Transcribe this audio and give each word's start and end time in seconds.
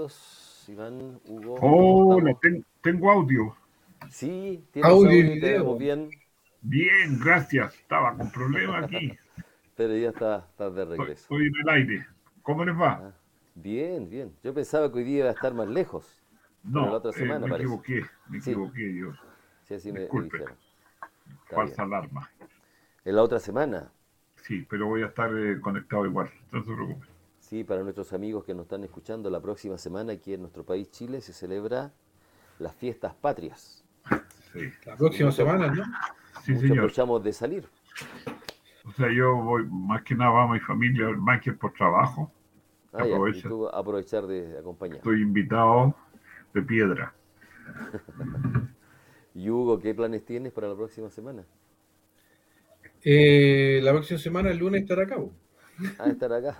Bienvenidos, 0.00 0.64
Iván, 0.68 1.20
Hugo. 1.26 1.56
Hola, 1.60 2.34
ten- 2.40 2.64
tengo 2.80 3.10
audio. 3.10 3.54
Sí, 4.08 4.64
¿tienes 4.72 4.90
Audio 4.90 5.08
audio 5.10 5.18
y 5.18 5.34
video. 5.34 5.76
bien, 5.76 6.10
Bien, 6.62 7.18
gracias. 7.22 7.74
Estaba 7.74 8.16
con 8.16 8.30
problemas 8.30 8.84
aquí. 8.84 9.12
pero 9.76 9.94
ya 9.96 10.08
está, 10.08 10.46
estás 10.50 10.74
de 10.74 10.84
regreso. 10.86 11.22
estoy 11.22 11.46
en 11.48 11.52
el 11.62 11.68
aire. 11.68 12.06
¿Cómo 12.42 12.64
les 12.64 12.74
va? 12.74 12.92
Ah, 12.92 13.12
bien, 13.54 14.08
bien. 14.08 14.34
Yo 14.42 14.54
pensaba 14.54 14.90
que 14.90 14.98
hoy 14.98 15.04
día 15.04 15.18
iba 15.18 15.28
a 15.28 15.32
estar 15.32 15.52
más 15.52 15.68
lejos. 15.68 16.22
No, 16.62 16.86
la 16.86 16.92
otra 16.92 17.10
eh, 17.10 17.14
semana, 17.14 17.40
me 17.40 17.50
parece. 17.50 17.64
equivoqué. 17.64 18.06
Me 18.28 18.40
Sí. 18.40 18.52
equivoqué 18.52 18.94
yo. 18.96 19.12
Sí, 19.64 19.74
así 19.74 19.92
me 19.92 20.00
dijeron. 20.00 20.30
Está 21.44 21.56
Falsa 21.56 21.84
bien. 21.84 21.94
alarma. 21.94 22.30
En 23.04 23.16
la 23.16 23.22
otra 23.22 23.38
semana, 23.38 23.92
Sí, 24.36 24.66
pero 24.68 24.86
voy 24.86 25.02
a 25.02 25.06
estar 25.08 25.30
eh, 25.36 25.60
conectado 25.60 26.06
igual. 26.06 26.30
No 26.52 26.64
se 26.64 26.72
preocupe. 26.72 27.06
Sí, 27.50 27.64
para 27.64 27.82
nuestros 27.82 28.12
amigos 28.12 28.44
que 28.44 28.54
nos 28.54 28.62
están 28.64 28.84
escuchando, 28.84 29.28
la 29.28 29.40
próxima 29.40 29.76
semana 29.76 30.12
aquí 30.12 30.32
en 30.34 30.40
nuestro 30.42 30.64
país, 30.64 30.90
Chile, 30.90 31.20
se 31.20 31.32
celebra 31.32 31.92
las 32.58 32.74
fiestas 32.74 33.14
patrias. 33.14 33.84
Sí, 34.52 34.60
La 34.86 34.96
próxima 34.96 35.32
semana, 35.32 35.68
¿no? 35.68 35.84
sí 36.44 36.56
señor. 36.56 36.72
aprovechamos 36.72 37.22
de 37.24 37.32
salir. 37.32 37.68
O 38.84 38.92
sea, 38.92 39.12
yo 39.12 39.36
voy 39.36 39.64
más 39.70 40.02
que 40.02 40.14
nada 40.14 40.42
a 40.44 40.48
mi 40.48 40.60
familia, 40.60 41.08
más 41.10 41.40
que 41.40 41.52
por 41.52 41.72
trabajo. 41.72 42.32
Ah, 42.92 43.06
ya, 43.06 43.06
y 43.08 43.12
Aprovecha. 43.14 43.48
tú 43.48 43.68
aprovechar 43.68 44.26
de 44.26 44.58
acompañar. 44.58 44.96
Estoy 44.98 45.22
invitado 45.22 45.94
de 46.54 46.62
piedra. 46.62 47.14
Y 49.34 49.48
Hugo, 49.50 49.78
¿qué 49.80 49.94
planes 49.94 50.24
tienes 50.24 50.52
para 50.52 50.68
la 50.68 50.76
próxima 50.76 51.10
semana? 51.10 51.44
Eh, 53.02 53.80
la 53.82 53.92
próxima 53.92 54.18
semana, 54.18 54.50
el 54.50 54.58
lunes, 54.58 54.82
estará 54.82 55.04
acá. 55.04 55.16
po. 55.16 55.32
Ah, 55.98 56.08
estar 56.10 56.32
acá. 56.32 56.56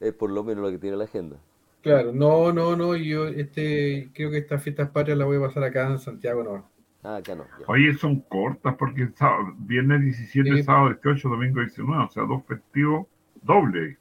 Es 0.00 0.12
por 0.14 0.30
lo 0.30 0.42
menos 0.42 0.64
lo 0.64 0.70
que 0.70 0.78
tiene 0.78 0.96
la 0.96 1.04
agenda. 1.04 1.36
Claro, 1.82 2.12
no, 2.12 2.52
no, 2.52 2.74
no. 2.76 2.96
Yo 2.96 3.26
este, 3.28 4.10
creo 4.14 4.30
que 4.30 4.38
estas 4.38 4.62
fiestas 4.62 4.90
patrias 4.90 5.16
las 5.18 5.26
voy 5.26 5.36
a 5.38 5.40
pasar 5.46 5.62
acá 5.64 5.86
en 5.90 5.98
Santiago, 5.98 6.42
no. 6.42 6.68
Ah, 7.02 7.16
acá 7.16 7.34
no. 7.34 7.44
ya. 7.58 7.64
Oye, 7.68 7.94
son 7.94 8.20
cortas 8.20 8.74
porque 8.76 9.08
sábado- 9.14 9.54
viernes 9.58 10.02
17, 10.02 10.56
Sí. 10.56 10.62
sábado 10.62 10.88
18, 10.88 11.28
domingo 11.28 11.60
19. 11.60 12.04
O 12.04 12.10
sea, 12.10 12.24
dos 12.24 12.44
festivos 12.44 13.06
doble. 13.42 13.96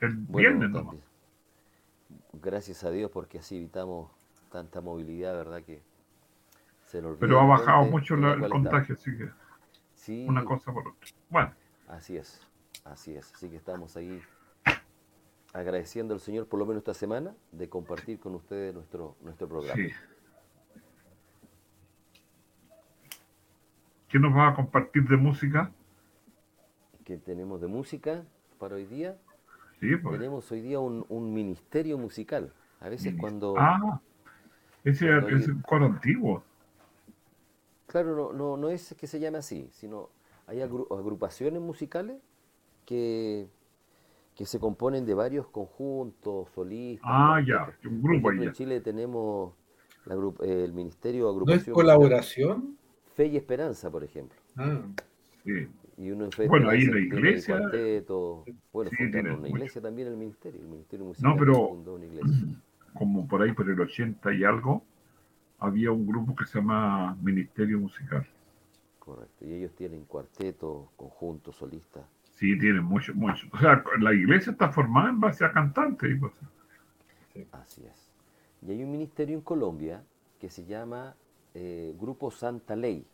El 0.00 0.14
Bueno, 0.16 0.36
viernes 0.38 0.70
nomás. 0.70 0.96
Gracias 2.34 2.84
a 2.84 2.90
Dios 2.90 3.10
porque 3.10 3.38
así 3.38 3.56
evitamos 3.56 4.10
tanta 4.50 4.80
movilidad, 4.80 5.34
¿verdad? 5.34 5.62
Que 5.62 5.82
se 6.84 7.00
nos 7.02 7.16
Pero 7.18 7.40
ha 7.40 7.44
bajado 7.46 7.84
mucho 7.86 8.16
la- 8.16 8.34
el 8.34 8.48
contagio, 8.48 8.94
así 8.94 9.16
que. 9.16 9.28
Sí, 9.94 10.26
una 10.28 10.44
cosa 10.44 10.72
por 10.72 10.86
otra. 10.88 11.08
Bueno, 11.30 11.52
así 11.88 12.16
es, 12.16 12.46
así 12.84 13.14
es. 13.16 13.32
Así 13.34 13.48
que 13.48 13.56
estamos 13.56 13.96
ahí 13.96 14.20
agradeciendo 15.54 16.12
al 16.12 16.20
Señor 16.20 16.46
por 16.46 16.58
lo 16.58 16.66
menos 16.66 16.80
esta 16.82 16.92
semana 16.92 17.34
de 17.52 17.68
compartir 17.70 18.18
con 18.18 18.34
ustedes 18.34 18.74
nuestro, 18.74 19.16
nuestro 19.22 19.48
programa. 19.48 19.76
sí. 19.82 19.90
¿Qué 24.08 24.18
nos 24.18 24.32
va 24.36 24.48
a 24.48 24.54
compartir 24.54 25.08
de 25.08 25.16
música? 25.16 25.72
¿Qué 27.04 27.16
tenemos 27.18 27.60
de 27.60 27.66
música 27.66 28.24
para 28.58 28.76
hoy 28.76 28.84
día? 28.84 29.16
Sí, 29.80 29.96
pues. 29.96 30.18
Tenemos 30.18 30.50
hoy 30.52 30.60
día 30.60 30.78
un, 30.78 31.04
un 31.08 31.34
ministerio 31.34 31.98
musical. 31.98 32.52
A 32.80 32.88
veces 32.88 33.14
cuando... 33.18 33.54
Ah, 33.58 34.00
ese 34.84 35.06
cuando 35.06 35.28
es 35.36 35.48
el 35.48 35.62
coro 35.62 35.86
antiguo. 35.86 36.44
Claro, 37.86 38.14
no, 38.14 38.32
no, 38.32 38.56
no 38.56 38.68
es 38.70 38.94
que 38.98 39.06
se 39.06 39.18
llame 39.18 39.38
así, 39.38 39.68
sino 39.72 40.10
hay 40.46 40.58
agru- 40.58 40.86
agrupaciones 40.96 41.60
musicales 41.60 42.16
que, 42.86 43.48
que 44.34 44.44
se 44.46 44.58
componen 44.58 45.06
de 45.06 45.14
varios 45.14 45.46
conjuntos, 45.48 46.48
solistas. 46.54 47.06
Ah, 47.08 47.40
ya, 47.46 47.72
un 47.88 48.02
grupo 48.02 48.30
ahí. 48.30 48.38
en. 48.38 48.52
Chile 48.52 48.80
tenemos 48.80 49.52
la 50.06 50.14
el 50.44 50.72
Ministerio 50.72 51.26
de 51.26 51.32
¿No 51.32 51.52
es 51.52 51.62
Agrupación 51.68 51.74
colaboración? 51.74 52.76
Fe 53.14 53.26
y 53.26 53.36
Esperanza, 53.36 53.90
por 53.90 54.02
ejemplo. 54.04 54.38
Ah, 54.56 54.82
Sí. 55.44 55.68
Y 55.98 56.10
uno 56.10 56.24
en 56.24 56.48
Bueno, 56.48 56.70
ahí 56.70 56.80
en 56.82 56.90
la 56.90 56.98
Esperanza 56.98 56.98
tiene 56.98 56.98
el 57.00 57.26
iglesia, 57.28 57.58
cuarteto. 57.58 58.44
Bueno, 58.72 58.90
sí, 58.90 58.96
fundaron 58.96 59.12
tiene 59.12 59.28
una 59.30 59.38
mucho. 59.40 59.56
iglesia 59.56 59.82
también 59.82 60.08
el 60.08 60.16
ministerio, 60.16 60.60
el 60.60 60.66
Ministerio 60.68 61.06
Musical 61.06 61.36
pero- 61.38 61.68
fundó 61.68 61.94
una 61.94 62.04
iglesia. 62.06 62.46
Como 62.94 63.28
por 63.28 63.42
ahí 63.42 63.52
por 63.52 63.68
el 63.70 63.80
80 63.80 64.32
y 64.34 64.42
algo, 64.44 64.82
había 65.58 65.90
un 65.92 66.06
grupo 66.06 66.34
que 66.34 66.46
se 66.46 66.58
llama 66.58 67.16
Ministerio 67.22 67.78
Musical. 67.78 68.26
Correcto. 68.98 69.44
Y 69.44 69.52
ellos 69.52 69.72
tienen 69.74 70.04
cuartetos, 70.04 70.88
conjuntos, 70.96 71.56
solistas. 71.56 72.04
Sí, 72.34 72.58
tienen 72.58 72.84
mucho, 72.84 73.14
mucho. 73.14 73.46
O 73.52 73.58
sea, 73.58 73.82
la 74.00 74.12
iglesia 74.12 74.52
está 74.52 74.70
formada 74.70 75.08
en 75.10 75.20
base 75.20 75.44
a 75.44 75.52
cantantes. 75.52 76.10
y 76.10 76.14
pues, 76.16 76.32
Así 77.52 77.84
es. 77.84 78.10
Y 78.62 78.70
hay 78.72 78.82
un 78.82 78.90
ministerio 78.92 79.36
en 79.36 79.42
Colombia 79.42 80.02
que 80.40 80.50
se 80.50 80.64
llama 80.64 81.14
eh, 81.54 81.94
Grupo 81.98 82.30
Santa 82.30 82.74
Ley, 82.76 83.06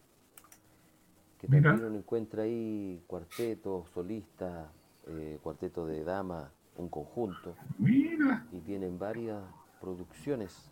que 1.39 1.49
Mira. 1.49 1.71
también 1.71 1.89
uno 1.91 1.99
encuentra 1.99 2.43
ahí 2.45 3.03
cuartetos, 3.07 3.89
solistas, 3.91 4.69
eh, 5.07 5.39
cuarteto 5.43 5.87
de 5.87 6.05
dama, 6.05 6.51
un 6.77 6.89
conjunto, 6.89 7.55
Mira, 7.79 8.47
y 8.53 8.61
tienen 8.61 8.99
varias 8.99 9.43
producciones. 9.81 10.71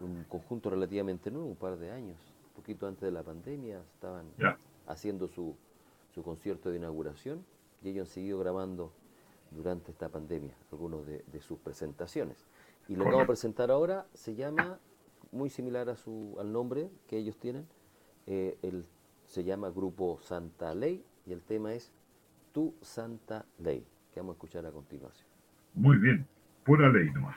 Un 0.00 0.24
conjunto 0.28 0.70
relativamente 0.70 1.30
nuevo, 1.30 1.48
un 1.48 1.56
par 1.56 1.76
de 1.78 1.90
años, 1.90 2.16
un 2.48 2.54
poquito 2.54 2.86
antes 2.86 3.02
de 3.02 3.10
la 3.12 3.22
pandemia, 3.22 3.80
estaban 3.94 4.26
ya. 4.38 4.56
haciendo 4.86 5.28
su, 5.28 5.54
su 6.14 6.22
concierto 6.22 6.70
de 6.70 6.76
inauguración 6.76 7.44
y 7.82 7.90
ellos 7.90 8.08
han 8.08 8.12
seguido 8.14 8.38
grabando 8.38 8.92
durante 9.50 9.90
esta 9.90 10.08
pandemia 10.08 10.54
algunos 10.70 11.06
de, 11.06 11.24
de 11.26 11.40
sus 11.40 11.58
presentaciones. 11.58 12.46
Y 12.88 12.96
lo 12.96 13.04
que 13.04 13.10
vamos 13.10 13.24
a 13.24 13.28
presentar 13.28 13.70
ahora 13.70 14.06
se 14.14 14.34
llama, 14.34 14.78
muy 15.32 15.48
similar 15.48 15.88
a 15.88 15.96
su, 15.96 16.36
al 16.40 16.52
nombre 16.52 16.90
que 17.06 17.18
ellos 17.18 17.38
tienen, 17.38 17.66
eh, 18.26 18.58
el, 18.62 18.84
se 19.26 19.44
llama 19.44 19.70
Grupo 19.70 20.18
Santa 20.22 20.74
Ley 20.74 21.04
y 21.26 21.32
el 21.32 21.42
tema 21.42 21.72
es 21.72 21.92
Tu 22.52 22.74
Santa 22.80 23.46
Ley, 23.58 23.86
que 24.12 24.20
vamos 24.20 24.34
a 24.34 24.36
escuchar 24.36 24.66
a 24.66 24.72
continuación. 24.72 25.28
Muy 25.74 25.98
bien. 25.98 26.26
Pura 26.64 26.88
ley 26.90 27.10
nomás. 27.12 27.36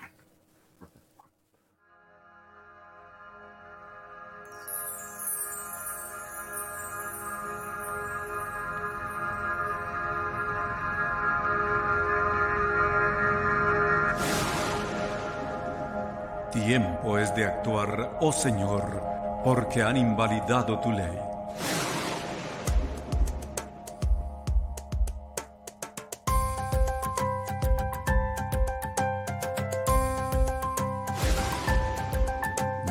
Actuar, 17.45 18.17
oh 18.21 18.31
Señor, 18.31 19.41
porque 19.43 19.83
han 19.83 19.97
invalidado 19.97 20.79
tu 20.79 20.91
ley. 20.91 21.17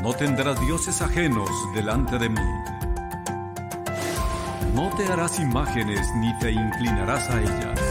No 0.02 0.12
tendrás 0.14 0.60
dioses 0.60 1.00
ajenos 1.00 1.48
delante 1.74 2.18
de 2.18 2.28
mí. 2.28 2.40
No 4.74 4.90
te 4.96 5.06
harás 5.06 5.38
imágenes 5.38 6.06
ni 6.16 6.36
te 6.38 6.50
inclinarás 6.50 7.30
a 7.30 7.40
ellas. 7.40 7.81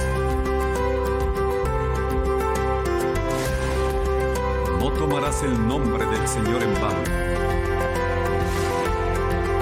Tomarás 5.02 5.42
el 5.42 5.68
nombre 5.68 6.06
del 6.06 6.28
Señor 6.28 6.62
en 6.62 6.74
vano. 6.76 7.02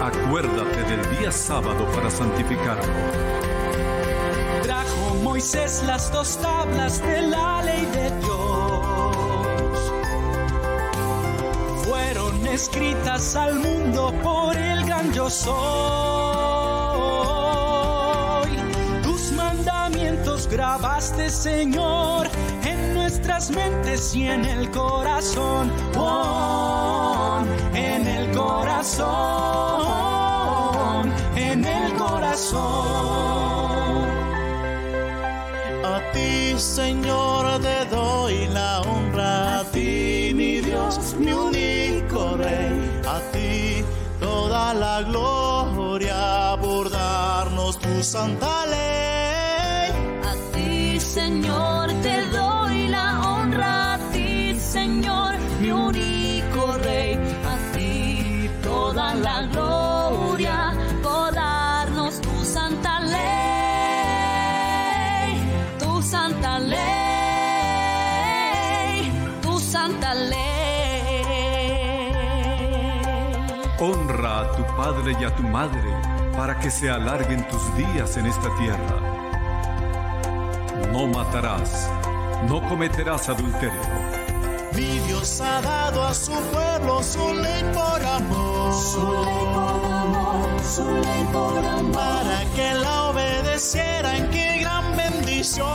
Acuérdate 0.04 0.84
del 0.84 1.18
día 1.18 1.32
sábado 1.32 1.86
para 1.96 2.10
santificarlo. 2.12 2.84
Trajo 4.64 5.16
Moisés 5.24 5.82
las 5.88 6.12
dos 6.12 6.38
tablas 6.40 7.02
de 7.02 7.22
la 7.22 7.62
ley 7.64 7.86
de 7.86 8.12
Dios. 8.20 9.16
Fueron 11.88 12.46
escritas 12.48 13.38
al 13.38 13.60
mundo 13.60 14.14
por 14.22 14.58
el 14.58 14.84
gran 14.86 15.14
yo 15.14 15.30
soy. 15.30 15.50
Tus 19.04 19.32
mandamientos 19.32 20.50
grabaste, 20.50 21.30
Señor, 21.30 22.28
nuestras 23.30 23.52
mentes 23.52 24.16
y 24.16 24.24
en 24.26 24.44
el 24.44 24.72
corazón. 24.72 25.72
Oh, 25.96 27.44
en 27.76 28.08
el 28.08 28.32
corazón, 28.36 29.08
en 31.36 31.64
el 31.64 31.94
corazón. 31.94 32.60
A 35.86 36.02
ti, 36.12 36.56
Señor, 36.58 37.60
te 37.62 37.86
doy 37.96 38.48
la 38.48 38.82
honra. 38.82 39.60
A 39.60 39.64
ti, 39.66 40.32
mi 40.34 40.62
Dios, 40.62 41.16
mi 41.20 41.32
único 41.32 42.36
Rey. 42.38 43.02
A 43.08 43.20
ti 43.32 43.84
toda 44.20 44.74
la 44.74 45.04
gloria 45.04 46.58
por 46.62 46.90
darnos 46.90 47.78
tu 47.78 48.04
santa 48.04 48.66
ley. 48.66 49.92
A 50.24 50.34
ti, 50.54 51.00
Señor, 51.00 51.69
Señor, 55.00 55.34
mi 55.62 55.72
único 55.72 56.74
Rey. 56.84 57.14
A 57.14 57.56
ti 57.74 58.50
toda 58.62 59.16
la 59.16 59.44
gloria 59.44 60.74
por 61.02 61.32
tu 62.20 62.44
santa 62.44 63.00
ley. 63.00 63.30
Tu 65.80 66.02
santa 66.02 66.60
ley. 66.60 66.80
Tu 69.42 69.58
santa 69.58 70.14
ley. 70.14 70.42
Honra 73.80 74.42
a 74.42 74.52
tu 74.52 74.66
padre 74.76 75.16
y 75.18 75.24
a 75.24 75.34
tu 75.34 75.44
madre 75.44 75.94
para 76.36 76.60
que 76.60 76.70
se 76.70 76.90
alarguen 76.90 77.48
tus 77.48 77.74
días 77.78 78.18
en 78.18 78.26
esta 78.26 78.54
tierra. 78.58 79.00
No 80.92 81.08
matarás, 81.08 81.90
no 82.50 82.62
cometerás 82.68 83.30
adulterio. 83.30 84.19
Mi 84.76 85.00
Dios 85.08 85.42
ha 85.42 85.62
dado 85.62 86.04
a 86.04 86.14
su 86.14 86.32
pueblo 86.32 87.02
su 87.04 87.34
ley 87.34 87.64
por 87.74 88.04
amor. 88.04 88.74
Su 88.74 89.02
ley 89.26 89.46
por 89.54 89.86
amor, 89.92 90.60
su 90.64 90.84
ley 90.84 91.28
por 91.34 91.66
amor. 91.66 91.92
Para 91.94 92.46
que 92.56 92.74
la 92.76 93.10
obedecieran, 93.10 94.30
qué 94.30 94.60
gran 94.62 94.96
bendición. 94.96 95.66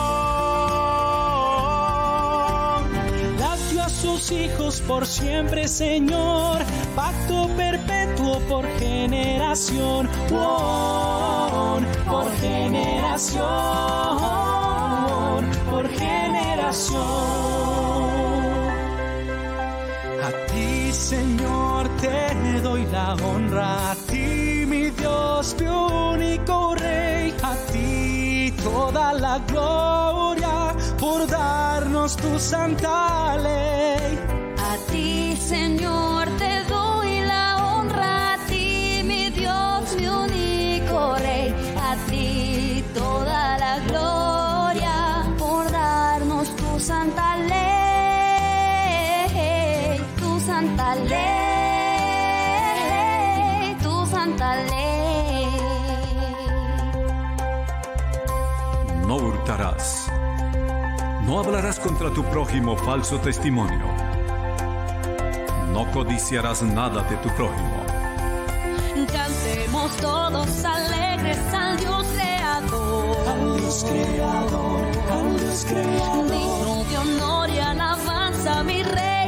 La 3.38 3.56
dio 3.70 3.82
a 3.82 3.88
sus 3.88 4.30
hijos 4.30 4.80
por 4.82 5.06
siempre, 5.06 5.66
Señor, 5.66 6.60
pacto 6.94 7.48
perpetuo 7.56 8.38
por 8.48 8.64
generación, 8.78 10.08
oh, 10.32 11.80
por 12.08 12.30
generación, 12.36 13.44
por 15.70 15.88
generación. 15.88 17.63
Señor, 20.94 21.88
te 22.00 22.60
doy 22.62 22.86
la 22.86 23.14
honra, 23.14 23.90
a 23.90 23.94
ti, 23.94 24.64
mi 24.66 24.90
Dios, 24.90 25.56
mi 25.58 25.66
único 25.66 26.74
Rey, 26.76 27.34
a 27.42 27.54
ti 27.72 28.52
toda 28.62 29.12
la 29.12 29.38
gloria 29.48 30.74
por 30.98 31.26
darnos 31.26 32.16
tu 32.16 32.38
santa 32.38 33.36
ley. 33.36 34.18
A 34.58 34.76
ti, 34.90 35.36
Señor, 35.36 36.13
No 61.34 61.40
hablarás 61.40 61.80
contra 61.80 62.12
tu 62.12 62.22
prójimo 62.22 62.76
falso 62.76 63.18
testimonio. 63.18 63.86
No 65.72 65.90
codiciarás 65.90 66.62
nada 66.62 67.02
de 67.02 67.16
tu 67.16 67.28
prójimo. 67.30 67.84
Cantemos 69.12 69.96
todos 69.96 70.64
alegres 70.64 71.38
al 71.52 71.76
Dios 71.76 72.06
creador. 72.14 73.28
Al 73.28 73.56
Dios 73.56 73.84
creador, 73.84 74.80
al 75.10 75.40
Dios 75.40 75.64
creador. 75.64 76.30
Digno 76.30 76.84
de 76.84 76.98
honor 76.98 77.50
y 77.50 77.58
alabanza, 77.58 78.62
mi 78.62 78.84
Rey 78.84 79.23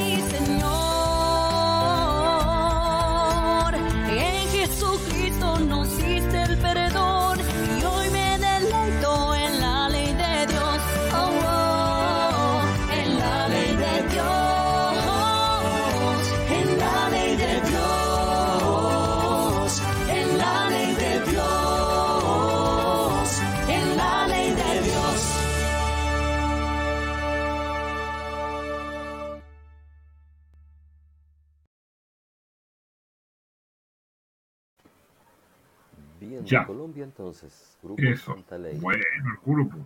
entonces, 37.19 37.79
Grupo 37.83 38.03
Eso. 38.03 38.35
Santa 38.35 38.59
Ley. 38.59 38.79
Bueno, 38.79 39.03
el 39.03 39.23
grupo. 39.43 39.79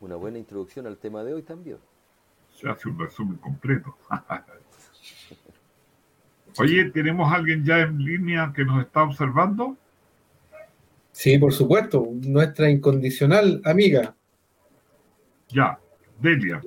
Una 0.00 0.16
buena 0.16 0.38
introducción 0.38 0.88
al 0.88 0.98
tema 0.98 1.22
de 1.22 1.34
hoy 1.34 1.42
también. 1.42 1.78
Se 2.52 2.68
hace 2.68 2.88
un 2.88 2.98
resumen 2.98 3.36
completo. 3.36 3.96
Oye, 6.58 6.90
¿tenemos 6.90 7.32
alguien 7.32 7.64
ya 7.64 7.82
en 7.82 7.98
línea 7.98 8.52
que 8.54 8.64
nos 8.64 8.84
está 8.84 9.04
observando? 9.04 9.76
Sí, 11.12 11.38
por 11.38 11.52
supuesto, 11.52 12.08
nuestra 12.14 12.68
incondicional 12.68 13.62
amiga. 13.64 14.16
Ya, 15.50 15.78
Delia. 16.20 16.60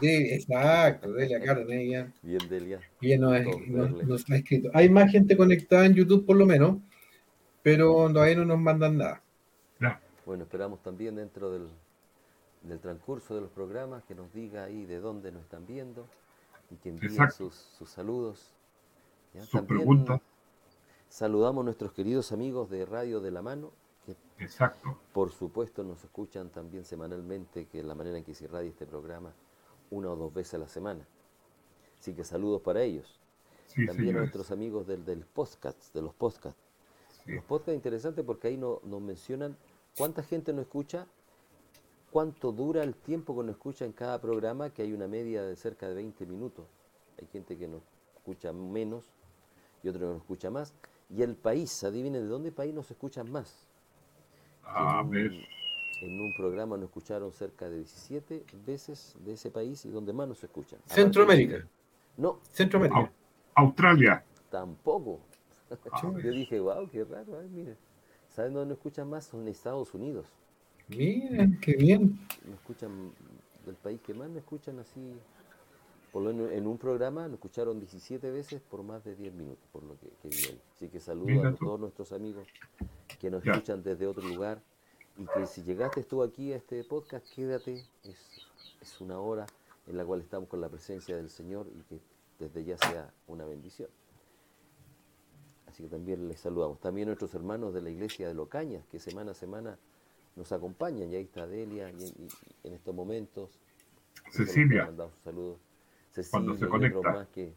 De, 0.00 0.34
exacto, 0.34 1.12
Delia 1.12 1.38
ella, 1.38 2.12
Bien, 2.22 2.48
Delia. 2.48 2.80
verle. 3.00 4.04
nos 4.04 4.28
ha 4.30 4.36
escrito. 4.36 4.70
Hay 4.74 4.88
más 4.88 5.10
gente 5.10 5.36
conectada 5.36 5.86
en 5.86 5.94
YouTube 5.94 6.24
por 6.26 6.36
lo 6.36 6.46
menos, 6.46 6.78
pero 7.62 8.10
todavía 8.12 8.36
no 8.36 8.44
nos 8.44 8.58
mandan 8.58 8.98
nada. 8.98 9.22
Bueno, 10.26 10.44
esperamos 10.44 10.82
también 10.82 11.14
dentro 11.16 11.50
del, 11.50 11.68
del 12.62 12.78
transcurso 12.80 13.34
de 13.34 13.40
los 13.40 13.50
programas 13.50 14.04
que 14.04 14.14
nos 14.14 14.30
diga 14.34 14.64
ahí 14.64 14.84
de 14.84 15.00
dónde 15.00 15.32
nos 15.32 15.40
están 15.42 15.66
viendo 15.66 16.06
y 16.70 16.76
que 16.76 16.90
envíen 16.90 17.30
sus, 17.30 17.54
sus 17.54 17.88
saludos. 17.88 18.52
¿ya? 19.32 19.42
sus 19.42 19.62
preguntas. 19.62 20.20
saludamos 21.08 21.62
a 21.62 21.64
nuestros 21.64 21.92
queridos 21.92 22.30
amigos 22.32 22.68
de 22.68 22.84
Radio 22.84 23.20
de 23.22 23.30
la 23.30 23.40
Mano, 23.40 23.72
que 24.04 24.16
Exacto. 24.44 24.98
por 25.14 25.32
supuesto 25.32 25.82
nos 25.82 26.04
escuchan 26.04 26.50
también 26.50 26.84
semanalmente, 26.84 27.64
que 27.66 27.78
es 27.80 27.84
la 27.86 27.94
manera 27.94 28.18
en 28.18 28.24
que 28.24 28.34
se 28.34 28.44
irradia 28.44 28.68
este 28.68 28.84
programa, 28.84 29.32
una 29.90 30.10
o 30.10 30.16
dos 30.16 30.32
veces 30.32 30.54
a 30.54 30.58
la 30.58 30.68
semana. 30.68 31.06
Así 32.00 32.14
que 32.14 32.24
saludos 32.24 32.62
para 32.62 32.82
ellos. 32.82 33.18
Sí, 33.66 33.84
también 33.86 34.16
a 34.16 34.20
nuestros 34.20 34.50
amigos 34.50 34.86
del, 34.86 35.04
del 35.04 35.24
podcast, 35.24 35.92
de 35.94 36.02
los 36.02 36.14
podcasts. 36.14 36.60
Sí. 37.24 37.32
Los 37.32 37.44
podcasts 37.44 37.74
interesantes 37.74 38.24
porque 38.24 38.48
ahí 38.48 38.56
no- 38.56 38.80
nos 38.84 39.00
mencionan 39.02 39.56
cuánta 39.96 40.22
gente 40.22 40.52
nos 40.52 40.62
escucha, 40.62 41.06
cuánto 42.10 42.50
dura 42.52 42.82
el 42.82 42.94
tiempo 42.94 43.36
que 43.36 43.42
nos 43.44 43.50
escucha 43.56 43.84
en 43.84 43.92
cada 43.92 44.20
programa, 44.20 44.70
que 44.70 44.82
hay 44.82 44.92
una 44.92 45.06
media 45.06 45.42
de 45.42 45.54
cerca 45.56 45.88
de 45.88 45.94
20 45.94 46.24
minutos. 46.26 46.64
Hay 47.20 47.26
gente 47.26 47.56
que 47.58 47.68
nos 47.68 47.82
escucha 48.16 48.52
menos 48.52 49.04
y 49.82 49.88
otro 49.88 50.00
que 50.00 50.06
nos 50.06 50.16
escucha 50.18 50.50
más. 50.50 50.72
Y 51.10 51.22
el 51.22 51.34
país, 51.36 51.82
adivinen 51.84 52.22
de 52.22 52.28
dónde 52.28 52.52
país 52.52 52.72
nos 52.74 52.90
escuchan 52.90 53.30
más. 53.30 53.66
A 54.64 55.00
en, 55.02 55.10
ver, 55.10 55.30
un, 55.32 55.44
en 56.00 56.20
un 56.20 56.32
programa 56.36 56.76
nos 56.76 56.86
escucharon 56.86 57.32
cerca 57.32 57.68
de 57.68 57.76
17 57.78 58.44
veces 58.66 59.16
de 59.24 59.32
ese 59.32 59.50
país 59.50 59.84
y 59.84 59.90
donde 59.90 60.12
más 60.12 60.28
nos 60.28 60.42
escuchan. 60.44 60.78
Centroamérica. 60.86 61.66
No, 62.16 62.38
Centroamérica. 62.52 63.00
Au- 63.00 63.08
Australia. 63.54 64.24
tampoco. 64.50 65.20
A 65.92 66.00
Yo 66.02 66.30
dije, 66.30 66.58
wow, 66.60 66.88
qué 66.90 67.04
raro, 67.04 67.38
ay, 67.40 67.48
mire. 67.50 67.76
¿Saben 68.28 68.54
dónde 68.54 68.68
nos 68.70 68.78
escuchan 68.78 69.08
más? 69.10 69.26
Son 69.26 69.40
en 69.42 69.48
Estados 69.48 69.92
Unidos. 69.94 70.26
Miren, 70.88 71.58
qué 71.60 71.74
bien. 71.76 72.18
Nos 72.46 72.54
escuchan, 72.60 73.12
del 73.66 73.74
país 73.74 74.00
que 74.00 74.14
más 74.14 74.28
nos 74.28 74.38
escuchan 74.38 74.78
así 74.78 75.12
Por 76.12 76.22
lo 76.22 76.32
menos 76.32 76.52
en 76.52 76.66
un 76.66 76.78
programa 76.78 77.28
lo 77.28 77.34
escucharon 77.34 77.78
17 77.78 78.30
veces 78.30 78.62
por 78.62 78.82
más 78.82 79.04
de 79.04 79.14
10 79.14 79.34
minutos, 79.34 79.62
por 79.70 79.82
lo 79.82 79.98
que, 79.98 80.08
que 80.22 80.28
vi 80.28 80.36
ahí. 80.48 80.60
Así 80.74 80.88
que 80.88 81.00
saludo 81.00 81.26
Mira 81.26 81.50
a 81.50 81.52
tú. 81.54 81.66
todos 81.66 81.80
nuestros 81.80 82.12
amigos 82.12 82.46
que 83.20 83.30
nos 83.30 83.42
Ya. 83.44 83.52
escuchan 83.52 83.82
desde 83.82 84.06
otro 84.06 84.26
lugar 84.26 84.62
y 85.18 85.26
que 85.26 85.46
si 85.46 85.62
llegaste 85.62 86.02
tú 86.04 86.22
aquí 86.22 86.52
a 86.52 86.56
este 86.56 86.82
podcast, 86.84 87.26
quédate. 87.34 87.84
Es, 88.04 88.46
es 88.80 89.00
una 89.00 89.18
hora 89.20 89.46
en 89.86 89.96
la 89.96 90.04
cual 90.04 90.20
estamos 90.20 90.48
con 90.48 90.60
la 90.60 90.68
presencia 90.68 91.16
del 91.16 91.28
Señor 91.30 91.66
y 91.74 91.82
que 91.82 92.00
desde 92.38 92.64
ya 92.64 92.78
sea 92.78 93.12
una 93.26 93.44
bendición. 93.44 93.88
Así 95.66 95.82
que 95.82 95.88
también 95.88 96.28
les 96.28 96.40
saludamos. 96.40 96.80
También 96.80 97.06
nuestros 97.08 97.34
hermanos 97.34 97.74
de 97.74 97.82
la 97.82 97.90
iglesia 97.90 98.28
de 98.28 98.34
Locañas, 98.34 98.84
que 98.86 98.98
semana 98.98 99.32
a 99.32 99.34
semana 99.34 99.78
nos 100.36 100.50
acompañan. 100.52 101.10
Y 101.12 101.16
ahí 101.16 101.24
está 101.24 101.46
Delia, 101.46 101.90
y, 101.90 102.04
y- 102.04 102.28
y 102.64 102.68
en 102.68 102.74
estos 102.74 102.94
momentos. 102.94 103.50
Cecilia. 104.30 104.86
Mandamos 104.86 105.14
un 105.18 105.24
saludo. 105.24 105.58
Cuando 106.30 106.52
Cecilia 106.54 106.58
se 106.58 106.64
y 106.64 106.68
conecta. 106.68 106.98
otros 106.98 107.14
más 107.14 107.28
que, 107.28 107.52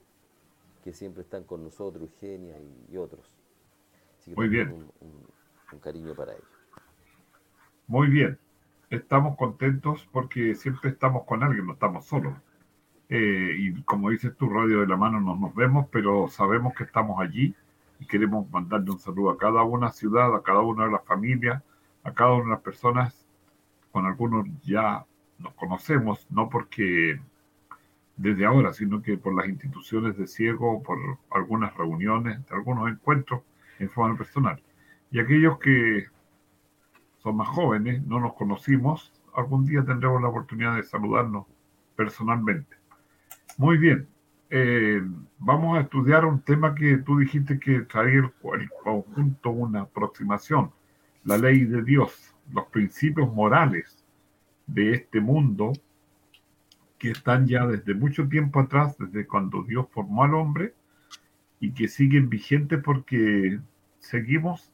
que 0.84 0.94
siempre 0.94 1.24
están 1.24 1.44
con 1.44 1.64
nosotros, 1.64 2.04
Eugenia 2.04 2.58
y, 2.60 2.94
y 2.94 2.98
otros. 2.98 3.26
Así 4.20 4.32
que 4.32 4.36
Muy 4.36 4.50
bien. 4.50 4.70
Un, 4.72 4.82
un- 5.02 5.28
un 5.74 5.80
cariño 5.80 6.14
para 6.16 6.34
ellos. 6.34 6.46
Muy 7.92 8.08
bien. 8.08 8.40
Estamos 8.90 9.36
contentos 9.36 10.08
porque 10.14 10.56
siempre 10.56 10.92
estamos 10.92 11.26
con 11.26 11.44
alguien, 11.44 11.68
no 11.68 11.74
estamos 11.74 12.06
solos. 12.06 12.34
Eh, 13.10 13.54
y 13.58 13.84
como 13.84 14.12
dices 14.12 14.34
tú, 14.38 14.48
Radio 14.48 14.80
de 14.80 14.88
la 14.88 14.96
Mano, 14.96 15.20
no 15.20 15.36
nos 15.36 15.54
vemos, 15.54 15.88
pero 15.92 16.30
sabemos 16.30 16.74
que 16.74 16.86
estamos 16.86 17.20
allí 17.20 17.54
y 18.00 18.06
queremos 18.06 18.50
mandarle 18.50 18.92
un 18.92 19.00
saludo 19.00 19.32
a 19.32 19.38
cada 19.38 19.64
una 19.64 19.92
ciudad, 19.92 20.34
a 20.34 20.42
cada 20.42 20.62
una 20.62 20.86
de 20.86 20.92
las 20.92 21.04
familias, 21.04 21.62
a 22.06 22.14
cada 22.14 22.32
una 22.32 22.46
de 22.46 22.50
las 22.52 22.62
personas. 22.62 23.26
Con 23.92 24.06
algunos 24.06 24.48
ya 24.64 25.06
nos 25.38 25.54
conocemos, 25.56 26.26
no 26.30 26.48
porque 26.48 27.20
desde 28.16 28.46
ahora, 28.46 28.72
sino 28.72 29.02
que 29.02 29.18
por 29.18 29.36
las 29.36 29.50
instituciones 29.50 30.16
de 30.16 30.28
ciego, 30.28 30.82
por 30.82 30.98
algunas 31.30 31.76
reuniones, 31.76 32.40
algunos 32.52 32.90
encuentros 32.90 33.42
en 33.80 33.90
forma 33.90 34.18
personal. 34.18 34.64
Y 35.12 35.20
aquellos 35.20 35.60
que 35.60 36.08
son 37.22 37.38
más 37.38 37.48
jóvenes, 37.50 38.04
no 38.06 38.20
nos 38.20 38.34
conocimos, 38.34 39.12
algún 39.36 39.66
día 39.66 39.84
tendremos 39.84 40.22
la 40.22 40.30
oportunidad 40.30 40.76
de 40.76 40.84
saludarnos 40.84 41.46
personalmente. 41.96 42.76
Muy 43.58 43.78
bien, 43.78 44.08
eh, 44.50 45.02
vamos 45.40 45.78
a 45.78 45.82
estudiar 45.82 46.26
un 46.26 46.42
tema 46.42 46.76
que 46.76 46.98
tú 46.98 47.20
dijiste 47.20 47.60
que 47.60 47.82
traía 47.82 48.20
el, 48.20 48.32
el 48.60 48.70
conjunto 48.84 49.52
una 49.52 49.82
aproximación, 49.82 50.72
la 51.24 51.38
ley 51.38 51.66
de 51.66 51.84
Dios, 51.84 52.36
los 52.52 52.66
principios 52.68 53.34
morales 53.34 54.04
de 54.68 54.94
este 54.94 55.22
mundo 55.22 55.74
que 56.98 57.12
están 57.12 57.48
ya 57.48 57.66
desde 57.66 57.94
mucho 57.94 58.28
tiempo 58.28 58.60
atrás, 58.60 58.96
desde 58.98 59.26
cuando 59.26 59.64
Dios 59.64 59.88
formó 59.92 60.24
al 60.24 60.36
hombre, 60.36 60.74
y 61.60 61.72
que 61.72 61.88
siguen 61.88 62.30
vigentes 62.30 62.82
porque 62.84 63.60
seguimos 64.00 64.72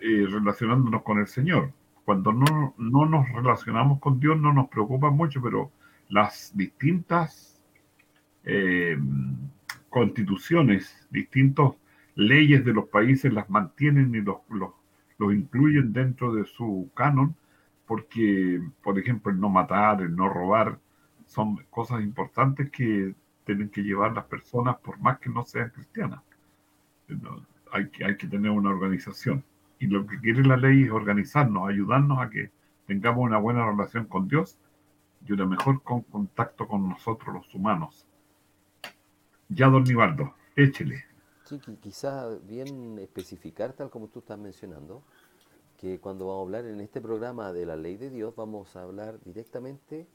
eh, 0.00 0.26
relacionándonos 0.28 1.02
con 1.02 1.18
el 1.18 1.26
Señor. 1.26 1.72
Cuando 2.04 2.32
no, 2.32 2.74
no 2.76 3.06
nos 3.06 3.28
relacionamos 3.30 3.98
con 4.00 4.20
Dios 4.20 4.38
no 4.38 4.52
nos 4.52 4.68
preocupa 4.68 5.10
mucho, 5.10 5.40
pero 5.40 5.70
las 6.08 6.52
distintas 6.54 7.60
eh, 8.44 8.98
constituciones, 9.88 11.06
distintas 11.10 11.72
leyes 12.14 12.64
de 12.64 12.72
los 12.72 12.88
países 12.88 13.32
las 13.32 13.48
mantienen 13.48 14.14
y 14.14 14.20
los, 14.20 14.38
los, 14.48 14.70
los 15.18 15.32
incluyen 15.32 15.92
dentro 15.92 16.34
de 16.34 16.44
su 16.44 16.90
canon, 16.94 17.34
porque, 17.86 18.62
por 18.82 18.98
ejemplo, 18.98 19.30
el 19.32 19.40
no 19.40 19.48
matar, 19.48 20.02
el 20.02 20.14
no 20.14 20.28
robar, 20.28 20.78
son 21.26 21.56
cosas 21.70 22.02
importantes 22.02 22.70
que 22.70 23.14
tienen 23.44 23.68
que 23.68 23.82
llevar 23.82 24.12
las 24.12 24.24
personas, 24.24 24.76
por 24.76 24.98
más 24.98 25.18
que 25.18 25.30
no 25.30 25.44
sean 25.44 25.70
cristianas. 25.70 26.20
Hay, 27.72 27.88
que, 27.90 28.04
hay 28.04 28.16
que 28.16 28.26
tener 28.26 28.50
una 28.50 28.70
organización. 28.70 29.44
Y 29.84 29.88
lo 29.88 30.06
que 30.06 30.18
quiere 30.20 30.42
la 30.44 30.56
ley 30.56 30.84
es 30.84 30.90
organizarnos, 30.90 31.68
ayudarnos 31.68 32.18
a 32.20 32.30
que 32.30 32.50
tengamos 32.86 33.24
una 33.24 33.38
buena 33.38 33.66
relación 33.66 34.06
con 34.06 34.28
Dios 34.28 34.58
y 35.26 35.32
una 35.32 35.46
mejor 35.46 35.82
con 35.82 36.02
contacto 36.02 36.68
con 36.68 36.88
nosotros 36.88 37.34
los 37.34 37.54
humanos. 37.54 38.06
Ya, 39.48 39.68
don 39.70 39.84
Nivaldo, 39.84 40.34
échele. 40.54 41.04
Sí, 41.44 41.58
qui- 41.60 41.78
quizá 41.78 42.28
bien 42.52 42.98
especificar, 42.98 43.72
tal 43.74 43.90
como 43.90 44.08
tú 44.08 44.20
estás 44.20 44.38
mencionando, 44.38 45.04
que 45.78 46.00
cuando 46.00 46.26
vamos 46.28 46.40
a 46.40 46.44
hablar 46.46 46.66
en 46.66 46.80
este 46.80 47.00
programa 47.02 47.52
de 47.52 47.66
la 47.66 47.76
ley 47.76 47.96
de 47.98 48.10
Dios, 48.10 48.34
vamos 48.36 48.76
a 48.76 48.82
hablar 48.84 49.20
directamente 49.24 50.08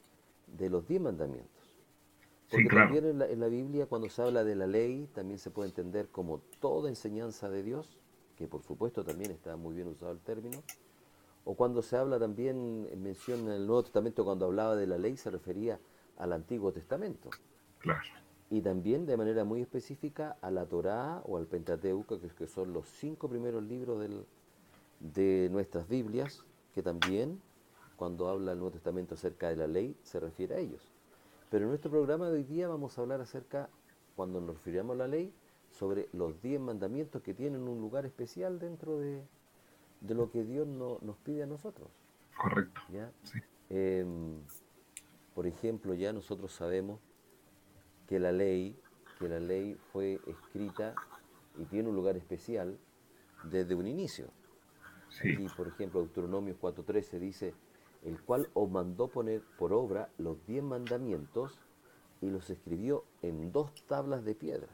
de 0.48 0.70
los 0.70 0.86
diez 0.88 1.00
mandamientos. 1.02 1.76
Porque 2.50 2.64
Sí, 2.64 2.68
claro. 2.68 2.90
también 2.90 3.06
en 3.06 3.20
la, 3.20 3.26
en 3.28 3.40
la 3.40 3.48
Biblia, 3.48 3.86
cuando 3.86 4.10
se 4.10 4.22
habla 4.22 4.44
de 4.44 4.56
la 4.56 4.66
ley, 4.68 5.08
también 5.14 5.38
se 5.40 5.50
puede 5.52 5.70
entender 5.70 6.10
como 6.10 6.40
toda 6.60 6.90
enseñanza 6.90 7.50
de 7.50 7.62
Dios, 7.64 7.99
que 8.40 8.48
por 8.48 8.62
supuesto 8.62 9.04
también 9.04 9.30
está 9.30 9.54
muy 9.56 9.74
bien 9.74 9.86
usado 9.88 10.12
el 10.12 10.18
término, 10.20 10.62
o 11.44 11.54
cuando 11.54 11.82
se 11.82 11.94
habla 11.98 12.18
también, 12.18 12.88
en 12.90 13.02
mención 13.02 13.40
en 13.40 13.50
el 13.50 13.66
Nuevo 13.66 13.82
Testamento, 13.82 14.24
cuando 14.24 14.46
hablaba 14.46 14.76
de 14.76 14.86
la 14.86 14.96
ley, 14.96 15.18
se 15.18 15.30
refería 15.30 15.78
al 16.16 16.32
Antiguo 16.32 16.72
Testamento 16.72 17.28
Claro. 17.80 18.00
y 18.48 18.62
también 18.62 19.04
de 19.04 19.18
manera 19.18 19.44
muy 19.44 19.60
específica 19.60 20.38
a 20.40 20.50
la 20.50 20.64
Torá 20.64 21.20
o 21.26 21.36
al 21.36 21.46
Pentateuco, 21.46 22.18
que, 22.18 22.28
que 22.28 22.46
son 22.46 22.72
los 22.72 22.88
cinco 22.88 23.28
primeros 23.28 23.62
libros 23.62 24.00
del- 24.00 24.24
de 25.00 25.48
nuestras 25.52 25.86
Biblias, 25.86 26.42
que 26.74 26.82
también 26.82 27.42
cuando 27.96 28.26
habla 28.28 28.52
el 28.52 28.58
Nuevo 28.58 28.72
Testamento 28.72 29.16
acerca 29.16 29.50
de 29.50 29.56
la 29.56 29.66
ley 29.66 29.94
se 30.02 30.18
refiere 30.18 30.54
a 30.54 30.58
ellos. 30.60 30.80
Pero 31.50 31.64
en 31.64 31.68
nuestro 31.70 31.90
programa 31.90 32.30
de 32.30 32.36
hoy 32.38 32.44
día 32.44 32.68
vamos 32.68 32.96
a 32.96 33.02
hablar 33.02 33.20
acerca, 33.20 33.68
cuando 34.16 34.40
nos 34.40 34.54
refiramos 34.56 34.94
a 34.94 34.98
la 34.98 35.08
ley, 35.08 35.30
sobre 35.70 36.08
los 36.12 36.40
diez 36.42 36.60
mandamientos 36.60 37.22
que 37.22 37.34
tienen 37.34 37.62
un 37.68 37.80
lugar 37.80 38.04
especial 38.06 38.58
dentro 38.58 38.98
de, 38.98 39.22
de 40.00 40.14
lo 40.14 40.30
que 40.30 40.44
Dios 40.44 40.66
no- 40.66 40.98
nos 41.02 41.16
pide 41.18 41.42
a 41.42 41.46
nosotros. 41.46 41.88
Correcto. 42.40 42.80
¿ya? 42.92 43.12
Sí. 43.22 43.38
Em, 43.70 44.40
por 45.34 45.46
ejemplo, 45.46 45.94
ya 45.94 46.12
nosotros 46.12 46.52
sabemos 46.52 47.00
que 48.08 48.18
la 48.18 48.32
ley, 48.32 48.76
que 49.18 49.28
la 49.28 49.38
ley 49.40 49.76
fue 49.92 50.20
escrita 50.26 50.94
y 51.56 51.64
tiene 51.66 51.88
un 51.88 51.94
lugar 51.96 52.16
especial 52.16 52.78
desde 53.44 53.74
un 53.74 53.86
inicio. 53.86 54.28
Sí. 55.08 55.32
Aquí, 55.34 55.46
por 55.56 55.68
ejemplo, 55.68 56.00
Deuteronomio 56.00 56.56
4.13 56.60 57.18
dice, 57.18 57.54
el 58.04 58.20
cual 58.20 58.48
os 58.54 58.70
mandó 58.70 59.08
poner 59.08 59.42
por 59.58 59.72
obra 59.72 60.08
los 60.18 60.44
diez 60.46 60.62
mandamientos 60.62 61.60
y 62.20 62.30
los 62.30 62.50
escribió 62.50 63.04
en 63.22 63.52
dos 63.52 63.72
tablas 63.86 64.24
de 64.24 64.34
piedra. 64.34 64.68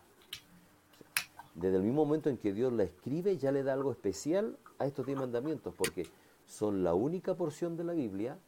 Desde 1.56 1.76
el 1.76 1.82
mismo 1.82 2.04
momento 2.04 2.30
en 2.30 2.36
que 2.36 2.52
Dios 2.52 2.72
la 2.72 2.84
escribe, 2.84 3.36
ya 3.38 3.50
le 3.50 3.62
da 3.62 3.72
algo 3.72 3.90
especial 3.90 4.56
a 4.78 4.86
estos 4.86 5.06
diez 5.06 5.18
mandamientos, 5.18 5.74
porque 5.74 6.06
son 6.46 6.84
la 6.84 6.94
única 6.94 7.34
porción 7.34 7.76
de 7.76 7.84
la 7.84 7.94
Biblia 7.94 8.38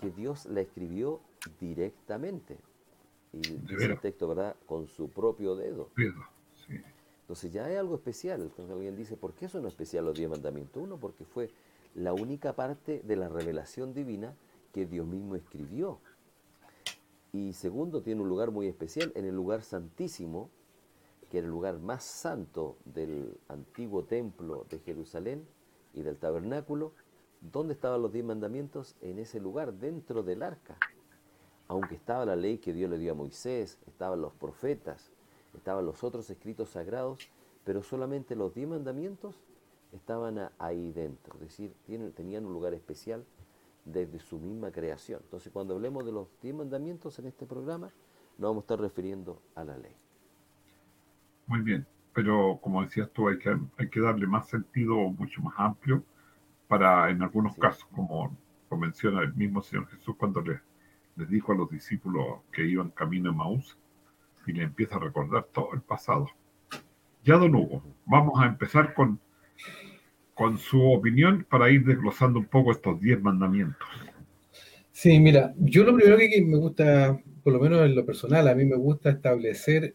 que 0.00 0.10
Dios 0.10 0.44
la 0.46 0.60
escribió 0.60 1.20
directamente. 1.60 2.58
Y 3.32 3.38
dice 3.38 3.86
el 3.86 4.00
texto, 4.00 4.28
¿verdad? 4.28 4.56
Con 4.66 4.86
su 4.86 5.08
propio 5.08 5.54
dedo. 5.54 5.88
Sí. 5.96 6.04
Entonces 7.20 7.52
ya 7.52 7.70
es 7.70 7.78
algo 7.78 7.94
especial. 7.94 8.40
Entonces 8.40 8.74
alguien 8.74 8.96
dice, 8.96 9.16
¿por 9.16 9.34
qué 9.34 9.48
son 9.48 9.66
especial 9.66 10.04
los 10.06 10.16
diez 10.16 10.28
mandamientos? 10.28 10.82
Uno, 10.82 10.96
porque 10.96 11.24
fue 11.24 11.50
la 11.94 12.12
única 12.12 12.54
parte 12.54 13.02
de 13.04 13.16
la 13.16 13.28
revelación 13.28 13.94
divina 13.94 14.34
que 14.72 14.86
Dios 14.86 15.06
mismo 15.06 15.36
escribió. 15.36 16.00
Y 17.32 17.52
segundo, 17.52 18.02
tiene 18.02 18.22
un 18.22 18.28
lugar 18.28 18.50
muy 18.50 18.66
especial 18.66 19.12
en 19.14 19.26
el 19.26 19.34
lugar 19.34 19.62
santísimo, 19.62 20.48
que 21.30 21.38
era 21.38 21.46
el 21.46 21.50
lugar 21.50 21.78
más 21.78 22.04
santo 22.04 22.76
del 22.84 23.38
antiguo 23.48 24.04
templo 24.04 24.66
de 24.70 24.78
Jerusalén 24.80 25.46
y 25.94 26.02
del 26.02 26.16
tabernáculo. 26.16 26.92
¿Dónde 27.40 27.74
estaban 27.74 28.02
los 28.02 28.12
diez 28.12 28.24
mandamientos? 28.24 28.96
En 29.00 29.18
ese 29.18 29.40
lugar, 29.40 29.74
dentro 29.74 30.22
del 30.22 30.42
arca. 30.42 30.76
Aunque 31.68 31.94
estaba 31.94 32.24
la 32.24 32.36
ley 32.36 32.58
que 32.58 32.72
Dios 32.72 32.90
le 32.90 32.98
dio 32.98 33.12
a 33.12 33.14
Moisés, 33.14 33.78
estaban 33.86 34.20
los 34.20 34.32
profetas, 34.32 35.12
estaban 35.54 35.84
los 35.84 36.02
otros 36.02 36.28
escritos 36.30 36.70
sagrados, 36.70 37.28
pero 37.64 37.82
solamente 37.82 38.34
los 38.34 38.54
diez 38.54 38.66
mandamientos 38.66 39.36
estaban 39.92 40.50
ahí 40.58 40.92
dentro, 40.92 41.34
es 41.34 41.40
decir, 41.40 41.74
tenían 42.14 42.46
un 42.46 42.52
lugar 42.52 42.74
especial 42.74 43.24
desde 43.84 44.18
su 44.18 44.38
misma 44.38 44.70
creación. 44.70 45.20
Entonces, 45.24 45.52
cuando 45.52 45.74
hablemos 45.74 46.04
de 46.04 46.12
los 46.12 46.28
diez 46.42 46.54
mandamientos 46.54 47.18
en 47.18 47.26
este 47.26 47.46
programa, 47.46 47.92
nos 48.38 48.50
vamos 48.50 48.62
a 48.62 48.64
estar 48.64 48.80
refiriendo 48.80 49.40
a 49.54 49.64
la 49.64 49.76
ley. 49.78 49.94
Muy 51.48 51.62
bien. 51.62 51.84
Pero 52.14 52.60
como 52.62 52.82
decías 52.84 53.10
tú, 53.12 53.28
hay 53.28 53.38
que, 53.38 53.56
hay 53.76 53.88
que 53.90 54.00
darle 54.00 54.26
más 54.28 54.48
sentido 54.48 54.94
mucho 55.10 55.42
más 55.42 55.54
amplio 55.58 56.04
para, 56.68 57.10
en 57.10 57.22
algunos 57.22 57.54
Sí. 57.54 57.60
casos, 57.60 57.86
como 57.94 58.36
lo 58.70 58.78
menciona 58.78 59.22
el 59.22 59.34
mismo 59.34 59.62
Señor 59.62 59.88
Jesús 59.88 60.16
cuando 60.18 60.42
le- 60.42 60.60
les 61.16 61.28
dijo 61.30 61.52
a 61.52 61.56
los 61.56 61.70
discípulos 61.70 62.40
que 62.52 62.66
iban 62.66 62.90
camino 62.90 63.30
a 63.30 63.34
Maús 63.34 63.78
y 64.46 64.52
le 64.52 64.64
empieza 64.64 64.96
a 64.96 65.00
recordar 65.00 65.44
todo 65.52 65.74
el 65.74 65.82
pasado. 65.82 66.28
Ya, 67.24 67.36
don 67.38 67.54
Hugo, 67.54 67.82
vamos 68.06 68.40
a 68.40 68.46
empezar 68.46 68.94
con, 68.94 69.20
con 70.34 70.56
su 70.56 70.82
opinión 70.90 71.46
para 71.50 71.68
ir 71.70 71.84
desglosando 71.84 72.38
un 72.38 72.46
poco 72.46 72.72
estos 72.72 72.98
diez 72.98 73.20
mandamientos. 73.20 73.86
Sí, 74.92 75.18
mira, 75.20 75.54
yo 75.58 75.84
lo 75.84 75.94
primero 75.94 76.18
que 76.18 76.42
me 76.44 76.56
gusta 76.58 77.20
por 77.42 77.52
lo 77.52 77.60
menos 77.60 77.80
en 77.82 77.94
lo 77.94 78.04
personal, 78.04 78.48
a 78.48 78.54
mí 78.54 78.64
me 78.66 78.76
gusta 78.76 79.10
establecer 79.10 79.94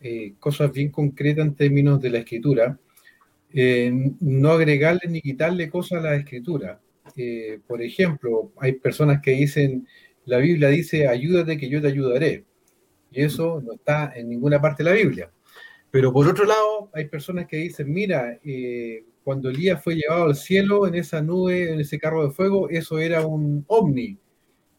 eh, 0.00 0.34
cosas 0.38 0.72
bien 0.72 0.90
concretas 0.90 1.46
en 1.46 1.54
términos 1.54 2.00
de 2.00 2.10
la 2.10 2.18
escritura, 2.18 2.78
eh, 3.52 3.92
no 4.20 4.50
agregarle 4.50 5.08
ni 5.08 5.20
quitarle 5.20 5.70
cosas 5.70 6.04
a 6.04 6.10
la 6.10 6.16
escritura. 6.16 6.80
Eh, 7.16 7.60
por 7.66 7.82
ejemplo, 7.82 8.52
hay 8.58 8.72
personas 8.72 9.20
que 9.22 9.32
dicen, 9.32 9.86
la 10.24 10.38
Biblia 10.38 10.68
dice, 10.68 11.08
ayúdate 11.08 11.56
que 11.56 11.68
yo 11.68 11.80
te 11.80 11.88
ayudaré. 11.88 12.44
Y 13.10 13.22
eso 13.22 13.62
no 13.64 13.74
está 13.74 14.12
en 14.14 14.28
ninguna 14.28 14.60
parte 14.60 14.82
de 14.82 14.90
la 14.90 14.96
Biblia. 14.96 15.30
Pero 15.90 16.12
por 16.12 16.26
otro 16.28 16.44
lado, 16.44 16.90
hay 16.92 17.06
personas 17.06 17.46
que 17.46 17.56
dicen, 17.58 17.90
mira, 17.92 18.38
cuando 19.22 19.48
Elías 19.48 19.82
fue 19.82 19.94
llevado 19.94 20.24
al 20.24 20.36
cielo 20.36 20.86
en 20.86 20.96
esa 20.96 21.22
nube, 21.22 21.72
en 21.72 21.80
ese 21.80 21.98
carro 21.98 22.24
de 22.24 22.30
fuego, 22.32 22.68
eso 22.68 22.98
era 22.98 23.24
un 23.26 23.64
ovni. 23.68 24.18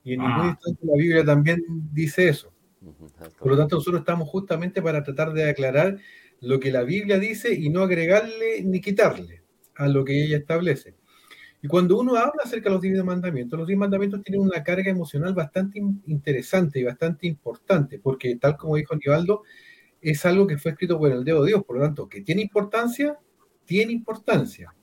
Y 0.03 0.13
en 0.13 0.19
ningún 0.19 0.41
Ah. 0.41 0.49
instante 0.51 0.85
la 0.85 0.97
Biblia 0.97 1.25
también 1.25 1.63
dice 1.91 2.29
eso. 2.29 2.51
Por 3.39 3.51
lo 3.51 3.57
tanto, 3.57 3.75
nosotros 3.77 4.01
estamos 4.01 4.29
justamente 4.29 4.81
para 4.81 5.03
tratar 5.03 5.33
de 5.33 5.49
aclarar 5.49 5.97
lo 6.41 6.59
que 6.59 6.71
la 6.71 6.83
Biblia 6.83 7.19
dice 7.19 7.53
y 7.53 7.69
no 7.69 7.81
agregarle 7.81 8.61
ni 8.63 8.79
quitarle 8.81 9.41
a 9.75 9.87
lo 9.87 10.03
que 10.03 10.23
ella 10.23 10.37
establece. 10.37 10.95
Y 11.61 11.67
cuando 11.67 11.97
uno 11.99 12.15
habla 12.15 12.43
acerca 12.43 12.69
de 12.69 12.75
los 12.75 12.81
diez 12.81 13.03
mandamientos, 13.03 13.57
los 13.57 13.67
diez 13.67 13.79
mandamientos 13.79 14.21
tienen 14.23 14.41
una 14.41 14.63
carga 14.63 14.91
emocional 14.91 15.33
bastante 15.33 15.79
in- 15.79 16.03
interesante 16.05 16.79
y 16.79 16.83
bastante 16.83 17.25
importante, 17.25 17.99
porque 17.99 18.35
tal 18.35 18.55
como 18.57 18.75
dijo 18.75 18.93
Aníbaldo, 18.93 19.43
es 19.99 20.23
algo 20.25 20.45
que 20.45 20.59
fue 20.59 20.71
escrito 20.71 20.99
por 20.99 21.11
el 21.11 21.23
dedo 21.23 21.43
de 21.43 21.49
Dios, 21.49 21.63
por 21.63 21.77
lo 21.77 21.81
tanto, 21.83 22.07
que 22.07 22.21
tiene 22.21 22.43
importancia, 22.43 23.17
tiene 23.65 23.91
importancia. 23.91 24.73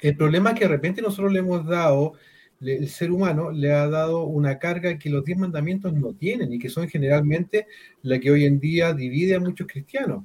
El 0.00 0.16
problema 0.16 0.50
es 0.50 0.58
que 0.58 0.64
de 0.66 0.70
repente 0.70 1.02
nosotros 1.02 1.32
le 1.32 1.40
hemos 1.40 1.66
dado, 1.66 2.12
el 2.60 2.88
ser 2.88 3.12
humano 3.12 3.50
le 3.50 3.72
ha 3.72 3.88
dado 3.88 4.24
una 4.24 4.58
carga 4.58 4.98
que 4.98 5.10
los 5.10 5.24
diez 5.24 5.38
mandamientos 5.38 5.92
no 5.92 6.14
tienen 6.14 6.52
y 6.52 6.58
que 6.58 6.68
son 6.68 6.88
generalmente 6.88 7.66
la 8.02 8.18
que 8.18 8.30
hoy 8.30 8.44
en 8.44 8.58
día 8.58 8.92
divide 8.92 9.36
a 9.36 9.40
muchos 9.40 9.66
cristianos, 9.66 10.24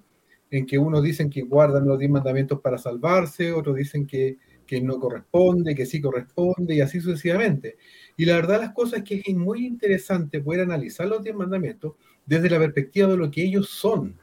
en 0.49 0.65
que 0.65 0.77
unos 0.77 1.03
dicen 1.03 1.29
que 1.29 1.41
guardan 1.41 1.85
los 1.85 1.99
diez 1.99 2.11
mandamientos 2.11 2.59
para 2.59 2.77
salvarse, 2.77 3.51
otros 3.51 3.75
dicen 3.75 4.07
que, 4.07 4.37
que 4.65 4.81
no 4.81 4.99
corresponde, 4.99 5.75
que 5.75 5.85
sí 5.85 6.01
corresponde 6.01 6.75
y 6.75 6.81
así 6.81 6.99
sucesivamente. 6.99 7.77
Y 8.17 8.25
la 8.25 8.35
verdad 8.35 8.61
las 8.61 8.73
cosas 8.73 8.99
es 8.99 9.05
que 9.05 9.21
es 9.25 9.35
muy 9.35 9.65
interesante 9.65 10.41
poder 10.41 10.61
analizar 10.61 11.07
los 11.07 11.23
diez 11.23 11.35
mandamientos 11.35 11.93
desde 12.25 12.49
la 12.49 12.59
perspectiva 12.59 13.07
de 13.09 13.17
lo 13.17 13.29
que 13.29 13.43
ellos 13.43 13.69
son, 13.69 14.17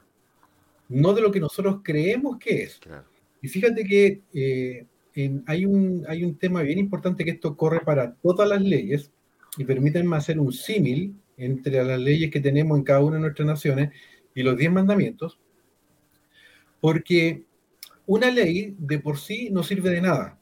no 0.89 1.13
de 1.13 1.21
lo 1.21 1.31
que 1.31 1.39
nosotros 1.39 1.79
creemos 1.83 2.37
que 2.37 2.63
es. 2.63 2.79
Claro. 2.79 3.05
Y 3.41 3.47
fíjate 3.47 3.83
que 3.83 4.21
eh, 4.33 4.85
en- 5.15 5.43
hay, 5.47 5.65
un, 5.65 6.03
hay 6.07 6.23
un 6.23 6.35
tema 6.35 6.61
bien 6.61 6.79
importante 6.79 7.25
que 7.25 7.31
esto 7.31 7.55
corre 7.55 7.79
para 7.81 8.13
todas 8.15 8.47
las 8.47 8.61
leyes, 8.61 9.11
y 9.57 9.65
permítanme 9.65 10.15
hacer 10.15 10.39
un 10.39 10.53
símil 10.53 11.13
entre 11.37 11.83
las 11.83 11.99
leyes 11.99 12.31
que 12.31 12.39
tenemos 12.39 12.77
en 12.77 12.83
cada 12.83 13.01
una 13.01 13.15
de 13.15 13.21
nuestras 13.21 13.47
naciones 13.47 13.89
y 14.33 14.43
los 14.43 14.55
diez 14.57 14.71
mandamientos, 14.71 15.39
porque 16.79 17.43
una 18.05 18.31
ley 18.31 18.75
de 18.77 18.99
por 18.99 19.17
sí 19.17 19.49
no 19.51 19.63
sirve 19.63 19.89
de 19.89 20.01
nada. 20.01 20.37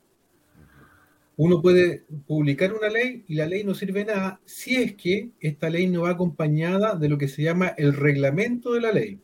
Uno 1.37 1.61
puede 1.61 2.03
publicar 2.27 2.73
una 2.73 2.89
ley 2.89 3.23
y 3.27 3.35
la 3.35 3.45
ley 3.45 3.63
no 3.63 3.73
sirve 3.73 3.99
de 4.01 4.13
nada 4.13 4.41
si 4.45 4.75
es 4.75 4.95
que 4.95 5.29
esta 5.39 5.69
ley 5.69 5.87
no 5.87 6.01
va 6.01 6.11
acompañada 6.11 6.95
de 6.95 7.09
lo 7.09 7.17
que 7.17 7.29
se 7.29 7.41
llama 7.43 7.69
el 7.77 7.93
reglamento 7.93 8.73
de 8.73 8.81
la 8.81 8.91
ley. 8.91 9.19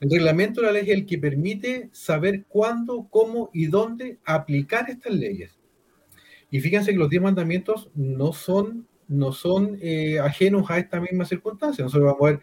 El 0.00 0.10
reglamento 0.10 0.60
de 0.60 0.66
la 0.66 0.72
ley 0.72 0.82
es 0.82 0.90
el 0.90 1.06
que 1.06 1.18
permite 1.18 1.88
saber 1.92 2.44
cuándo, 2.48 3.06
cómo 3.10 3.50
y 3.52 3.66
dónde 3.66 4.18
aplicar 4.24 4.90
estas 4.90 5.14
leyes. 5.14 5.58
Y 6.50 6.60
fíjense 6.60 6.92
que 6.92 6.98
los 6.98 7.10
diez 7.10 7.22
mandamientos 7.22 7.90
no 7.94 8.32
son, 8.32 8.86
no 9.08 9.32
son 9.32 9.78
eh, 9.80 10.18
ajenos 10.20 10.70
a 10.70 10.78
esta 10.78 11.00
misma 11.00 11.24
circunstancia. 11.24 11.84
Nosotros 11.84 12.12
vamos 12.12 12.22
a 12.22 12.32
ver, 12.32 12.40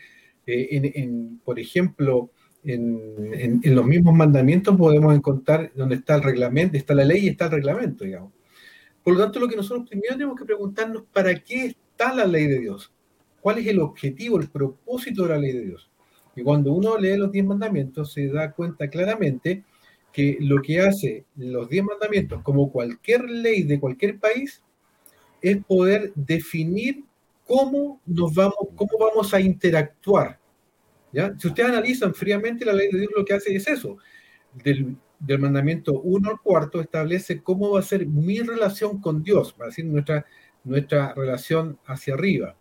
eh, 0.47 1.09
por 1.43 1.59
ejemplo, 1.59 2.31
en, 2.63 3.61
los 3.63 3.85
mismos 3.85 4.15
mandamientos 4.15 4.75
podemos 4.77 5.13
encontrar 5.15 5.71
donde 5.75 5.95
está 5.95 6.15
el 6.15 6.23
reglamento, 6.23 6.77
está 6.77 6.95
la 6.95 7.05
ley 7.05 7.25
y 7.25 7.29
está 7.29 7.45
el 7.45 7.51
reglamento, 7.51 8.03
digamos. 8.05 8.31
Por 9.03 9.13
lo 9.13 9.19
tanto, 9.19 9.39
lo 9.39 9.47
que 9.47 9.55
nosotros 9.55 9.87
primero 9.89 10.13
tenemos 10.13 10.39
que 10.39 10.45
preguntarnos, 10.45 11.03
¿para 11.11 11.35
qué 11.35 11.65
está 11.65 12.13
la 12.13 12.25
ley 12.25 12.47
de 12.47 12.59
Dios? 12.59 12.91
¿Cuál 13.41 13.59
es 13.59 13.67
el 13.67 13.79
objetivo, 13.79 14.39
el 14.39 14.49
propósito 14.49 15.23
de 15.23 15.29
la 15.29 15.37
ley 15.37 15.51
de 15.51 15.65
Dios? 15.65 15.91
Y 16.35 16.43
cuando 16.43 16.73
uno 16.73 16.97
lee 16.97 17.17
los 17.17 17.31
diez 17.31 17.45
mandamientos, 17.45 18.13
se 18.13 18.27
da 18.27 18.51
cuenta 18.51 18.89
claramente 18.89 19.63
que 20.11 20.37
lo 20.39 20.61
que 20.61 20.79
hace 20.79 21.25
los 21.35 21.69
diez 21.69 21.83
mandamientos, 21.83 22.41
como 22.43 22.71
cualquier 22.71 23.23
ley 23.29 23.63
de 23.63 23.79
cualquier 23.79 24.19
país, 24.19 24.63
es 25.41 25.57
poder 25.65 26.11
definir 26.15 27.03
cómo 27.45 27.99
nos 28.05 28.33
vamos, 28.33 28.55
cómo 28.75 28.97
vamos 28.97 29.33
a 29.33 29.41
interactuar. 29.41 30.39
¿ya? 31.11 31.35
Si 31.37 31.47
ustedes 31.47 31.69
analizan 31.69 32.13
fríamente, 32.13 32.65
la 32.65 32.73
ley 32.73 32.89
de 32.91 32.99
Dios 32.99 33.11
lo 33.15 33.25
que 33.25 33.33
hace 33.33 33.55
es 33.55 33.67
eso. 33.67 33.97
Del, 34.63 34.95
del 35.19 35.39
mandamiento 35.39 35.99
1 36.01 36.29
al 36.29 36.39
cuarto 36.39 36.79
establece 36.79 37.41
cómo 37.41 37.71
va 37.71 37.79
a 37.79 37.83
ser 37.83 38.05
mi 38.05 38.39
relación 38.39 39.01
con 39.01 39.23
Dios, 39.23 39.55
va 39.59 39.65
a 39.65 39.67
decir 39.69 39.85
nuestra, 39.85 40.25
nuestra 40.63 41.13
relación 41.13 41.79
hacia 41.85 42.13
arriba. 42.13 42.55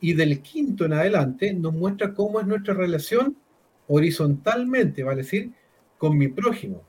Y 0.00 0.12
del 0.14 0.40
quinto 0.40 0.84
en 0.84 0.92
adelante 0.92 1.52
nos 1.52 1.72
muestra 1.72 2.14
cómo 2.14 2.40
es 2.40 2.46
nuestra 2.46 2.74
relación 2.74 3.36
horizontalmente, 3.88 5.02
va 5.02 5.12
a 5.12 5.16
decir, 5.16 5.52
con 5.96 6.16
mi 6.16 6.28
prójimo. 6.28 6.82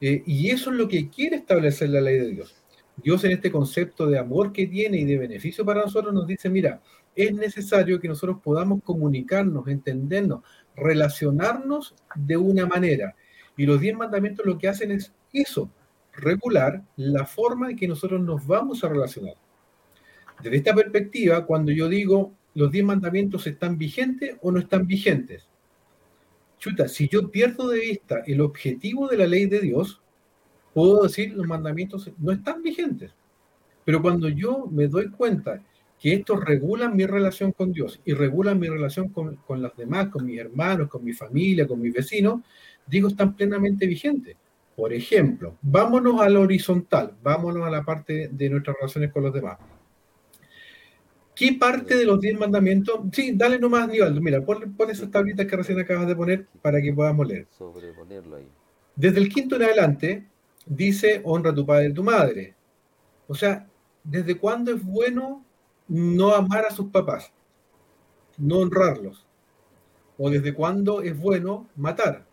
Eh, 0.00 0.22
y 0.26 0.50
eso 0.50 0.70
es 0.70 0.76
lo 0.76 0.88
que 0.88 1.08
quiere 1.08 1.36
establecer 1.36 1.90
la 1.90 2.00
ley 2.00 2.18
de 2.18 2.28
Dios. 2.28 2.56
Dios 2.96 3.24
en 3.24 3.32
este 3.32 3.50
concepto 3.50 4.06
de 4.06 4.18
amor 4.18 4.52
que 4.52 4.66
tiene 4.66 4.98
y 4.98 5.04
de 5.04 5.16
beneficio 5.16 5.64
para 5.64 5.82
nosotros 5.82 6.12
nos 6.12 6.26
dice, 6.26 6.50
mira, 6.50 6.82
es 7.14 7.32
necesario 7.34 8.00
que 8.00 8.08
nosotros 8.08 8.38
podamos 8.42 8.82
comunicarnos, 8.82 9.68
entendernos, 9.68 10.42
relacionarnos 10.74 11.94
de 12.14 12.36
una 12.36 12.66
manera. 12.66 13.14
Y 13.56 13.66
los 13.66 13.80
diez 13.80 13.96
mandamientos 13.96 14.46
lo 14.46 14.58
que 14.58 14.68
hacen 14.68 14.90
es 14.90 15.12
eso, 15.32 15.70
regular 16.12 16.82
la 16.96 17.24
forma 17.24 17.70
en 17.70 17.76
que 17.76 17.88
nosotros 17.88 18.20
nos 18.20 18.46
vamos 18.46 18.82
a 18.82 18.88
relacionar. 18.88 19.34
Desde 20.42 20.56
esta 20.56 20.74
perspectiva, 20.74 21.46
cuando 21.46 21.70
yo 21.70 21.88
digo 21.88 22.34
los 22.54 22.70
diez 22.70 22.84
mandamientos 22.84 23.46
están 23.46 23.78
vigentes 23.78 24.36
o 24.42 24.50
no 24.50 24.58
están 24.58 24.86
vigentes, 24.86 25.48
chuta, 26.58 26.88
si 26.88 27.08
yo 27.08 27.30
pierdo 27.30 27.68
de 27.68 27.80
vista 27.80 28.22
el 28.26 28.40
objetivo 28.40 29.08
de 29.08 29.16
la 29.16 29.26
ley 29.26 29.46
de 29.46 29.60
Dios, 29.60 30.02
puedo 30.74 31.02
decir 31.04 31.32
los 31.32 31.46
mandamientos 31.46 32.10
no 32.18 32.32
están 32.32 32.62
vigentes. 32.62 33.12
Pero 33.84 34.02
cuando 34.02 34.28
yo 34.28 34.66
me 34.70 34.86
doy 34.88 35.10
cuenta 35.10 35.62
que 35.98 36.14
estos 36.14 36.44
regulan 36.44 36.96
mi 36.96 37.06
relación 37.06 37.52
con 37.52 37.72
Dios 37.72 38.00
y 38.04 38.12
regulan 38.12 38.58
mi 38.58 38.68
relación 38.68 39.08
con, 39.08 39.36
con 39.36 39.62
los 39.62 39.76
demás, 39.76 40.08
con 40.08 40.26
mis 40.26 40.40
hermanos, 40.40 40.88
con 40.88 41.04
mi 41.04 41.12
familia, 41.12 41.66
con 41.66 41.80
mis 41.80 41.92
vecinos, 41.92 42.42
digo, 42.86 43.08
están 43.08 43.34
plenamente 43.34 43.86
vigentes. 43.86 44.36
Por 44.74 44.92
ejemplo, 44.92 45.58
vámonos 45.62 46.20
a 46.20 46.28
lo 46.28 46.40
horizontal, 46.40 47.14
vámonos 47.22 47.66
a 47.66 47.70
la 47.70 47.84
parte 47.84 48.28
de 48.32 48.50
nuestras 48.50 48.76
relaciones 48.76 49.12
con 49.12 49.22
los 49.22 49.32
demás. 49.34 49.58
¿Qué 51.34 51.56
parte 51.58 51.96
de 51.96 52.04
los 52.04 52.20
diez 52.20 52.38
mandamientos? 52.38 53.00
Sí, 53.12 53.32
dale 53.34 53.58
nomás, 53.58 53.88
Nivaldo. 53.88 54.20
Mira, 54.20 54.44
pon, 54.44 54.74
pon 54.76 54.90
esas 54.90 55.10
tablitas 55.10 55.46
que 55.46 55.56
recién 55.56 55.80
acabas 55.80 56.06
de 56.06 56.14
poner 56.16 56.46
para 56.60 56.80
que 56.80 56.92
podamos 56.92 57.26
leer. 57.26 57.46
Sobreponerlo 57.56 58.36
ahí. 58.36 58.48
Desde 58.96 59.18
el 59.18 59.28
quinto 59.30 59.56
en 59.56 59.62
adelante, 59.62 60.26
dice 60.66 61.22
honra 61.24 61.50
a 61.50 61.54
tu 61.54 61.64
padre 61.64 61.88
y 61.88 61.94
tu 61.94 62.04
madre. 62.04 62.54
O 63.28 63.34
sea, 63.34 63.66
¿desde 64.04 64.36
cuándo 64.36 64.72
es 64.74 64.84
bueno 64.84 65.44
no 65.88 66.34
amar 66.34 66.66
a 66.66 66.70
sus 66.70 66.90
papás? 66.90 67.32
No 68.36 68.58
honrarlos. 68.58 69.26
¿O 70.18 70.28
desde 70.28 70.52
cuándo 70.52 71.00
es 71.00 71.18
bueno 71.18 71.68
matar? 71.76 72.26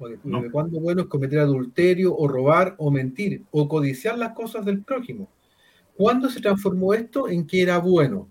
¿O 0.00 0.08
desde 0.08 0.28
No. 0.28 0.42
cuándo 0.50 0.78
es 0.78 0.82
bueno 0.82 1.08
cometer 1.08 1.38
adulterio 1.38 2.14
o 2.14 2.26
robar 2.26 2.74
o 2.78 2.90
mentir 2.90 3.44
o 3.52 3.68
codiciar 3.68 4.18
las 4.18 4.32
cosas 4.32 4.64
del 4.64 4.82
prójimo? 4.82 5.28
¿Cuándo 5.96 6.30
se 6.30 6.40
transformó 6.40 6.94
esto 6.94 7.28
en 7.28 7.44
que 7.46 7.60
era 7.62 7.78
bueno? 7.78 8.28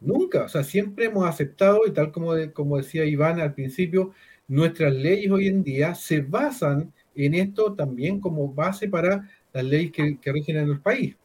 Nunca, 0.00 0.44
o 0.44 0.48
sea, 0.48 0.62
siempre 0.64 1.06
hemos 1.06 1.26
aceptado, 1.26 1.80
y 1.86 1.92
tal 1.92 2.12
como, 2.12 2.34
de- 2.34 2.52
como 2.52 2.76
decía 2.76 3.04
Iván 3.04 3.40
al 3.40 3.54
principio, 3.54 4.12
nuestras 4.48 4.92
leyes 4.92 5.30
hoy 5.32 5.48
en 5.48 5.62
día 5.64 5.94
se 5.94 6.20
basan 6.20 6.92
en 7.14 7.34
esto 7.34 7.74
también 7.74 8.20
como 8.20 8.52
base 8.52 8.88
para 8.88 9.28
las 9.52 9.64
leyes 9.64 9.92
que, 9.92 10.18
que 10.20 10.32
rigen 10.32 10.56
en 10.58 10.68
el 10.70 10.80
país. 10.80 11.16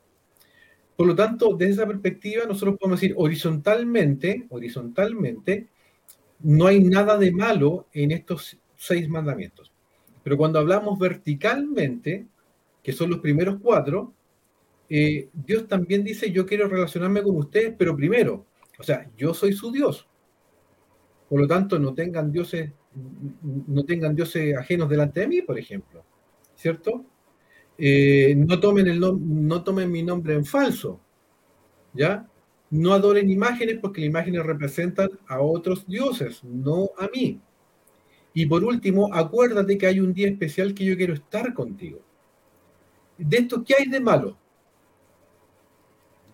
Por 0.95 1.07
lo 1.07 1.15
tanto, 1.15 1.55
desde 1.55 1.73
esa 1.73 1.87
perspectiva, 1.87 2.45
nosotros 2.45 2.77
podemos 2.77 2.99
decir 2.99 3.15
horizontalmente, 3.17 4.45
horizontalmente, 4.49 5.67
no 6.41 6.67
hay 6.67 6.81
nada 6.81 7.17
de 7.17 7.31
malo 7.31 7.87
en 7.93 8.11
estos 8.11 8.57
seis 8.77 9.09
mandamientos. 9.09 9.71
Pero 10.23 10.37
cuando 10.37 10.59
hablamos 10.59 10.99
verticalmente, 10.99 12.27
que 12.83 12.93
son 12.93 13.09
los 13.11 13.19
primeros 13.19 13.57
cuatro, 13.61 14.13
eh, 14.89 15.29
Dios 15.33 15.67
también 15.67 16.03
dice, 16.03 16.31
yo 16.31 16.45
quiero 16.45 16.67
relacionarme 16.67 17.21
con 17.21 17.35
ustedes, 17.35 17.73
pero 17.77 17.95
primero, 17.95 18.45
o 18.77 18.83
sea, 18.83 19.09
yo 19.15 19.33
soy 19.33 19.53
su 19.53 19.71
Dios. 19.71 20.07
Por 21.27 21.41
lo 21.41 21.47
tanto, 21.47 21.77
no 21.77 21.93
tengan 21.93 22.31
dioses, 22.31 22.71
no 23.67 23.85
tengan 23.85 24.15
dioses 24.15 24.57
ajenos 24.57 24.89
delante 24.89 25.21
de 25.21 25.27
mí, 25.27 25.41
por 25.41 25.59
ejemplo. 25.59 26.03
¿Cierto? 26.55 27.05
Eh, 27.77 28.33
no, 28.35 28.59
tomen 28.59 28.87
el 28.87 28.99
no 28.99 29.63
tomen 29.63 29.91
mi 29.91 30.03
nombre 30.03 30.33
en 30.33 30.43
falso. 30.43 30.99
¿Ya? 31.93 32.27
no 32.71 32.93
adoren 32.93 33.29
imágenes 33.29 33.79
porque 33.81 34.01
las 34.01 34.09
imágenes 34.09 34.45
representan 34.45 35.09
a 35.27 35.41
otros 35.41 35.87
dioses, 35.87 36.43
no 36.43 36.91
a 36.97 37.07
mí. 37.07 37.39
Y 38.33 38.45
por 38.45 38.63
último, 38.63 39.13
acuérdate 39.13 39.77
que 39.77 39.87
hay 39.87 39.99
un 39.99 40.13
día 40.13 40.27
especial 40.27 40.73
que 40.73 40.85
yo 40.85 40.95
quiero 40.95 41.13
estar 41.13 41.53
contigo. 41.53 41.99
De 43.17 43.37
esto, 43.37 43.63
¿qué 43.63 43.75
hay 43.79 43.87
de 43.87 43.99
malo? 43.99 44.37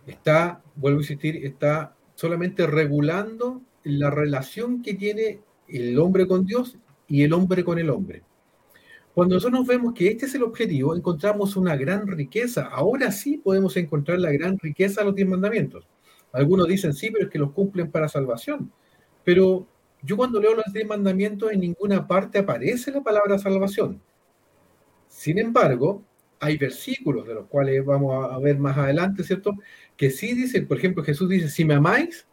Está, 0.06 0.62
vuelvo 0.76 0.98
a 0.98 1.02
insistir, 1.02 1.44
está 1.44 1.96
solamente 2.14 2.66
regulando 2.66 3.62
la 3.84 4.10
relación 4.10 4.82
que 4.82 4.94
tiene 4.94 5.40
el 5.68 5.98
hombre 5.98 6.26
con 6.26 6.46
Dios 6.46 6.78
y 7.08 7.22
el 7.22 7.32
hombre 7.32 7.64
con 7.64 7.78
el 7.78 7.90
hombre. 7.90 8.22
Cuando 9.14 9.36
nosotros 9.36 9.66
vemos 9.66 9.94
que 9.94 10.08
este 10.08 10.26
es 10.26 10.34
el 10.34 10.42
objetivo, 10.42 10.94
encontramos 10.94 11.56
una 11.56 11.74
gran 11.76 12.06
riqueza. 12.06 12.66
Ahora 12.66 13.10
sí 13.10 13.38
podemos 13.38 13.76
encontrar 13.76 14.18
la 14.18 14.30
gran 14.30 14.58
riqueza 14.58 15.00
de 15.00 15.06
los 15.06 15.14
diez 15.14 15.26
mandamientos. 15.26 15.86
Algunos 16.32 16.68
dicen 16.68 16.92
sí, 16.92 17.10
pero 17.10 17.24
es 17.24 17.30
que 17.30 17.38
los 17.38 17.52
cumplen 17.52 17.90
para 17.90 18.08
salvación. 18.08 18.70
Pero 19.24 19.66
yo 20.02 20.16
cuando 20.16 20.38
leo 20.38 20.54
los 20.54 20.70
diez 20.72 20.86
mandamientos 20.86 21.50
en 21.50 21.60
ninguna 21.60 22.06
parte 22.06 22.38
aparece 22.38 22.90
la 22.92 23.02
palabra 23.02 23.38
salvación. 23.38 24.00
Sin 25.08 25.38
embargo, 25.38 26.02
hay 26.40 26.58
versículos 26.58 27.26
de 27.26 27.34
los 27.34 27.46
cuales 27.46 27.84
vamos 27.84 28.32
a 28.32 28.38
ver 28.38 28.58
más 28.58 28.76
adelante, 28.76 29.22
¿cierto? 29.24 29.54
Que 29.96 30.10
sí 30.10 30.34
dicen, 30.34 30.66
por 30.66 30.78
ejemplo, 30.78 31.02
Jesús 31.02 31.28
dice, 31.28 31.48
si 31.48 31.64
me 31.64 31.74
amáis, 31.74 32.26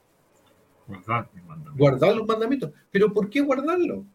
Guardad 1.75 2.15
los 2.15 2.27
mandamientos. 2.27 2.71
Pero 2.91 3.13
¿por 3.13 3.29
qué 3.29 3.41
guardarlo? 3.41 4.05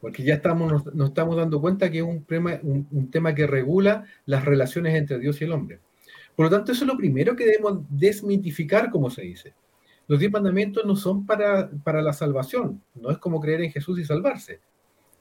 Porque 0.00 0.22
ya 0.22 0.34
estamos, 0.34 0.70
nos, 0.70 0.94
nos 0.94 1.08
estamos 1.08 1.36
dando 1.36 1.60
cuenta 1.60 1.90
que 1.90 1.98
es 1.98 2.04
un 2.04 2.24
tema, 2.24 2.58
un, 2.62 2.86
un 2.90 3.10
tema 3.10 3.34
que 3.34 3.46
regula 3.46 4.04
las 4.24 4.44
relaciones 4.44 4.94
entre 4.94 5.18
Dios 5.18 5.40
y 5.40 5.44
el 5.44 5.52
hombre. 5.52 5.80
Por 6.34 6.46
lo 6.46 6.50
tanto, 6.50 6.72
eso 6.72 6.84
es 6.84 6.88
lo 6.88 6.96
primero 6.96 7.34
que 7.34 7.46
debemos 7.46 7.80
desmitificar, 7.88 8.90
como 8.90 9.10
se 9.10 9.22
dice. 9.22 9.54
Los 10.06 10.20
diez 10.20 10.30
mandamientos 10.30 10.84
no 10.84 10.94
son 10.94 11.26
para, 11.26 11.70
para 11.82 12.02
la 12.02 12.12
salvación, 12.12 12.82
no 12.94 13.10
es 13.10 13.18
como 13.18 13.40
creer 13.40 13.62
en 13.62 13.72
Jesús 13.72 13.98
y 13.98 14.04
salvarse. 14.04 14.60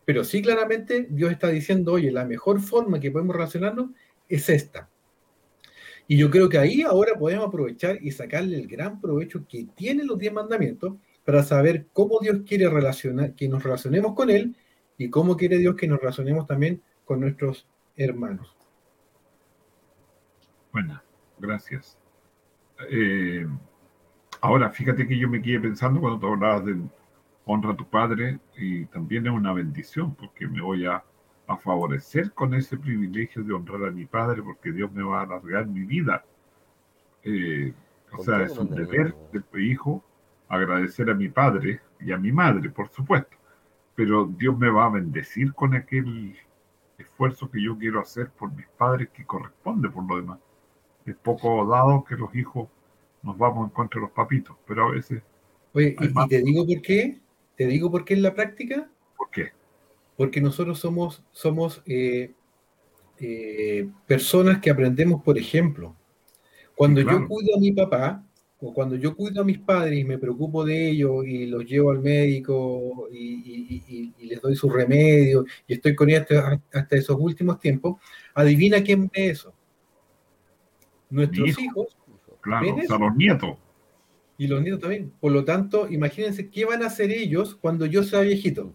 Pero 0.05 0.23
sí 0.23 0.41
claramente 0.41 1.07
Dios 1.09 1.31
está 1.31 1.49
diciendo, 1.49 1.93
oye, 1.93 2.11
la 2.11 2.25
mejor 2.25 2.61
forma 2.61 2.99
que 2.99 3.11
podemos 3.11 3.35
relacionarnos 3.35 3.89
es 4.29 4.49
esta. 4.49 4.89
Y 6.07 6.17
yo 6.17 6.29
creo 6.29 6.47
que 6.47 6.59
ahí 6.59 6.83
ahora 6.83 7.13
podemos 7.17 7.47
aprovechar 7.47 7.97
y 8.01 8.11
sacarle 8.11 8.57
el 8.57 8.67
gran 8.67 9.01
provecho 9.01 9.45
que 9.47 9.65
tienen 9.75 10.05
los 10.05 10.19
diez 10.19 10.31
mandamientos 10.31 10.95
para 11.25 11.41
saber 11.41 11.87
cómo 11.91 12.19
Dios 12.19 12.41
quiere 12.47 12.69
relacionar, 12.69 13.33
que 13.33 13.49
nos 13.49 13.63
relacionemos 13.63 14.13
con 14.13 14.29
Él 14.29 14.55
y 14.97 15.09
cómo 15.09 15.35
quiere 15.35 15.57
Dios 15.57 15.75
que 15.75 15.87
nos 15.87 15.99
relacionemos 15.99 16.45
también 16.45 16.81
con 17.03 17.19
nuestros 17.19 17.67
hermanos. 17.95 18.55
Bueno, 20.71 21.01
gracias. 21.39 21.97
Eh, 22.91 23.47
ahora, 24.41 24.69
fíjate 24.69 25.07
que 25.07 25.17
yo 25.17 25.27
me 25.27 25.41
quedé 25.41 25.59
pensando 25.59 25.99
cuando 25.99 26.19
tú 26.19 26.27
hablabas 26.27 26.65
de 26.65 26.75
honra 27.45 27.71
a 27.71 27.75
tu 27.75 27.87
padre 27.87 28.39
y 28.57 28.85
también 28.85 29.27
es 29.27 29.33
una 29.33 29.53
bendición 29.53 30.15
porque 30.15 30.47
me 30.47 30.61
voy 30.61 30.85
a, 30.85 31.03
a 31.47 31.57
favorecer 31.57 32.31
con 32.33 32.53
ese 32.53 32.77
privilegio 32.77 33.43
de 33.43 33.53
honrar 33.53 33.85
a 33.85 33.91
mi 33.91 34.05
padre 34.05 34.41
porque 34.41 34.71
Dios 34.71 34.91
me 34.91 35.03
va 35.03 35.19
a 35.19 35.23
alargar 35.23 35.67
mi 35.67 35.83
vida. 35.83 36.25
Eh, 37.23 37.73
o 38.11 38.23
sea, 38.23 38.41
es 38.43 38.57
un 38.57 38.69
deber 38.69 39.15
de 39.31 39.63
hijo 39.63 40.03
agradecer 40.47 41.09
a 41.09 41.13
mi 41.13 41.29
padre 41.29 41.81
y 41.99 42.11
a 42.11 42.17
mi 42.17 42.31
madre, 42.31 42.69
por 42.69 42.89
supuesto. 42.89 43.35
Pero 43.95 44.25
Dios 44.25 44.57
me 44.57 44.69
va 44.69 44.85
a 44.85 44.89
bendecir 44.89 45.53
con 45.53 45.73
aquel 45.73 46.35
esfuerzo 46.97 47.49
que 47.49 47.61
yo 47.61 47.77
quiero 47.77 47.99
hacer 47.99 48.29
por 48.31 48.53
mis 48.53 48.67
padres 48.77 49.09
que 49.09 49.25
corresponde 49.25 49.89
por 49.89 50.07
lo 50.07 50.17
demás. 50.17 50.39
Es 51.05 51.15
poco 51.15 51.65
dado 51.67 52.03
que 52.03 52.15
los 52.15 52.33
hijos 52.35 52.67
nos 53.21 53.37
vamos 53.37 53.67
en 53.67 53.73
contra 53.73 53.99
de 53.99 54.07
los 54.07 54.11
papitos, 54.11 54.55
pero 54.67 54.87
a 54.87 54.91
veces, 54.91 55.23
Oye, 55.73 55.95
y 55.99 56.27
te 56.27 56.41
digo 56.41 56.65
por 56.65 56.81
qué, 56.81 57.19
te 57.55 57.67
digo 57.67 57.89
por 57.91 58.05
qué 58.05 58.13
en 58.13 58.21
la 58.21 58.33
práctica, 58.33 58.89
¿por 59.17 59.29
qué? 59.31 59.49
porque 60.17 60.41
nosotros 60.41 60.79
somos, 60.79 61.23
somos 61.31 61.81
eh, 61.85 62.31
eh, 63.19 63.89
personas 64.07 64.59
que 64.59 64.69
aprendemos 64.69 65.21
por 65.23 65.37
ejemplo. 65.37 65.95
Cuando 66.75 66.99
Sí, 67.01 67.05
claro. 67.05 67.21
yo 67.21 67.27
cuido 67.27 67.55
a 67.55 67.59
mi 67.59 67.71
papá, 67.71 68.23
o 68.59 68.73
cuando 68.73 68.95
yo 68.95 69.15
cuido 69.15 69.41
a 69.41 69.45
mis 69.45 69.59
padres 69.59 69.99
y 69.99 70.03
me 70.05 70.17
preocupo 70.17 70.63
de 70.65 70.89
ellos 70.89 71.25
y 71.25 71.45
los 71.45 71.65
llevo 71.65 71.91
al 71.91 71.99
médico 72.01 73.07
y, 73.11 73.17
y- 73.17 73.83
y- 73.87 74.13
y 74.17 74.25
les 74.27 74.41
doy 74.41 74.55
su 74.55 74.69
remedio 74.69 75.45
y 75.67 75.73
estoy 75.73 75.93
con 75.95 76.09
ellos 76.09 76.21
hasta, 76.21 76.61
hasta 76.73 76.95
esos 76.95 77.17
últimos 77.19 77.59
tiempos, 77.59 77.97
adivina 78.33 78.81
quién 78.81 79.07
ve 79.13 79.29
eso. 79.29 79.53
Nuestros 81.09 81.49
hijo. 81.49 81.61
hijos 81.61 81.97
Claro, 82.41 82.75
¿Ven 82.75 82.85
o 82.85 82.87
sea, 82.87 82.97
los 82.99 83.15
nietos. 83.15 83.57
Y 84.37 84.47
los 84.47 84.61
nietos 84.61 84.81
también. 84.81 85.11
Por 85.19 85.31
lo 85.31 85.45
tanto, 85.45 85.87
imagínense 85.89 86.49
qué 86.49 86.65
van 86.65 86.83
a 86.83 86.87
hacer 86.87 87.11
ellos 87.11 87.55
cuando 87.55 87.85
yo 87.85 88.03
sea 88.03 88.21
viejito. 88.21 88.73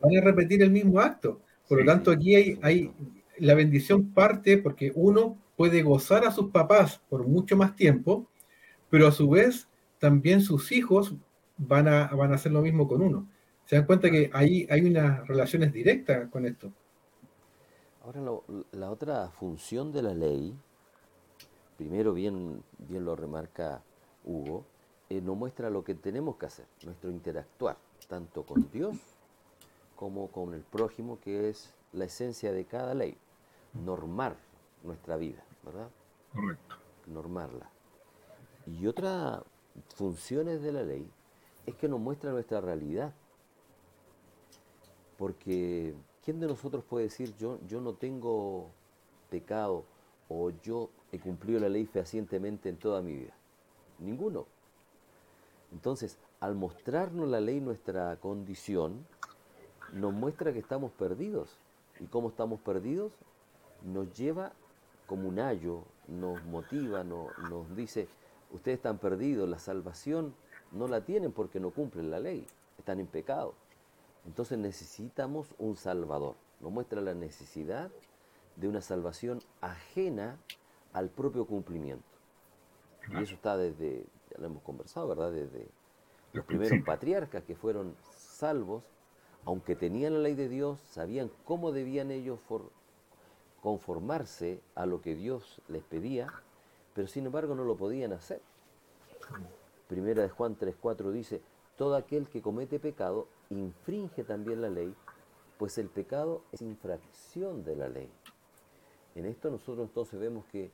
Van 0.00 0.16
a 0.16 0.20
repetir 0.22 0.62
el 0.62 0.70
mismo 0.70 1.00
acto. 1.00 1.40
Por 1.68 1.78
Sí, 1.78 1.84
lo 1.84 1.92
tanto, 1.92 2.10
sí. 2.10 2.16
aquí 2.16 2.34
hay, 2.34 2.58
hay 2.62 2.92
la 3.38 3.54
bendición 3.54 4.12
parte 4.12 4.58
porque 4.58 4.92
uno 4.94 5.38
puede 5.56 5.82
gozar 5.82 6.24
a 6.24 6.32
sus 6.32 6.50
papás 6.50 7.00
por 7.08 7.26
mucho 7.26 7.56
más 7.56 7.76
tiempo, 7.76 8.26
pero 8.88 9.06
a 9.06 9.12
su 9.12 9.28
vez 9.28 9.68
también 9.98 10.40
sus 10.40 10.72
hijos 10.72 11.14
van 11.58 11.88
a, 11.88 12.06
van 12.08 12.32
a 12.32 12.36
hacer 12.36 12.52
lo 12.52 12.62
mismo 12.62 12.88
con 12.88 13.02
uno. 13.02 13.28
Se 13.66 13.76
dan 13.76 13.86
cuenta 13.86 14.10
que 14.10 14.30
ahí 14.32 14.66
hay 14.70 14.80
unas 14.82 15.26
relaciones 15.28 15.72
directas 15.72 16.28
con 16.30 16.46
esto. 16.46 16.72
Ahora, 18.02 18.20
lo- 18.20 18.44
la 18.72 18.90
otra 18.90 19.28
función 19.30 19.92
de 19.92 20.02
la 20.02 20.14
ley, 20.14 20.54
primero 21.80 22.12
bien, 22.12 22.62
bien 22.76 23.06
lo 23.06 23.16
remarca 23.16 23.82
Hugo, 24.26 24.66
eh, 25.08 25.22
nos 25.22 25.34
muestra 25.34 25.70
lo 25.70 25.82
que 25.82 25.94
tenemos 25.94 26.36
que 26.36 26.44
hacer, 26.44 26.66
nuestro 26.84 27.10
interactuar, 27.10 27.78
tanto 28.06 28.44
con 28.44 28.70
Dios 28.70 28.98
como 29.96 30.28
con 30.28 30.52
el 30.52 30.60
prójimo, 30.60 31.18
que 31.20 31.48
es 31.48 31.72
la 31.94 32.04
esencia 32.04 32.52
de 32.52 32.66
cada 32.66 32.92
ley, 32.92 33.16
normar 33.72 34.36
nuestra 34.82 35.16
vida, 35.16 35.42
¿verdad? 35.64 35.88
Correcto. 36.34 36.76
normarla. 37.06 37.70
Y 38.66 38.86
otra 38.86 39.42
funciones 39.96 40.60
de 40.60 40.72
la 40.72 40.82
ley 40.82 41.10
es 41.64 41.74
que 41.76 41.88
nos 41.88 41.98
muestra 41.98 42.30
nuestra 42.30 42.60
realidad. 42.60 43.14
Porque 45.16 45.94
¿quién 46.22 46.40
de 46.40 46.46
nosotros 46.46 46.84
puede 46.84 47.04
decir 47.04 47.34
yo, 47.36 47.58
yo 47.66 47.80
no 47.80 47.94
tengo 47.94 48.68
pecado 49.30 49.84
o 50.28 50.50
yo 50.62 50.90
he 51.12 51.18
cumplido 51.18 51.60
la 51.60 51.68
ley 51.68 51.86
fehacientemente 51.86 52.68
en 52.68 52.76
toda 52.76 53.02
mi 53.02 53.14
vida? 53.16 53.32
Ninguno. 53.98 54.46
Entonces, 55.72 56.18
al 56.40 56.54
mostrarnos 56.54 57.28
la 57.28 57.40
ley 57.40 57.60
nuestra 57.60 58.16
condición, 58.16 59.06
nos 59.92 60.12
muestra 60.12 60.52
que 60.52 60.58
estamos 60.58 60.90
perdidos. 60.92 61.56
¿Y 62.00 62.06
cómo 62.06 62.28
estamos 62.28 62.60
perdidos? 62.60 63.12
Nos 63.84 64.12
lleva 64.16 64.52
como 65.06 65.28
un 65.28 65.38
ayo, 65.38 65.82
nos 66.08 66.42
motiva, 66.44 67.04
no- 67.04 67.28
nos 67.50 67.74
dice, 67.76 68.08
ustedes 68.52 68.78
están 68.78 68.98
perdidos, 68.98 69.48
la 69.48 69.58
salvación 69.58 70.34
no 70.72 70.86
la 70.88 71.04
tienen 71.04 71.32
porque 71.32 71.60
no 71.60 71.70
cumplen 71.70 72.10
la 72.10 72.20
ley, 72.20 72.46
están 72.78 73.00
en 73.00 73.06
pecado. 73.06 73.54
Entonces 74.26 74.58
necesitamos 74.58 75.48
un 75.58 75.76
salvador. 75.76 76.36
Nos 76.60 76.70
muestra 76.70 77.00
la 77.00 77.14
necesidad 77.14 77.90
de 78.56 78.68
una 78.68 78.80
salvación 78.80 79.40
ajena 79.60 80.36
al 80.92 81.08
propio 81.10 81.44
cumplimiento. 81.46 82.04
Y 83.12 83.22
eso 83.22 83.34
está 83.34 83.56
desde, 83.56 84.04
ya 84.30 84.38
lo 84.38 84.46
hemos 84.46 84.62
conversado, 84.62 85.08
¿verdad? 85.08 85.32
Desde 85.32 85.66
los 86.32 86.44
primeros 86.44 86.84
patriarcas 86.84 87.42
que 87.44 87.54
fueron 87.56 87.96
salvos, 88.10 88.84
aunque 89.44 89.74
tenían 89.74 90.14
la 90.14 90.20
ley 90.20 90.34
de 90.34 90.48
Dios, 90.48 90.78
sabían 90.80 91.30
cómo 91.44 91.72
debían 91.72 92.10
ellos 92.10 92.38
for- 92.46 92.70
conformarse 93.62 94.60
a 94.74 94.86
lo 94.86 95.00
que 95.02 95.14
Dios 95.14 95.60
les 95.68 95.82
pedía, 95.82 96.28
pero 96.94 97.08
sin 97.08 97.26
embargo 97.26 97.54
no 97.54 97.64
lo 97.64 97.76
podían 97.76 98.12
hacer. 98.12 98.40
Primera 99.88 100.22
de 100.22 100.28
Juan 100.28 100.56
3.4 100.56 101.10
dice, 101.10 101.40
todo 101.76 101.96
aquel 101.96 102.28
que 102.28 102.42
comete 102.42 102.78
pecado 102.78 103.26
infringe 103.48 104.22
también 104.24 104.60
la 104.62 104.68
ley, 104.68 104.94
pues 105.58 105.78
el 105.78 105.88
pecado 105.88 106.42
es 106.52 106.60
infracción 106.62 107.64
de 107.64 107.76
la 107.76 107.88
ley. 107.88 108.10
En 109.14 109.26
esto 109.26 109.50
nosotros 109.50 109.88
entonces 109.88 110.20
vemos 110.20 110.44
que 110.46 110.70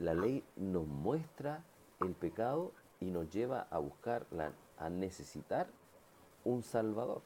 la 0.00 0.14
ley 0.14 0.42
nos 0.56 0.86
muestra 0.86 1.62
el 2.00 2.14
pecado 2.14 2.72
y 3.00 3.10
nos 3.10 3.30
lleva 3.30 3.68
a 3.70 3.78
buscar, 3.78 4.26
la- 4.32 4.52
a 4.78 4.88
necesitar 4.90 5.68
un 6.44 6.62
Salvador. 6.62 7.22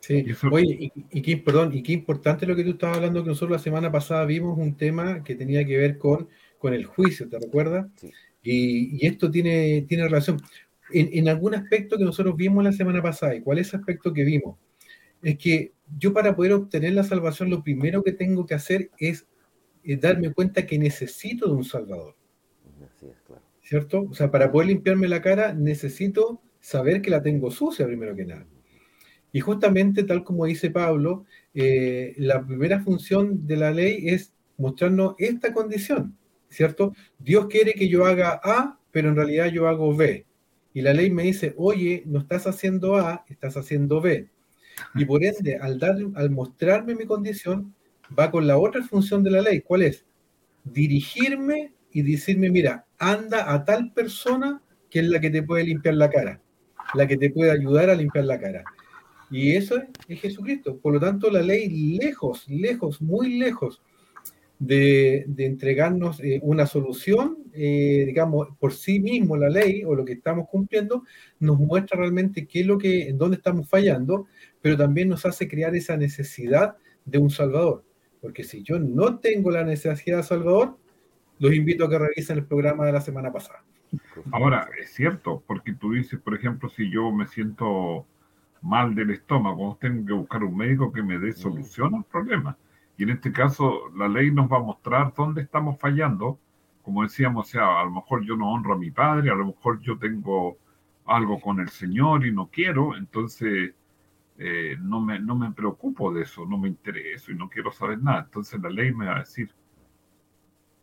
Sí. 0.00 0.24
Oye, 0.50 0.90
y, 0.94 1.18
y 1.18 1.22
qué, 1.22 1.36
perdón, 1.36 1.74
y 1.74 1.82
qué 1.82 1.92
importante 1.92 2.46
lo 2.46 2.56
que 2.56 2.64
tú 2.64 2.70
estabas 2.70 2.96
hablando, 2.96 3.22
que 3.22 3.28
nosotros 3.28 3.50
la 3.58 3.62
semana 3.62 3.92
pasada 3.92 4.24
vimos 4.24 4.56
un 4.56 4.74
tema 4.74 5.22
que 5.22 5.34
tenía 5.34 5.66
que 5.66 5.76
ver 5.76 5.98
con, 5.98 6.28
con 6.58 6.72
el 6.72 6.86
juicio, 6.86 7.28
¿te 7.28 7.38
recuerdas? 7.38 7.86
Sí. 7.96 8.10
Y, 8.42 9.02
y 9.02 9.06
esto 9.06 9.30
tiene, 9.30 9.82
tiene 9.82 10.04
relación. 10.04 10.40
En, 10.92 11.10
en 11.12 11.28
algún 11.28 11.54
aspecto 11.54 11.98
que 11.98 12.04
nosotros 12.04 12.36
vimos 12.36 12.64
la 12.64 12.72
semana 12.72 13.02
pasada, 13.02 13.34
¿y 13.34 13.42
cuál 13.42 13.58
es 13.58 13.68
ese 13.68 13.76
aspecto 13.76 14.14
que 14.14 14.24
vimos? 14.24 14.56
Es 15.22 15.36
que 15.36 15.72
yo 15.98 16.14
para 16.14 16.34
poder 16.34 16.52
obtener 16.52 16.94
la 16.94 17.04
salvación, 17.04 17.50
lo 17.50 17.62
primero 17.62 18.02
que 18.02 18.12
tengo 18.12 18.46
que 18.46 18.54
hacer 18.54 18.90
es, 18.98 19.26
eh, 19.88 19.96
darme 19.96 20.32
cuenta 20.32 20.66
que 20.66 20.78
necesito 20.78 21.48
de 21.48 21.54
un 21.54 21.64
Salvador. 21.64 22.14
Así 22.84 23.06
es, 23.06 23.20
claro. 23.26 23.42
¿Cierto? 23.62 24.06
O 24.10 24.14
sea, 24.14 24.30
para 24.30 24.52
poder 24.52 24.68
limpiarme 24.68 25.08
la 25.08 25.20
cara 25.20 25.52
necesito 25.52 26.40
saber 26.60 27.00
que 27.02 27.10
la 27.10 27.22
tengo 27.22 27.50
sucia 27.50 27.86
primero 27.86 28.14
que 28.14 28.24
nada. 28.24 28.46
Y 29.32 29.40
justamente, 29.40 30.04
tal 30.04 30.24
como 30.24 30.46
dice 30.46 30.70
Pablo, 30.70 31.24
eh, 31.54 32.14
la 32.18 32.44
primera 32.44 32.80
función 32.80 33.46
de 33.46 33.56
la 33.56 33.70
ley 33.70 34.08
es 34.08 34.32
mostrarnos 34.56 35.14
esta 35.18 35.52
condición, 35.52 36.16
¿cierto? 36.48 36.94
Dios 37.18 37.46
quiere 37.46 37.72
que 37.74 37.88
yo 37.88 38.06
haga 38.06 38.40
A, 38.42 38.78
pero 38.90 39.10
en 39.10 39.16
realidad 39.16 39.46
yo 39.46 39.68
hago 39.68 39.94
B. 39.94 40.26
Y 40.72 40.82
la 40.82 40.94
ley 40.94 41.10
me 41.10 41.24
dice, 41.24 41.54
oye, 41.56 42.02
no 42.06 42.20
estás 42.20 42.46
haciendo 42.46 42.96
A, 42.96 43.24
estás 43.28 43.56
haciendo 43.56 44.00
B. 44.00 44.28
Y 44.94 45.04
por 45.04 45.24
ende, 45.24 45.56
al, 45.56 45.78
dar, 45.78 45.96
al 46.14 46.30
mostrarme 46.30 46.94
mi 46.94 47.04
condición, 47.04 47.74
va 48.16 48.30
con 48.30 48.46
la 48.46 48.58
otra 48.58 48.82
función 48.82 49.22
de 49.22 49.30
la 49.30 49.42
ley. 49.42 49.60
¿Cuál 49.60 49.82
es? 49.82 50.06
Dirigirme 50.64 51.72
y 51.92 52.02
decirme, 52.02 52.50
mira, 52.50 52.86
anda 52.98 53.52
a 53.52 53.64
tal 53.64 53.92
persona 53.92 54.62
que 54.90 55.00
es 55.00 55.08
la 55.08 55.20
que 55.20 55.30
te 55.30 55.42
puede 55.42 55.64
limpiar 55.64 55.94
la 55.94 56.10
cara, 56.10 56.40
la 56.94 57.06
que 57.06 57.16
te 57.16 57.30
puede 57.30 57.50
ayudar 57.50 57.90
a 57.90 57.94
limpiar 57.94 58.24
la 58.24 58.38
cara. 58.38 58.64
Y 59.30 59.52
eso 59.52 59.76
es, 60.08 60.20
Jesucristo. 60.20 60.78
Por 60.78 60.94
lo 60.94 61.00
tanto, 61.00 61.30
la 61.30 61.42
ley 61.42 61.98
lejos, 61.98 62.48
lejos, 62.48 63.02
muy 63.02 63.38
lejos 63.38 63.82
de, 64.58 65.26
entregarnos 65.36 66.20
eh, 66.20 66.40
una 66.42 66.66
solución, 66.66 67.38
eh, 67.52 68.04
digamos, 68.06 68.48
por 68.58 68.72
sí 68.72 69.00
mismo 69.00 69.36
la 69.36 69.48
ley 69.48 69.84
o 69.84 69.94
lo 69.94 70.04
que 70.04 70.14
estamos 70.14 70.48
cumpliendo, 70.48 71.04
nos 71.38 71.58
muestra 71.58 71.98
realmente 71.98 72.46
qué 72.46 72.60
es 72.60 72.66
lo 72.66 72.78
que, 72.78 73.08
en 73.08 73.18
dónde 73.18 73.36
estamos 73.36 73.68
fallando, 73.68 74.26
pero 74.60 74.76
también 74.76 75.08
nos 75.08 75.26
hace 75.26 75.46
crear 75.46 75.74
esa 75.76 75.96
necesidad 75.96 76.76
de 77.04 77.18
un 77.18 77.30
Salvador. 77.30 77.84
Porque 78.20 78.44
si 78.44 78.62
yo 78.62 78.78
no 78.78 79.18
tengo 79.18 79.50
la 79.50 79.64
necesidad 79.64 80.18
de 80.18 80.22
Salvador, 80.22 80.76
los 81.38 81.54
invito 81.54 81.84
a 81.84 81.90
que 81.90 81.98
revisen 81.98 82.38
el 82.38 82.44
programa 82.44 82.84
de 82.84 82.92
la 82.92 83.00
semana 83.00 83.32
pasada. 83.32 83.64
Ahora, 84.32 84.68
es 84.80 84.90
cierto, 84.90 85.42
porque 85.46 85.72
tú 85.72 85.92
dices, 85.92 86.20
por 86.20 86.34
ejemplo, 86.34 86.68
si 86.68 86.90
yo 86.90 87.10
me 87.10 87.26
siento 87.26 88.06
mal 88.60 88.94
del 88.94 89.10
estómago, 89.10 89.78
tengo 89.80 90.04
que 90.04 90.12
buscar 90.12 90.42
un 90.44 90.56
médico 90.56 90.92
que 90.92 91.02
me 91.02 91.18
dé 91.18 91.32
solución 91.32 91.94
al 91.94 92.04
problema. 92.04 92.56
Y 92.96 93.04
en 93.04 93.10
este 93.10 93.32
caso, 93.32 93.88
la 93.96 94.08
ley 94.08 94.30
nos 94.32 94.50
va 94.50 94.58
a 94.58 94.62
mostrar 94.62 95.14
dónde 95.16 95.42
estamos 95.42 95.78
fallando. 95.78 96.38
Como 96.82 97.02
decíamos, 97.02 97.46
o 97.46 97.50
sea, 97.50 97.80
a 97.80 97.84
lo 97.84 97.92
mejor 97.92 98.24
yo 98.24 98.36
no 98.36 98.52
honro 98.52 98.74
a 98.74 98.78
mi 98.78 98.90
padre, 98.90 99.30
a 99.30 99.34
lo 99.34 99.46
mejor 99.46 99.80
yo 99.80 99.96
tengo 99.98 100.58
algo 101.06 101.40
con 101.40 101.60
el 101.60 101.68
Señor 101.68 102.26
y 102.26 102.32
no 102.32 102.48
quiero, 102.52 102.96
entonces 102.96 103.74
eh, 104.38 104.76
no, 104.80 105.00
me, 105.00 105.18
no 105.18 105.36
me 105.36 105.50
preocupo 105.52 106.12
de 106.12 106.22
eso, 106.22 106.46
no 106.46 106.58
me 106.58 106.68
intereso 106.68 107.32
y 107.32 107.34
no 107.34 107.48
quiero 107.48 107.72
saber 107.72 108.00
nada. 108.00 108.22
Entonces 108.24 108.60
la 108.60 108.70
ley 108.70 108.94
me 108.94 109.06
va 109.06 109.16
a 109.16 109.20
decir, 109.20 109.50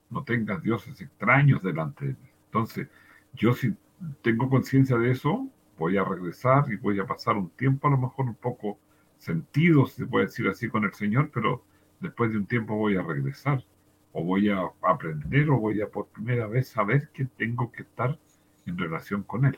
no 0.09 0.23
tengas 0.23 0.61
dioses 0.61 0.99
extraños 0.99 1.63
delante 1.63 2.05
de 2.05 2.11
mí. 2.11 2.29
Entonces, 2.45 2.89
yo 3.33 3.53
si 3.53 3.73
tengo 4.21 4.49
conciencia 4.49 4.97
de 4.97 5.11
eso, 5.11 5.47
voy 5.77 5.97
a 5.97 6.03
regresar 6.03 6.65
y 6.71 6.75
voy 6.75 6.99
a 6.99 7.05
pasar 7.05 7.37
un 7.37 7.49
tiempo 7.49 7.87
a 7.87 7.91
lo 7.91 7.97
mejor 7.97 8.25
un 8.25 8.35
poco 8.35 8.77
sentido, 9.17 9.85
si 9.85 10.03
se 10.03 10.05
puede 10.05 10.25
decir 10.25 10.47
así, 10.47 10.69
con 10.69 10.83
el 10.83 10.93
Señor, 10.93 11.31
pero 11.33 11.63
después 11.99 12.31
de 12.31 12.37
un 12.37 12.45
tiempo 12.45 12.75
voy 12.75 12.95
a 12.97 13.01
regresar 13.01 13.63
o 14.11 14.23
voy 14.23 14.49
a 14.49 14.59
aprender 14.81 15.49
o 15.49 15.57
voy 15.59 15.81
a 15.81 15.89
por 15.89 16.07
primera 16.07 16.47
vez 16.47 16.67
saber 16.67 17.09
que 17.09 17.25
tengo 17.25 17.71
que 17.71 17.83
estar 17.83 18.17
en 18.65 18.77
relación 18.77 19.23
con 19.23 19.45
Él 19.45 19.57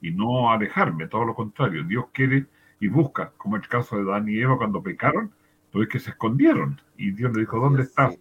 y 0.00 0.10
no 0.10 0.50
alejarme, 0.50 1.06
todo 1.06 1.24
lo 1.24 1.34
contrario, 1.34 1.84
Dios 1.84 2.06
quiere 2.12 2.46
y 2.80 2.88
busca, 2.88 3.32
como 3.36 3.56
el 3.56 3.68
caso 3.68 3.96
de 3.96 4.04
Dan 4.04 4.28
y 4.28 4.40
Eva 4.40 4.56
cuando 4.56 4.82
pecaron, 4.82 5.32
pues 5.70 5.88
que 5.88 6.00
se 6.00 6.10
escondieron 6.10 6.80
y 6.96 7.12
Dios 7.12 7.32
le 7.34 7.40
dijo, 7.40 7.60
¿dónde 7.60 7.82
estás? 7.82 8.18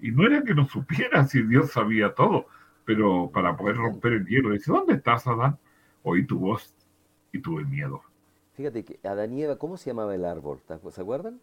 Y 0.00 0.10
no 0.10 0.26
era 0.26 0.42
que 0.42 0.54
no 0.54 0.66
supiera 0.66 1.26
si 1.26 1.42
Dios 1.42 1.72
sabía 1.72 2.14
todo, 2.14 2.46
pero 2.84 3.30
para 3.32 3.56
poder 3.56 3.76
romper 3.76 4.14
el 4.14 4.26
hielo, 4.26 4.50
dice, 4.50 4.72
¿dónde 4.72 4.94
estás, 4.94 5.26
Adán? 5.26 5.58
Oí 6.02 6.24
tu 6.24 6.38
voz 6.38 6.74
y 7.32 7.40
tuve 7.40 7.64
miedo. 7.64 8.02
Fíjate 8.54 8.84
que 8.84 9.00
Adán 9.06 9.32
y 9.32 9.42
Eva, 9.42 9.58
¿cómo 9.58 9.76
se 9.76 9.90
llamaba 9.90 10.14
el 10.14 10.24
árbol? 10.24 10.60
¿Se 10.90 11.00
acuerdan? 11.00 11.40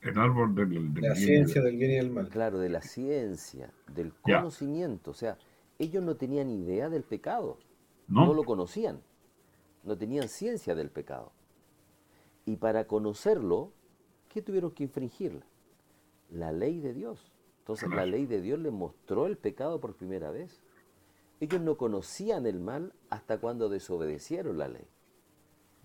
El 0.00 0.18
árbol 0.18 0.54
del, 0.54 0.94
la 0.94 1.14
ciencia 1.14 1.60
del 1.60 1.76
bien 1.76 1.90
y 1.90 1.94
del 1.96 2.10
mal. 2.10 2.28
Claro, 2.28 2.58
de 2.58 2.68
la 2.68 2.80
ciencia, 2.80 3.70
del 3.92 4.12
conocimiento. 4.22 5.10
O 5.10 5.14
sea, 5.14 5.36
ellos 5.78 6.02
no 6.02 6.16
tenían 6.16 6.48
idea 6.48 6.88
del 6.88 7.02
pecado. 7.02 7.58
No. 8.06 8.32
lo 8.32 8.44
conocían. 8.44 9.00
No 9.84 9.98
tenían 9.98 10.28
ciencia 10.28 10.74
del 10.74 10.90
pecado. 10.90 11.32
Y 12.48 12.56
para 12.56 12.86
conocerlo, 12.86 13.72
¿qué 14.30 14.40
tuvieron 14.40 14.70
que 14.70 14.84
infringir? 14.84 15.42
La 16.30 16.50
ley 16.50 16.80
de 16.80 16.94
Dios. 16.94 17.30
Entonces 17.58 17.90
la 17.90 18.06
ley 18.06 18.24
de 18.24 18.40
Dios 18.40 18.58
les 18.58 18.72
mostró 18.72 19.26
el 19.26 19.36
pecado 19.36 19.80
por 19.80 19.96
primera 19.96 20.30
vez. 20.30 20.62
Ellos 21.40 21.60
no 21.60 21.76
conocían 21.76 22.46
el 22.46 22.58
mal 22.58 22.94
hasta 23.10 23.36
cuando 23.36 23.68
desobedecieron 23.68 24.56
la 24.56 24.68
ley. 24.68 24.86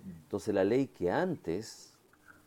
Entonces 0.06 0.56
la 0.56 0.63
ley 0.63 0.88
que 0.88 1.12
antes 1.12 1.97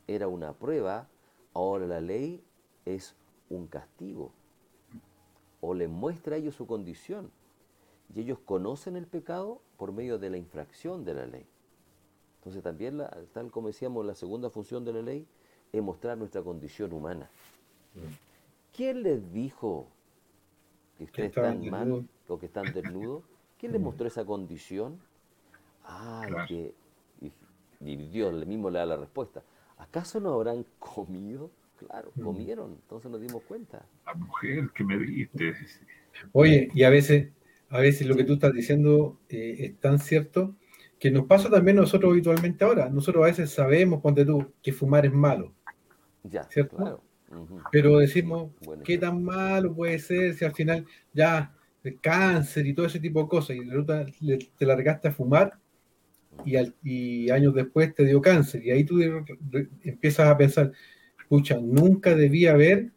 era 0.07 0.27
una 0.27 0.53
prueba, 0.53 1.07
ahora 1.53 1.85
la 1.85 2.01
ley 2.01 2.43
es 2.85 3.15
un 3.51 3.67
castigo. 3.67 4.31
O 5.61 5.75
les 5.75 5.89
muestra 5.89 6.37
a 6.37 6.39
ellos 6.39 6.55
su 6.55 6.65
condición. 6.65 7.29
Y 8.15 8.21
ellos 8.21 8.39
conocen 8.39 8.95
el 8.95 9.05
pecado 9.05 9.61
por 9.77 9.91
medio 9.91 10.17
de 10.17 10.31
la 10.31 10.37
infracción 10.37 11.05
de 11.05 11.13
la 11.13 11.27
ley. 11.27 11.45
Entonces 12.47 12.63
también, 12.63 13.03
tal 13.33 13.51
como 13.51 13.67
decíamos, 13.67 14.05
la 14.05 14.15
segunda 14.15 14.49
función 14.49 14.85
de 14.85 14.93
la 14.93 15.01
ley 15.01 15.27
es 15.73 15.83
mostrar 15.83 16.17
nuestra 16.17 16.41
condición 16.41 16.93
humana. 16.93 17.29
¿Quién 18.73 19.03
les 19.03 19.33
dijo 19.33 19.89
que 20.97 21.03
ustedes 21.03 21.35
están 21.35 21.69
mal 21.69 22.07
o 22.25 22.39
que 22.39 22.45
están 22.45 22.71
desnudos? 22.73 23.25
¿Quién 23.59 23.73
les 23.73 23.81
mostró 23.81 24.07
esa 24.07 24.23
condición? 24.23 24.97
Ah, 25.83 26.45
que 26.47 26.73
y 27.81 27.95
Dios 27.97 28.47
mismo 28.47 28.69
le 28.69 28.79
da 28.79 28.85
la 28.85 28.95
respuesta. 28.95 29.43
¿Acaso 29.77 30.21
no 30.21 30.33
habrán 30.33 30.65
comido? 30.79 31.51
Claro, 31.77 32.13
mm. 32.15 32.23
comieron, 32.23 32.71
entonces 32.71 33.11
nos 33.11 33.19
dimos 33.19 33.43
cuenta. 33.43 33.85
La 34.05 34.13
mujer 34.13 34.69
que 34.73 34.85
me 34.85 34.97
diste. 34.97 35.53
Oye, 36.31 36.69
y 36.73 36.83
a 36.83 36.89
veces, 36.89 37.29
a 37.67 37.79
veces 37.79 38.07
lo 38.07 38.15
que 38.15 38.23
tú 38.23 38.35
estás 38.35 38.53
diciendo 38.53 39.17
eh, 39.27 39.57
es 39.59 39.79
tan 39.81 39.99
cierto 39.99 40.55
que 40.99 41.11
nos 41.11 41.25
pasa 41.25 41.49
también 41.49 41.77
nosotros 41.77 42.11
habitualmente 42.11 42.63
ahora. 42.63 42.89
Nosotros 42.89 43.23
a 43.23 43.27
veces 43.27 43.51
sabemos, 43.51 44.01
ponte 44.01 44.25
tú, 44.25 44.53
que 44.61 44.73
fumar 44.73 45.05
es 45.05 45.13
malo. 45.13 45.53
Ya, 46.23 46.43
¿cierto? 46.45 46.77
Claro. 46.77 47.03
Pero 47.71 47.97
decimos, 47.97 48.51
¿qué 48.83 48.97
tan 48.97 49.23
malo 49.23 49.75
puede 49.75 49.99
ser 49.99 50.33
si 50.33 50.45
al 50.45 50.53
final 50.53 50.85
ya 51.13 51.53
el 51.83 51.99
cáncer 51.99 52.65
y 52.65 52.73
todo 52.73 52.85
ese 52.85 52.99
tipo 52.99 53.21
de 53.21 53.29
cosas 53.29 53.57
y 53.57 54.37
te 54.37 54.65
largaste 54.65 55.09
a 55.09 55.11
fumar 55.11 55.57
y, 56.45 57.29
años 57.29 57.53
después 57.53 57.93
te 57.93 58.05
dio 58.05 58.21
cáncer 58.21 58.65
y 58.65 58.71
ahí 58.71 58.83
tú 58.83 59.01
empiezas 59.83 60.27
a 60.27 60.37
pensar, 60.37 60.71
escucha, 61.19 61.57
nunca 61.59 62.15
debía 62.15 62.51
haber 62.51 62.91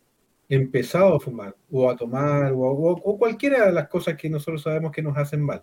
empezado 0.49 1.17
a 1.17 1.21
fumar 1.21 1.57
o 1.71 1.91
a 1.91 1.97
tomar 1.97 2.53
o, 2.55 3.17
cualquiera 3.19 3.67
de 3.67 3.73
las 3.73 3.89
cosas 3.89 4.17
que 4.17 4.29
nosotros 4.29 4.63
sabemos 4.63 4.93
que 4.93 5.03
nos 5.03 5.17
hacen 5.17 5.41
mal. 5.43 5.63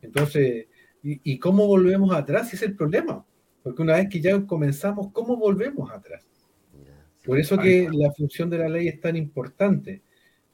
Entonces, 0.00 0.66
¿y, 1.02 1.38
cómo 1.38 1.66
volvemos 1.66 2.14
atrás? 2.14 2.48
Ese 2.48 2.56
es 2.56 2.62
el 2.62 2.76
problema. 2.76 3.24
Porque 3.62 3.82
una 3.82 3.94
vez 3.94 4.08
que 4.08 4.20
ya 4.20 4.40
comenzamos, 4.46 5.10
¿cómo 5.12 5.36
volvemos 5.36 5.90
atrás? 5.90 6.26
Por 7.24 7.38
eso 7.38 7.56
que 7.56 7.88
la 7.92 8.10
función 8.12 8.50
de 8.50 8.58
la 8.58 8.68
ley 8.68 8.88
es 8.88 9.00
tan 9.00 9.16
importante, 9.16 10.02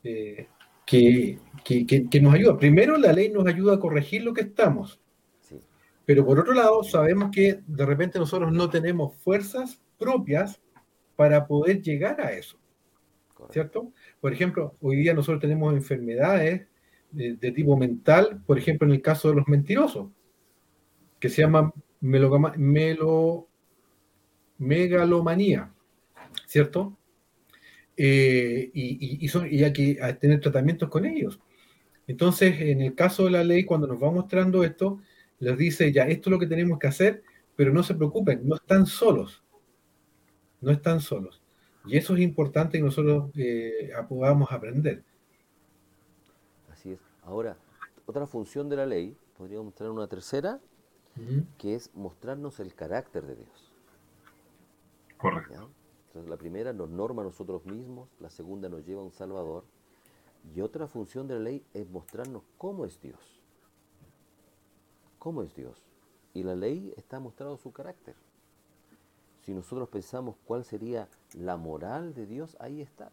eh, 0.04 0.46
que, 0.84 1.38
que, 1.64 2.20
nos 2.20 2.34
ayuda. 2.34 2.58
Primero, 2.58 2.96
la 2.98 3.12
ley 3.12 3.30
nos 3.30 3.46
ayuda 3.46 3.74
a 3.74 3.80
corregir 3.80 4.22
lo 4.22 4.34
que 4.34 4.42
estamos. 4.42 5.00
Pero 6.04 6.24
por 6.24 6.40
otro 6.40 6.54
lado, 6.54 6.82
sabemos 6.84 7.30
que 7.30 7.60
de 7.66 7.86
repente 7.86 8.18
nosotros 8.18 8.52
no 8.52 8.70
tenemos 8.70 9.14
fuerzas 9.16 9.80
propias 9.98 10.60
para 11.16 11.46
poder 11.46 11.82
llegar 11.82 12.20
a 12.20 12.32
eso. 12.32 12.58
¿Cierto? 13.50 13.92
Por 14.20 14.32
ejemplo, 14.32 14.74
hoy 14.80 14.96
día 14.96 15.14
nosotros 15.14 15.40
tenemos 15.40 15.72
enfermedades 15.74 16.66
de, 17.10 17.52
tipo 17.52 17.76
mental, 17.76 18.42
por 18.46 18.58
ejemplo, 18.58 18.86
en 18.86 18.94
el 18.94 19.02
caso 19.02 19.28
de 19.28 19.36
los 19.36 19.48
mentirosos, 19.48 20.08
que 21.18 21.28
se 21.28 21.42
llama 21.42 21.72
melo, 22.00 23.48
megalomanía, 24.58 25.72
¿cierto? 26.46 26.96
Eh, 27.96 28.70
y, 28.72 29.24
y, 29.24 29.28
son, 29.28 29.48
y 29.50 29.64
hay 29.64 29.72
que 29.72 30.16
tener 30.20 30.40
tratamientos 30.40 30.88
con 30.88 31.04
ellos. 31.04 31.40
Entonces, 32.06 32.60
en 32.60 32.80
el 32.80 32.94
caso 32.94 33.24
de 33.24 33.30
la 33.32 33.44
ley, 33.44 33.64
cuando 33.64 33.86
nos 33.86 34.02
va 34.02 34.10
mostrando 34.10 34.64
esto, 34.64 35.00
les 35.40 35.56
dice, 35.58 35.92
ya, 35.92 36.04
esto 36.04 36.30
es 36.30 36.32
lo 36.32 36.38
que 36.38 36.46
tenemos 36.46 36.78
que 36.78 36.86
hacer, 36.86 37.22
pero 37.54 37.72
no 37.72 37.82
se 37.82 37.94
preocupen, 37.94 38.48
no 38.48 38.56
están 38.56 38.86
solos. 38.86 39.42
No 40.60 40.70
están 40.70 41.00
solos. 41.00 41.42
Y 41.86 41.96
eso 41.96 42.14
es 42.14 42.20
importante 42.20 42.78
que 42.78 42.84
nosotros 42.84 43.30
eh, 43.36 43.90
podamos 44.08 44.50
aprender. 44.52 45.02
Así 46.70 46.92
es. 46.92 46.98
Ahora, 47.22 47.56
otra 48.06 48.26
función 48.26 48.68
de 48.68 48.76
la 48.76 48.86
ley, 48.86 49.16
podríamos 49.36 49.66
mostrar 49.66 49.90
una 49.90 50.06
tercera, 50.06 50.60
que 51.58 51.74
es 51.74 51.94
mostrarnos 51.94 52.60
el 52.60 52.74
carácter 52.74 53.26
de 53.26 53.36
Dios. 53.36 53.72
Correcto. 55.16 55.70
Entonces, 56.08 56.30
la 56.30 56.36
primera 56.36 56.72
nos 56.72 56.88
norma 56.88 57.22
a 57.22 57.26
nosotros 57.26 57.64
mismos, 57.66 58.08
la 58.20 58.30
segunda 58.30 58.68
nos 58.68 58.86
lleva 58.86 59.02
a 59.02 59.04
un 59.04 59.12
Salvador, 59.12 59.64
Y 60.54 60.60
otra 60.60 60.86
función 60.86 61.26
de 61.26 61.34
la 61.34 61.40
ley 61.40 61.64
es 61.74 61.90
mostrarnos 61.90 62.42
cómo 62.56 62.84
es 62.84 63.00
Dios. 63.00 63.42
¿Cómo 65.18 65.42
es 65.42 65.54
Dios? 65.54 65.82
Y 66.32 66.44
la 66.44 66.54
ley 66.54 66.94
está 66.96 67.18
mostrado 67.18 67.56
su 67.56 67.72
carácter. 67.72 68.14
Si 69.42 69.52
nosotros 69.52 69.88
pensamos 69.88 70.36
cuál 70.46 70.64
sería 70.64 71.08
la 71.34 71.56
moral 71.56 72.14
de 72.14 72.26
Dios, 72.26 72.56
ahí 72.60 72.80
está. 72.80 73.10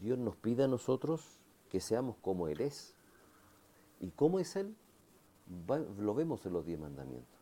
Dios 0.00 0.18
nos 0.18 0.36
pide 0.36 0.64
a 0.64 0.68
nosotros 0.68 1.40
que 1.70 1.80
seamos 1.80 2.16
como 2.22 2.48
Él 2.48 2.60
es. 2.60 2.94
¿Y 4.00 4.10
cómo 4.10 4.38
es 4.38 4.54
Él? 4.56 4.76
Lo 5.98 6.14
vemos 6.14 6.44
en 6.46 6.52
los 6.52 6.66
diez 6.66 6.78
mandamientos. 6.78 7.40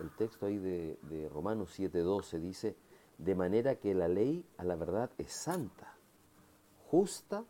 El 0.00 0.10
texto 0.10 0.46
ahí 0.46 0.58
de, 0.58 0.98
de 1.02 1.28
Romanos 1.28 1.78
7:12 1.78 2.38
dice, 2.40 2.76
de 3.18 3.34
manera 3.34 3.76
que 3.76 3.94
la 3.94 4.08
ley 4.08 4.44
a 4.58 4.64
la 4.64 4.76
verdad 4.76 5.10
es 5.18 5.32
santa, 5.32 5.94
justa, 6.90 7.44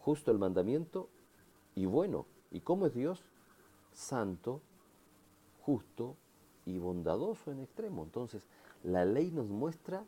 justo 0.00 0.30
el 0.30 0.38
mandamiento 0.38 1.08
y 1.74 1.86
bueno. 1.86 2.26
¿Y 2.50 2.60
cómo 2.60 2.86
es 2.86 2.94
Dios? 2.94 3.22
Santo, 3.92 4.60
justo 5.62 6.16
y 6.64 6.78
bondadoso 6.78 7.52
en 7.52 7.60
extremo. 7.60 8.02
Entonces, 8.02 8.46
la 8.82 9.04
ley 9.04 9.30
nos 9.30 9.48
muestra 9.48 10.04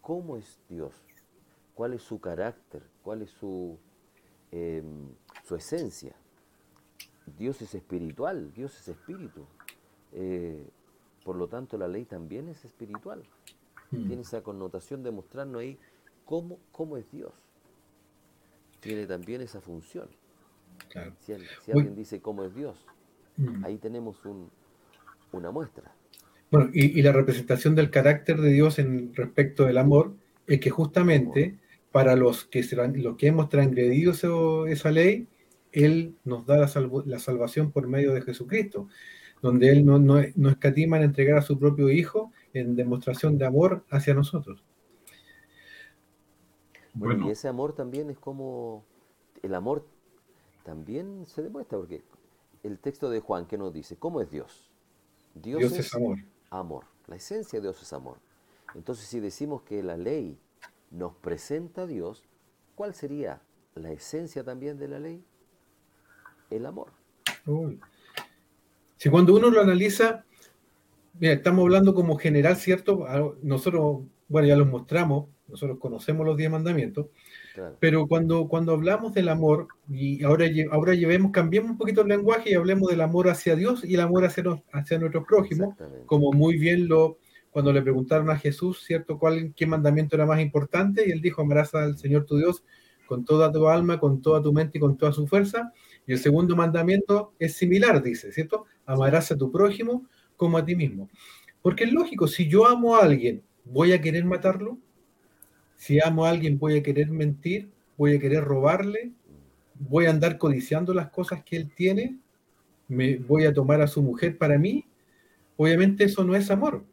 cómo 0.00 0.36
es 0.36 0.58
Dios, 0.68 0.94
cuál 1.74 1.94
es 1.94 2.02
su 2.02 2.20
carácter, 2.20 2.82
cuál 3.04 3.22
es 3.22 3.30
su, 3.30 3.78
eh, 4.50 4.82
su 5.44 5.54
esencia. 5.54 6.16
Dios 7.38 7.62
es 7.62 7.74
espiritual, 7.74 8.52
Dios 8.54 8.78
es 8.78 8.88
espíritu. 8.88 9.46
Eh, 10.12 10.66
por 11.24 11.36
lo 11.36 11.48
tanto, 11.48 11.76
la 11.78 11.88
ley 11.88 12.04
también 12.04 12.48
es 12.48 12.64
espiritual. 12.64 13.22
Mm. 13.90 14.06
Tiene 14.06 14.22
esa 14.22 14.42
connotación 14.42 15.02
de 15.02 15.10
mostrarnos 15.10 15.60
ahí 15.60 15.78
cómo, 16.24 16.58
cómo 16.72 16.96
es 16.96 17.10
Dios. 17.12 17.32
Tiene 18.80 19.06
también 19.06 19.40
esa 19.42 19.60
función. 19.60 20.08
Claro. 20.88 21.12
Si, 21.20 21.32
alguien 21.72 21.94
dice 21.94 22.20
cómo 22.20 22.44
es 22.44 22.54
Dios, 22.54 22.78
Mm. 23.36 23.64
ahí 23.64 23.78
tenemos 23.78 24.24
un- 24.24 24.50
una 25.32 25.50
muestra. 25.50 25.92
Bueno, 26.50 26.70
y, 26.72 26.98
y 26.98 27.02
la 27.02 27.12
representación 27.12 27.74
del 27.74 27.90
carácter 27.90 28.40
de 28.40 28.50
Dios 28.50 28.78
en 28.78 29.14
respecto 29.14 29.64
del 29.64 29.78
amor 29.78 30.14
es 30.46 30.58
que 30.60 30.70
justamente 30.70 31.56
para 31.92 32.16
los 32.16 32.44
que, 32.44 32.62
se, 32.62 32.76
los 32.76 33.16
que 33.16 33.28
hemos 33.28 33.48
transgredido 33.48 34.12
eso- 34.12 34.66
esa 34.66 34.90
ley, 34.90 35.26
Él 35.72 36.16
nos 36.24 36.46
da 36.46 36.58
la, 36.58 36.68
salvo- 36.68 37.04
la 37.06 37.18
salvación 37.18 37.72
por 37.72 37.88
medio 37.88 38.12
de 38.14 38.22
Jesucristo, 38.22 38.88
donde 39.42 39.70
Él 39.70 39.84
no, 39.84 39.98
no, 39.98 40.16
no 40.36 40.50
escatima 40.50 40.96
en 40.98 41.04
entregar 41.04 41.38
a 41.38 41.42
su 41.42 41.58
propio 41.58 41.90
Hijo 41.90 42.32
en 42.54 42.76
demostración 42.76 43.38
de 43.38 43.46
amor 43.46 43.84
hacia 43.90 44.14
nosotros. 44.14 44.62
Bueno, 46.94 47.16
Bueno, 47.16 47.26
y 47.26 47.30
ese 47.30 47.48
amor 47.48 47.74
también 47.74 48.10
es 48.10 48.18
como, 48.18 48.84
el 49.42 49.54
amor 49.54 49.86
también 50.64 51.26
se 51.26 51.42
demuestra, 51.42 51.78
porque 51.78 52.04
el 52.62 52.78
texto 52.78 53.10
de 53.10 53.20
Juan 53.20 53.46
que 53.46 53.58
nos 53.58 53.72
dice, 53.72 53.96
¿cómo 53.98 54.20
es 54.20 54.30
Dios? 54.30 54.70
Dios, 55.34 55.58
Dios 55.58 55.78
es 55.78 55.94
amor. 55.94 56.18
amor. 56.50 56.86
La 57.08 57.16
esencia 57.16 57.58
de 57.60 57.64
Dios 57.64 57.82
es 57.82 57.92
amor. 57.92 58.18
Entonces, 58.74 59.06
si 59.06 59.20
decimos 59.20 59.62
que 59.62 59.82
la 59.82 59.96
ley 59.96 60.38
nos 60.90 61.14
presenta 61.16 61.82
a 61.82 61.86
Dios, 61.86 62.24
¿cuál 62.76 62.94
sería 62.94 63.42
la 63.74 63.92
esencia 63.92 64.44
también 64.44 64.78
de 64.78 64.88
la 64.88 65.00
ley? 65.00 65.24
El 66.50 66.66
amor. 66.66 66.88
Uy. 67.46 67.78
Si 68.96 69.08
cuando 69.08 69.34
uno 69.34 69.50
lo 69.50 69.60
analiza, 69.60 70.24
mira, 71.18 71.32
estamos 71.34 71.62
hablando 71.62 71.94
como 71.94 72.16
general, 72.16 72.56
¿cierto? 72.56 73.04
Ah, 73.06 73.32
Nosotros, 73.42 74.02
bueno, 74.28 74.48
ya 74.48 74.56
los 74.56 74.68
mostramos, 74.68 75.28
nosotros 75.48 75.78
conocemos 75.78 76.26
los 76.26 76.36
diez 76.36 76.50
mandamientos, 76.50 77.06
Claro. 77.54 77.76
pero 77.80 78.06
cuando, 78.06 78.46
cuando 78.46 78.72
hablamos 78.72 79.12
del 79.14 79.28
amor, 79.28 79.66
y 79.88 80.22
ahora, 80.22 80.46
ahora 80.70 80.94
llevemos, 80.94 81.32
cambiemos 81.32 81.72
un 81.72 81.78
poquito 81.78 82.02
el 82.02 82.08
lenguaje 82.08 82.50
y 82.50 82.54
hablemos 82.54 82.88
del 82.90 83.00
amor 83.00 83.28
hacia 83.28 83.56
Dios 83.56 83.84
y 83.84 83.94
el 83.94 84.00
amor 84.00 84.24
hacia, 84.24 84.44
nos- 84.44 84.60
hacia 84.72 84.98
nuestro 84.98 85.24
prójimo, 85.24 85.64
Exactamente. 85.72 86.06
como 86.06 86.32
muy 86.32 86.56
bien 86.58 86.86
lo, 86.86 87.18
cuando 87.50 87.72
le 87.72 87.82
preguntaron 87.82 88.30
a 88.30 88.36
Jesús, 88.36 88.84
¿cierto? 88.84 89.18
¿Cuál, 89.18 89.52
qué 89.56 89.66
mandamiento 89.66 90.14
era 90.14 90.26
más 90.26 90.40
importante? 90.40 91.08
Y 91.08 91.10
él 91.10 91.20
dijo, 91.20 91.42
amarás 91.42 91.74
al 91.74 91.98
Señor 91.98 92.24
tu 92.26 92.36
Dios 92.36 92.62
con 93.06 93.24
toda 93.24 93.50
tu 93.50 93.66
alma, 93.68 93.98
con 93.98 94.22
toda 94.22 94.40
tu 94.40 94.52
mente 94.52 94.78
y 94.78 94.80
con 94.80 94.96
toda 94.96 95.10
su 95.12 95.26
fuerza. 95.26 95.72
Y 96.06 96.12
el 96.12 96.18
segundo 96.18 96.56
mandamiento 96.56 97.34
es 97.38 97.56
similar, 97.56 98.02
dice, 98.02 98.32
¿cierto? 98.32 98.66
Amarás 98.86 99.30
a 99.30 99.36
tu 99.36 99.50
prójimo 99.50 100.06
como 100.36 100.58
a 100.58 100.64
ti 100.64 100.74
mismo. 100.74 101.08
Porque 101.62 101.84
es 101.84 101.92
lógico, 101.92 102.26
si 102.26 102.48
yo 102.48 102.66
amo 102.66 102.96
a 102.96 103.04
alguien, 103.04 103.42
¿voy 103.64 103.92
a 103.92 104.00
querer 104.00 104.24
matarlo? 104.24 104.78
Si 105.76 106.00
amo 106.00 106.24
a 106.24 106.30
alguien, 106.30 106.58
¿voy 106.58 106.76
a 106.78 106.82
querer 106.82 107.10
mentir? 107.10 107.70
¿Voy 107.96 108.16
a 108.16 108.18
querer 108.18 108.44
robarle? 108.44 109.12
¿Voy 109.78 110.06
a 110.06 110.10
andar 110.10 110.38
codiciando 110.38 110.92
las 110.94 111.10
cosas 111.10 111.42
que 111.44 111.56
él 111.56 111.70
tiene? 111.74 112.18
¿Me 112.88 113.16
voy 113.16 113.44
a 113.44 113.52
tomar 113.52 113.80
a 113.80 113.86
su 113.86 114.02
mujer 114.02 114.36
para 114.36 114.58
mí? 114.58 114.86
Obviamente 115.56 116.04
eso 116.04 116.24
no 116.24 116.34
es 116.34 116.50
amor. 116.50 116.84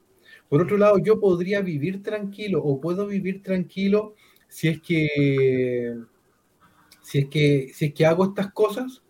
Por 0.50 0.62
otro 0.62 0.78
lado, 0.78 0.98
yo 1.00 1.20
podría 1.20 1.62
vivir 1.62 2.04
tranquilo 2.04 2.62
o 2.64 2.80
puedo 2.80 3.08
vivir 3.08 3.42
tranquilo 3.42 4.16
si 4.48 4.68
es 4.70 4.82
que 4.82 5.98
si 7.08 7.20
es 7.20 7.28
que 7.30 7.72
si 7.74 7.86
es 7.86 7.94
que 7.94 8.06
hago 8.06 8.26
estas 8.26 8.52
cosas. 8.52 9.02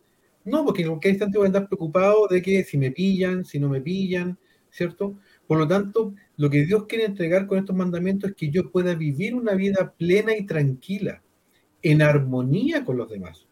No, 0.46 0.64
porque 0.64 0.84
en 0.84 0.90
cualquier 0.90 1.14
instante 1.16 1.40
voy 1.40 1.46
a 1.46 1.48
andar 1.48 1.68
preocupado 1.68 2.28
de 2.28 2.44
que 2.44 2.64
si 2.64 2.78
me 2.78 2.92
pillan, 2.92 3.44
si 3.44 3.60
no 3.60 3.70
me 3.70 3.82
pillan, 3.82 4.38
¿cierto? 4.70 5.18
Por 5.48 5.58
lo 5.58 5.68
tanto, 5.68 6.14
lo 6.38 6.48
que 6.48 6.64
Dios 6.64 6.86
quiere 6.86 7.06
entregar 7.06 7.48
con 7.48 7.58
estos 7.58 7.76
mandamientos 7.76 8.30
es 8.30 8.36
que 8.36 8.52
yo 8.52 8.72
pueda 8.72 8.94
vivir 8.94 9.34
una 9.34 9.56
vida 9.56 9.96
plena 9.98 10.38
y 10.38 10.46
tranquila, 10.46 11.24
en 11.82 12.04
armonía 12.04 12.86
con 12.86 12.98
los 12.98 13.10
demás. 13.10 13.48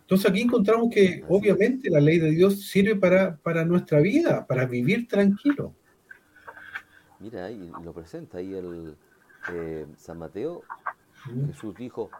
Entonces 0.00 0.30
aquí 0.30 0.40
encontramos 0.40 0.88
que 0.90 1.22
obviamente 1.28 1.90
la 1.90 2.00
ley 2.00 2.18
de 2.18 2.30
Dios 2.30 2.62
sirve 2.62 2.96
para, 2.96 3.36
para 3.36 3.66
nuestra 3.66 4.00
vida, 4.00 4.46
para 4.46 4.64
vivir 4.64 5.06
tranquilo. 5.06 5.74
Mira, 7.20 7.44
ahí 7.44 7.70
lo 7.84 7.92
presenta 7.92 8.38
ahí 8.38 8.54
el 8.54 8.96
eh, 9.52 9.86
San 9.98 10.18
Mateo. 10.18 10.62
Jesús 11.46 11.74
dijo, 11.76 12.10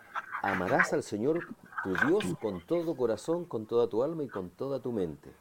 amarás 0.43 0.93
al 0.93 1.05
Señor 1.05 1.41
tu 1.85 1.95
Dios 2.07 2.25
con 2.41 2.61
todo 2.67 2.97
corazón, 2.97 3.45
con 3.45 3.67
toda 3.67 3.89
tu 3.89 4.03
alma 4.03 4.25
y 4.25 4.29
con 4.29 4.51
toda 4.51 4.81
tu 4.81 4.91
mente. 4.91 5.33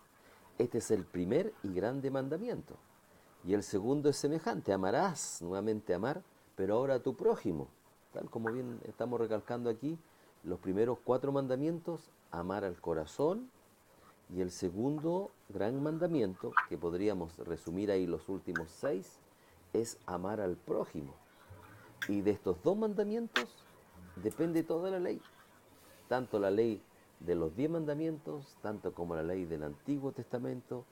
Este 0.60 0.78
es 0.78 0.92
el 0.92 1.06
primer 1.06 1.54
y 1.64 1.74
grande 1.74 2.12
mandamiento. 2.12 2.76
Y 3.44 3.56
el 3.56 3.64
segundo 3.64 4.10
es 4.10 4.18
semejante, 4.18 4.72
amarás, 4.72 5.42
nuevamente 5.42 5.96
amar, 5.96 6.22
pero 6.56 6.76
ahora 6.76 6.96
a 6.96 7.00
tu 7.00 7.16
prójimo. 7.16 7.68
Tal 8.14 8.30
como 8.30 8.52
bien 8.52 8.80
estamos 8.88 9.20
recalcando 9.20 9.72
aquí, 9.72 9.98
los 10.44 10.60
primeros 10.60 11.00
cuatro 11.04 11.32
mandamientos, 11.32 12.12
amar 12.30 12.64
al 12.64 12.80
corazón, 12.80 13.50
y 14.34 14.42
el 14.42 14.52
segundo 14.52 15.32
gran 15.50 15.82
mandamiento, 15.82 16.52
que 16.70 16.78
podríamos 16.78 17.38
resumir 17.40 17.90
ahí 17.90 18.06
los 18.06 18.30
últimos 18.30 18.70
seis, 18.70 19.20
es 19.74 19.98
amar 20.06 20.40
al 20.40 20.58
prójimo. 20.58 21.16
Y 22.08 22.22
de 22.22 22.32
estos 22.32 22.62
dos 22.62 22.78
mandamientos 22.78 23.61
depende 24.24 24.64
toda 24.64 24.90
la 24.90 25.00
ley. 25.00 25.22
Tanto 26.08 26.40
la 26.40 26.52
ley 26.52 26.82
de 27.20 27.36
los 27.36 27.56
diez 27.56 27.70
mandamientos, 27.70 28.58
tanto 28.62 28.94
como 28.94 29.16
la 29.16 29.24
ley 29.24 29.46
del 29.46 29.64
Antiguo 29.64 30.12
Testamento 30.12 30.86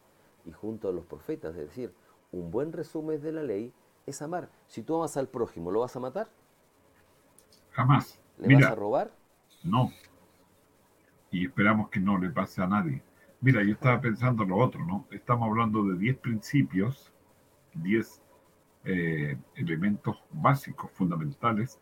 y 0.45 0.51
junto 0.51 0.89
a 0.89 0.91
los 0.91 1.05
profetas. 1.05 1.55
Es 1.55 1.67
decir, 1.67 1.93
un 2.31 2.51
buen 2.51 2.71
resumen 2.71 3.21
de 3.21 3.31
la 3.31 3.43
ley 3.43 3.73
es 4.05 4.21
amar. 4.21 4.49
Si 4.67 4.83
tú 4.83 4.95
amas 4.95 5.17
al 5.17 5.27
prójimo, 5.27 5.71
¿lo 5.71 5.81
vas 5.81 5.95
a 5.95 5.99
matar? 5.99 6.29
jamás. 7.71 8.19
¿Le 8.37 8.55
vas 8.55 8.65
a 8.65 8.75
robar? 8.75 9.11
no. 9.63 9.91
Y 11.31 11.45
esperamos 11.45 11.89
que 11.89 11.99
no 11.99 12.17
le 12.17 12.29
pase 12.31 12.61
a 12.61 12.67
nadie. 12.67 13.03
Mira, 13.39 13.63
yo 13.63 13.73
estaba 13.73 14.01
pensando 14.01 14.43
lo 14.43 14.57
otro, 14.57 14.83
¿no? 14.83 15.05
Estamos 15.11 15.47
hablando 15.47 15.83
de 15.83 15.95
10 15.97 16.17
principios, 16.17 17.13
10 17.75 18.21
eh, 18.85 19.37
elementos 19.56 20.17
básicos, 20.31 20.89
fundamentales, 20.91 21.79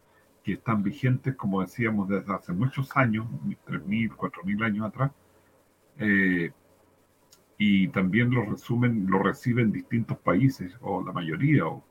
que 0.48 0.54
están 0.54 0.82
vigentes, 0.82 1.36
como 1.36 1.60
decíamos, 1.60 2.08
desde 2.08 2.34
hace 2.34 2.54
muchos 2.54 2.96
años, 2.96 3.28
3.000, 3.66 4.16
4.000 4.16 4.64
años 4.64 4.86
atrás, 4.88 5.12
eh, 5.98 6.54
y 7.58 7.90
también 7.90 8.32
los 8.32 8.48
resumen, 8.48 9.08
lo 9.10 9.20
reciben 9.20 9.74
distintos 9.74 10.18
países, 10.20 10.74
o 10.80 11.04
la 11.04 11.12
mayoría 11.12 11.68
o 11.68 11.84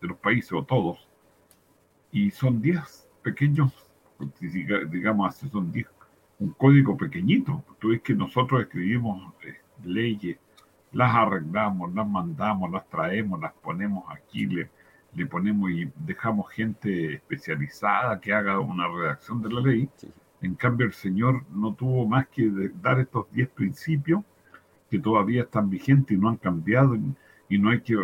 de 0.00 0.08
los 0.08 0.16
países, 0.16 0.50
o 0.54 0.64
todos, 0.64 1.06
y 2.10 2.30
son 2.30 2.62
10 2.62 3.06
pequeños, 3.22 3.70
diga- 4.40 4.88
digamos 4.88 5.28
así, 5.28 5.46
son 5.50 5.70
10, 5.70 5.86
un 6.38 6.52
código 6.54 6.96
pequeñito. 6.96 7.62
Tú 7.78 7.88
ves 7.90 8.00
que 8.00 8.14
nosotros 8.14 8.62
escribimos 8.62 9.34
eh, 9.44 9.58
leyes, 9.84 10.38
las 10.92 11.14
arreglamos, 11.14 11.92
las 11.94 12.08
mandamos, 12.08 12.70
las 12.70 12.88
traemos, 12.88 13.38
las 13.40 13.52
ponemos 13.52 14.04
aquí, 14.10 14.46
le, 14.46 14.70
le 15.14 15.26
ponemos 15.26 15.70
y 15.70 15.90
dejamos 15.96 16.50
gente 16.50 17.14
especializada 17.14 18.20
que 18.20 18.32
haga 18.32 18.60
una 18.60 18.86
redacción 18.88 19.42
de 19.42 19.50
la 19.50 19.60
ley. 19.60 19.88
Sí. 19.96 20.08
En 20.42 20.54
cambio, 20.54 20.86
el 20.86 20.92
Señor 20.92 21.44
no 21.50 21.74
tuvo 21.74 22.06
más 22.08 22.28
que 22.28 22.50
dar 22.82 22.98
estos 23.00 23.30
10 23.32 23.48
principios 23.50 24.22
que 24.90 24.98
todavía 24.98 25.42
están 25.42 25.70
vigentes 25.70 26.16
y 26.16 26.20
no 26.20 26.28
han 26.30 26.36
cambiado 26.36 26.96
y, 27.48 27.58
no 27.58 27.70
hay 27.70 27.80
que 27.82 27.96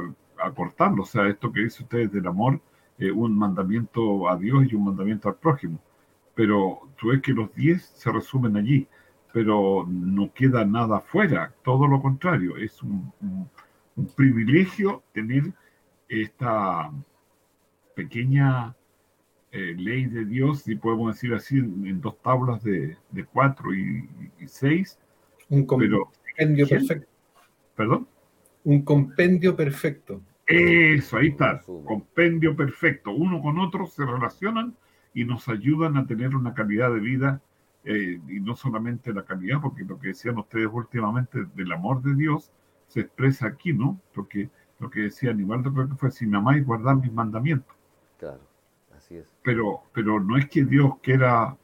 acortarlos. 0.43 1.09
O 1.09 1.13
sea, 1.13 1.29
esto 1.29 1.53
que 1.53 1.61
dice 1.61 1.83
ustedes 1.85 2.13
del 2.13 2.27
amor, 2.27 2.61
eh, 2.99 3.11
un 3.11 3.37
mandamiento 3.39 4.29
a 4.29 4.37
Dios 4.37 4.67
y 4.71 4.75
un 4.75 4.85
mandamiento 4.85 5.29
al 5.29 5.37
prójimo. 5.37 5.79
pero 6.35 6.81
tú 6.99 7.09
ves 7.09 7.23
que 7.23 7.33
los 7.33 7.55
10 7.55 7.83
se 7.83 8.13
resumen 8.13 8.57
allí, 8.57 8.87
pero 9.33 9.87
no 9.89 10.33
queda 10.35 10.65
nada 10.65 11.01
fuera, 11.01 11.55
todo 11.65 11.87
lo 11.87 12.01
contrario, 12.03 12.57
es 12.59 12.83
un, 12.83 13.13
un- 13.21 13.49
un 13.97 14.07
privilegio 14.15 15.03
tener 15.13 15.53
esta 16.09 16.91
pequeña 17.95 18.75
eh, 19.53 19.75
ley 19.77 20.07
de 20.07 20.25
Dios, 20.25 20.63
si 20.63 20.75
podemos 20.77 21.15
decir 21.15 21.33
así, 21.35 21.59
en, 21.59 21.87
en 21.87 22.01
dos 22.01 22.21
tablas 22.23 22.63
de, 22.63 22.97
de 23.11 23.25
cuatro 23.25 23.75
y, 23.75 24.09
y 24.39 24.47
seis, 24.47 24.99
Un 25.49 25.65
compendio 25.67 26.69
perfecto. 26.69 27.09
perdón, 27.75 28.09
Un 28.65 28.83
compendio 28.83 29.57
perfecto. 29.57 30.21
eso, 30.47 31.17
ahí 31.17 31.29
está, 31.29 31.63
compendio 31.85 32.55
perfecto, 32.55 33.13
uno 33.13 33.41
con 33.41 33.59
otro 33.59 33.87
se 33.87 34.05
relacionan 34.05 34.77
y 35.15 35.25
nos 35.25 35.49
ayudan 35.49 35.97
a 35.97 36.07
tener 36.07 36.37
una 36.37 36.53
calidad 36.53 36.93
de 36.93 37.01
vida, 37.01 37.41
eh, 37.85 38.21
y 38.29 38.41
no 38.41 38.57
solamente 38.57 39.13
la 39.15 39.25
calidad, 39.25 39.61
porque 39.63 39.85
lo 39.85 39.99
que 39.99 40.09
decían 40.09 40.37
ustedes 40.39 40.69
últimamente 40.71 41.45
del 41.55 41.73
amor 41.73 42.03
de 42.03 42.15
Dios 42.17 42.53
se 42.89 43.01
expresa 43.01 43.47
aquí, 43.47 43.73
¿no? 43.73 44.01
Porque 44.13 44.51
lo 44.79 44.91
que 44.91 45.01
decía 45.03 45.31
Aníbaldo 45.31 45.73
creo 45.73 45.89
que 45.89 45.95
fue, 45.97 46.11
si 46.11 46.27
me 46.27 46.37
amáis, 46.39 46.65
guardad 46.67 46.95
mis 46.97 47.13
mandamientos. 47.13 47.75
Claro, 48.19 48.41
así 48.97 49.17
es. 49.17 49.27
pero, 49.43 49.83
pero 49.93 50.21
no 50.21 50.37
es 50.37 50.49
que 50.49 50.65
Dios 50.65 50.95
quiera 51.03 51.57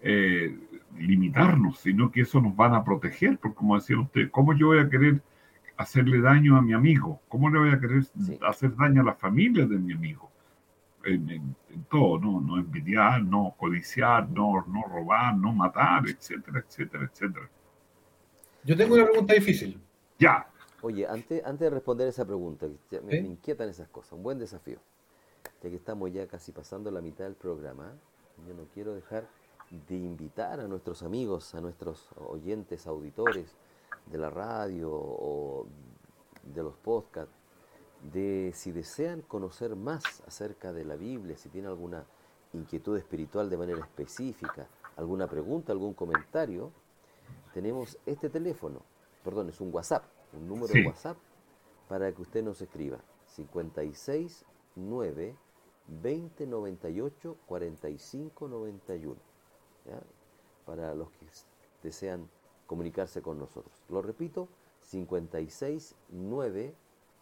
eh, 0.00 0.56
limitarnos, 0.96 1.78
sino 1.80 2.10
que 2.10 2.22
eso 2.22 2.40
nos 2.40 2.54
van 2.56 2.74
a 2.74 2.84
proteger, 2.84 3.38
porque 3.38 3.56
como 3.56 3.74
decían 3.76 4.00
ustedes, 4.00 4.30
¿cómo 4.30 4.54
yo 4.54 4.68
voy 4.68 4.78
a 4.80 4.88
querer 4.88 5.22
hacerle 5.76 6.20
daño 6.20 6.56
a 6.56 6.62
mi 6.62 6.72
amigo? 6.72 7.20
¿Cómo 7.28 7.50
le 7.50 7.58
voy 7.58 7.70
a 7.70 7.80
querer 7.80 8.04
Sí. 8.04 8.38
hacer 8.46 8.74
daño 8.76 9.02
a 9.02 9.04
la 9.04 9.14
familia 9.14 9.66
de 9.66 9.78
mi 9.78 9.92
amigo? 9.92 10.30
En, 11.04 11.30
en- 11.30 11.56
en 11.70 11.84
todo, 11.84 12.18
¿no? 12.18 12.40
No 12.40 12.58
envidiar, 12.58 13.22
no 13.22 13.54
codiciar, 13.56 14.28
no, 14.30 14.64
no 14.66 14.82
robar, 14.82 15.36
no 15.36 15.52
matar, 15.52 16.08
etcétera, 16.08 16.58
etcétera, 16.60 17.04
etcétera. 17.04 17.48
Yo 18.64 18.76
tengo 18.76 18.94
una 18.94 19.04
pregunta 19.04 19.34
difícil. 19.34 19.80
Ya, 20.18 20.47
Oye, 20.82 21.06
antes, 21.06 21.44
antes 21.44 21.60
de 21.60 21.70
responder 21.70 22.08
esa 22.08 22.24
pregunta, 22.24 22.66
que 22.66 22.96
ya 22.96 23.02
me, 23.02 23.20
me 23.20 23.28
inquietan 23.28 23.68
esas 23.68 23.88
cosas, 23.88 24.12
un 24.12 24.22
buen 24.22 24.38
desafío. 24.38 24.78
Ya 25.62 25.70
que 25.70 25.76
estamos 25.76 26.12
ya 26.12 26.26
casi 26.26 26.52
pasando 26.52 26.90
la 26.90 27.00
mitad 27.00 27.24
del 27.24 27.34
programa, 27.34 27.92
yo 28.46 28.54
no 28.54 28.64
quiero 28.72 28.94
dejar 28.94 29.26
de 29.70 29.96
invitar 29.96 30.60
a 30.60 30.68
nuestros 30.68 31.02
amigos, 31.02 31.54
a 31.54 31.60
nuestros 31.60 32.08
oyentes, 32.16 32.86
auditores 32.86 33.54
de 34.06 34.18
la 34.18 34.30
radio 34.30 34.90
o 34.92 35.66
de 36.42 36.62
los 36.62 36.74
podcasts, 36.76 37.34
de 38.12 38.52
si 38.54 38.70
desean 38.70 39.22
conocer 39.22 39.74
más 39.74 40.22
acerca 40.26 40.72
de 40.72 40.84
la 40.84 40.96
Biblia, 40.96 41.36
si 41.36 41.48
tienen 41.48 41.70
alguna 41.70 42.04
inquietud 42.52 42.96
espiritual 42.96 43.50
de 43.50 43.56
manera 43.56 43.80
específica, 43.80 44.68
alguna 44.96 45.26
pregunta, 45.26 45.72
algún 45.72 45.94
comentario, 45.94 46.70
tenemos 47.52 47.98
este 48.06 48.30
teléfono, 48.30 48.82
perdón, 49.24 49.48
es 49.48 49.60
un 49.60 49.74
WhatsApp, 49.74 50.04
un 50.32 50.48
número 50.48 50.72
Sí. 50.72 50.80
de 50.80 50.86
WhatsApp 50.86 51.16
para 51.88 52.12
que 52.12 52.22
usted 52.22 52.42
nos 52.42 52.60
escriba 52.60 52.98
56 53.26 54.44
9 54.76 55.36
20 55.88 56.46
98 56.46 57.36
45 57.46 58.48
91 58.48 59.16
¿ya? 59.86 60.00
para 60.66 60.94
los 60.94 61.10
que 61.10 61.26
desean 61.82 62.28
comunicarse 62.66 63.22
con 63.22 63.38
nosotros. 63.38 63.72
Lo 63.88 64.02
repito, 64.02 64.48
56 64.80 65.94
9 66.10 66.74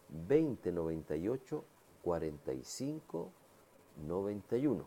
20 0.08 0.72
98 0.72 1.64
45 2.02 3.30
91 4.06 4.78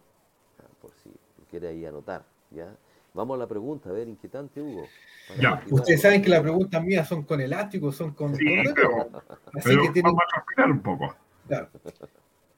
¿ya? 0.58 0.68
por 0.82 0.92
si 0.96 1.12
quiere 1.50 1.70
ahí 1.70 1.86
anotar. 1.86 2.26
¿ya? 2.52 2.76
Vamos 3.14 3.36
a 3.36 3.40
la 3.40 3.48
pregunta, 3.48 3.90
a 3.90 3.94
ver, 3.94 4.08
inquietante 4.08 4.62
Hugo. 4.62 4.84
para 5.28 5.42
Ya. 5.42 5.64
Ustedes 5.70 6.02
saben 6.02 6.22
que 6.22 6.30
las 6.30 6.42
preguntas 6.42 6.84
mías 6.84 7.08
son 7.08 7.24
con 7.24 7.42
elástico, 7.42 7.92
son 7.92 8.14
con... 8.14 8.36
sí, 8.36 8.46
pero. 8.76 9.10
Así 9.56 9.70
pero 9.70 9.82
que 9.84 9.90
tienen... 9.90 10.12
vamos 10.12 10.24
a 10.32 10.38
respirar 10.38 10.72
un 10.72 10.82
poco. 10.82 11.16
Claro. 11.48 11.70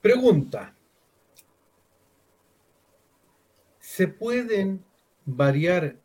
Pregunta. 0.01 0.73
¿Se 3.79 4.07
pueden 4.07 4.83
variar 5.25 5.95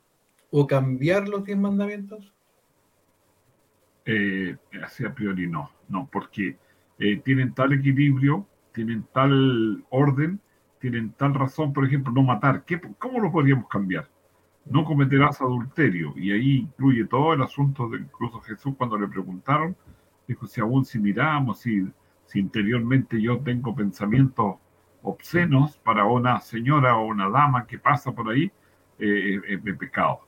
o 0.50 0.66
cambiar 0.66 1.28
los 1.28 1.44
diez 1.44 1.58
mandamientos? 1.58 2.32
Eh, 4.04 4.56
así 4.82 5.04
a 5.04 5.12
priori 5.12 5.48
no, 5.48 5.70
no, 5.88 6.08
porque 6.10 6.56
eh, 6.98 7.16
tienen 7.24 7.52
tal 7.54 7.72
equilibrio, 7.72 8.46
tienen 8.72 9.04
tal 9.12 9.84
orden, 9.90 10.40
tienen 10.78 11.12
tal 11.12 11.34
razón, 11.34 11.72
por 11.72 11.84
ejemplo, 11.84 12.12
no 12.12 12.22
matar. 12.22 12.64
¿Qué, 12.64 12.80
¿Cómo 12.98 13.18
lo 13.18 13.32
podríamos 13.32 13.68
cambiar? 13.68 14.08
No 14.66 14.84
cometerás 14.84 15.40
adulterio, 15.40 16.12
y 16.16 16.32
ahí 16.32 16.56
incluye 16.58 17.04
todo 17.04 17.32
el 17.34 17.42
asunto 17.42 17.88
de 17.88 17.98
incluso 17.98 18.40
Jesús 18.40 18.74
cuando 18.76 18.98
le 18.98 19.06
preguntaron, 19.08 19.76
dijo, 20.26 20.46
si 20.46 20.60
aún 20.60 20.84
si 20.84 20.98
miramos, 20.98 21.60
si, 21.60 21.86
interiormente 22.34 23.22
yo 23.22 23.38
tengo 23.38 23.74
pensamientos 23.74 24.56
obscenos 25.02 25.76
para 25.78 26.04
una 26.04 26.40
señora 26.40 26.96
o 26.96 27.06
una 27.06 27.30
dama 27.30 27.66
que 27.66 27.78
pasa 27.78 28.12
por 28.12 28.30
ahí, 28.30 28.50
eh, 28.98 29.40
es 29.48 29.62
de 29.62 29.74
pecado. 29.74 30.20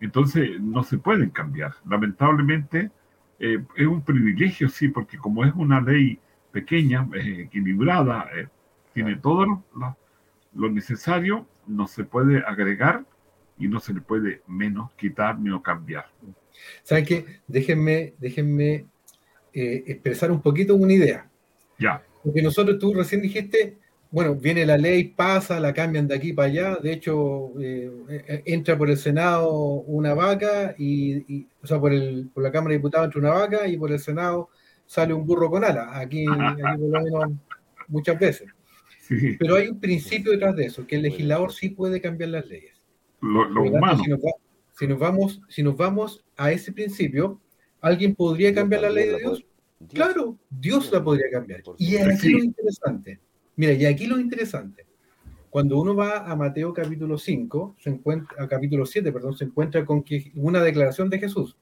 Entonces 0.00 0.60
no 0.60 0.82
se 0.82 0.98
pueden 0.98 1.30
cambiar. 1.30 1.74
Lamentablemente 1.86 2.90
eh, 3.38 3.62
es 3.76 3.86
un 3.86 4.02
privilegio, 4.02 4.68
sí, 4.68 4.88
porque 4.88 5.18
como 5.18 5.44
es 5.44 5.52
una 5.54 5.80
ley 5.80 6.18
pequeña, 6.52 7.08
eh, 7.14 7.42
equilibrada, 7.46 8.28
eh, 8.34 8.48
tiene 8.92 9.16
todo 9.16 9.64
lo 10.54 10.70
necesario, 10.70 11.46
no 11.66 11.86
se 11.86 12.04
puede 12.04 12.38
agregar 12.44 13.04
y 13.60 13.68
no 13.68 13.78
se 13.78 13.92
le 13.92 14.00
puede 14.00 14.42
menos 14.48 14.90
quitar 14.94 15.38
ni 15.38 15.50
o 15.50 15.62
cambiar. 15.62 16.06
¿Saben 16.82 17.04
qué? 17.04 17.24
Déjenme, 17.46 18.14
déjenme 18.18 18.86
eh, 19.52 19.84
expresar 19.86 20.32
un 20.32 20.40
poquito 20.40 20.74
una 20.74 20.92
idea. 20.92 21.30
Ya, 21.78 22.02
Porque 22.22 22.42
nosotros, 22.42 22.78
tú 22.78 22.92
recién 22.94 23.22
dijiste, 23.22 23.76
bueno, 24.10 24.34
viene 24.34 24.66
la 24.66 24.76
ley, 24.76 25.04
pasa, 25.04 25.60
la 25.60 25.72
cambian 25.72 26.08
de 26.08 26.14
aquí 26.14 26.32
para 26.32 26.48
allá. 26.48 26.76
De 26.76 26.92
hecho, 26.92 27.52
eh, 27.60 27.90
eh, 28.08 28.42
entra 28.46 28.76
por 28.76 28.90
el 28.90 28.96
Senado 28.96 29.52
una 29.52 30.14
vaca, 30.14 30.74
y, 30.78 31.16
y- 31.34 31.46
o 31.62 31.66
sea, 31.66 31.78
por, 31.78 31.92
el, 31.92 32.28
por 32.32 32.42
la 32.42 32.50
Cámara 32.52 32.70
de 32.72 32.78
Diputados 32.78 33.06
entra 33.06 33.20
una 33.20 33.30
vaca 33.30 33.66
y 33.68 33.76
por 33.76 33.92
el 33.92 33.98
Senado 34.00 34.48
sale 34.86 35.14
un 35.14 35.26
burro 35.26 35.50
con 35.50 35.64
alas. 35.64 35.88
Aquí, 35.92 36.26
aquí 36.26 36.78
por 36.78 36.90
lo 36.90 37.00
menos 37.02 37.38
muchas 37.88 38.18
veces. 38.18 38.48
sí, 39.00 39.36
Pero 39.38 39.56
hay 39.56 39.68
un 39.68 39.80
principio 39.80 40.32
detrás 40.32 40.56
de 40.56 40.66
eso, 40.66 40.86
que 40.86 40.96
el 40.96 41.02
legislador 41.02 41.52
sí 41.52 41.70
puede 41.70 42.00
cambiar 42.00 42.30
las 42.30 42.46
leyes. 42.46 42.79
Lo, 43.20 43.62
humano. 43.62 44.02
Si 44.02 44.10
nos, 44.10 44.20
va- 44.20 44.34
si 44.72 44.86
nos 44.86 44.98
vamos, 44.98 45.40
si 45.48 45.62
nos 45.62 45.76
vamos 45.76 46.24
a 46.36 46.52
ese 46.52 46.72
principio, 46.72 47.40
¿alguien 47.80 48.14
podría 48.14 48.48
Dios 48.50 48.60
cambiar 48.60 48.82
la 48.82 48.90
ley 48.90 49.08
de 49.08 49.18
Dios? 49.18 49.44
Claro, 49.92 50.36
Dios 50.50 50.90
la 50.92 51.02
podría 51.02 51.30
cambiar. 51.30 51.62
Y 51.78 51.96
aquí 51.96 52.16
Sí. 52.18 52.32
lo 52.32 52.44
interesante. 52.44 53.20
Mira, 53.56 53.72
y 53.72 53.84
aquí 53.86 54.06
lo 54.06 54.18
interesante. 54.18 54.86
Cuando 55.48 55.78
uno 55.80 55.96
va 55.96 56.30
a 56.30 56.36
Mateo 56.36 56.72
capítulo 56.72 57.18
5, 57.18 57.76
se 57.78 57.90
encuentra, 57.90 58.44
a 58.44 58.48
capítulo 58.48 58.86
7, 58.86 59.10
perdón, 59.10 59.36
se 59.36 59.44
encuentra 59.44 59.84
con 59.84 60.02
que 60.02 60.30
una 60.36 60.62
declaración 60.62 61.10
de 61.10 61.18
Jesús, 61.18 61.56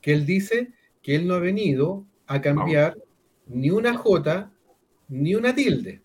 que 0.00 0.12
él 0.12 0.26
dice 0.26 0.72
que 1.00 1.14
él 1.14 1.26
no 1.26 1.34
ha 1.34 1.38
venido 1.40 2.04
a 2.26 2.40
cambiar 2.40 2.96
ni 3.46 3.70
una 3.70 3.96
jota 3.96 4.52
ni 5.08 5.34
una 5.34 5.54
tilde. 5.54 6.02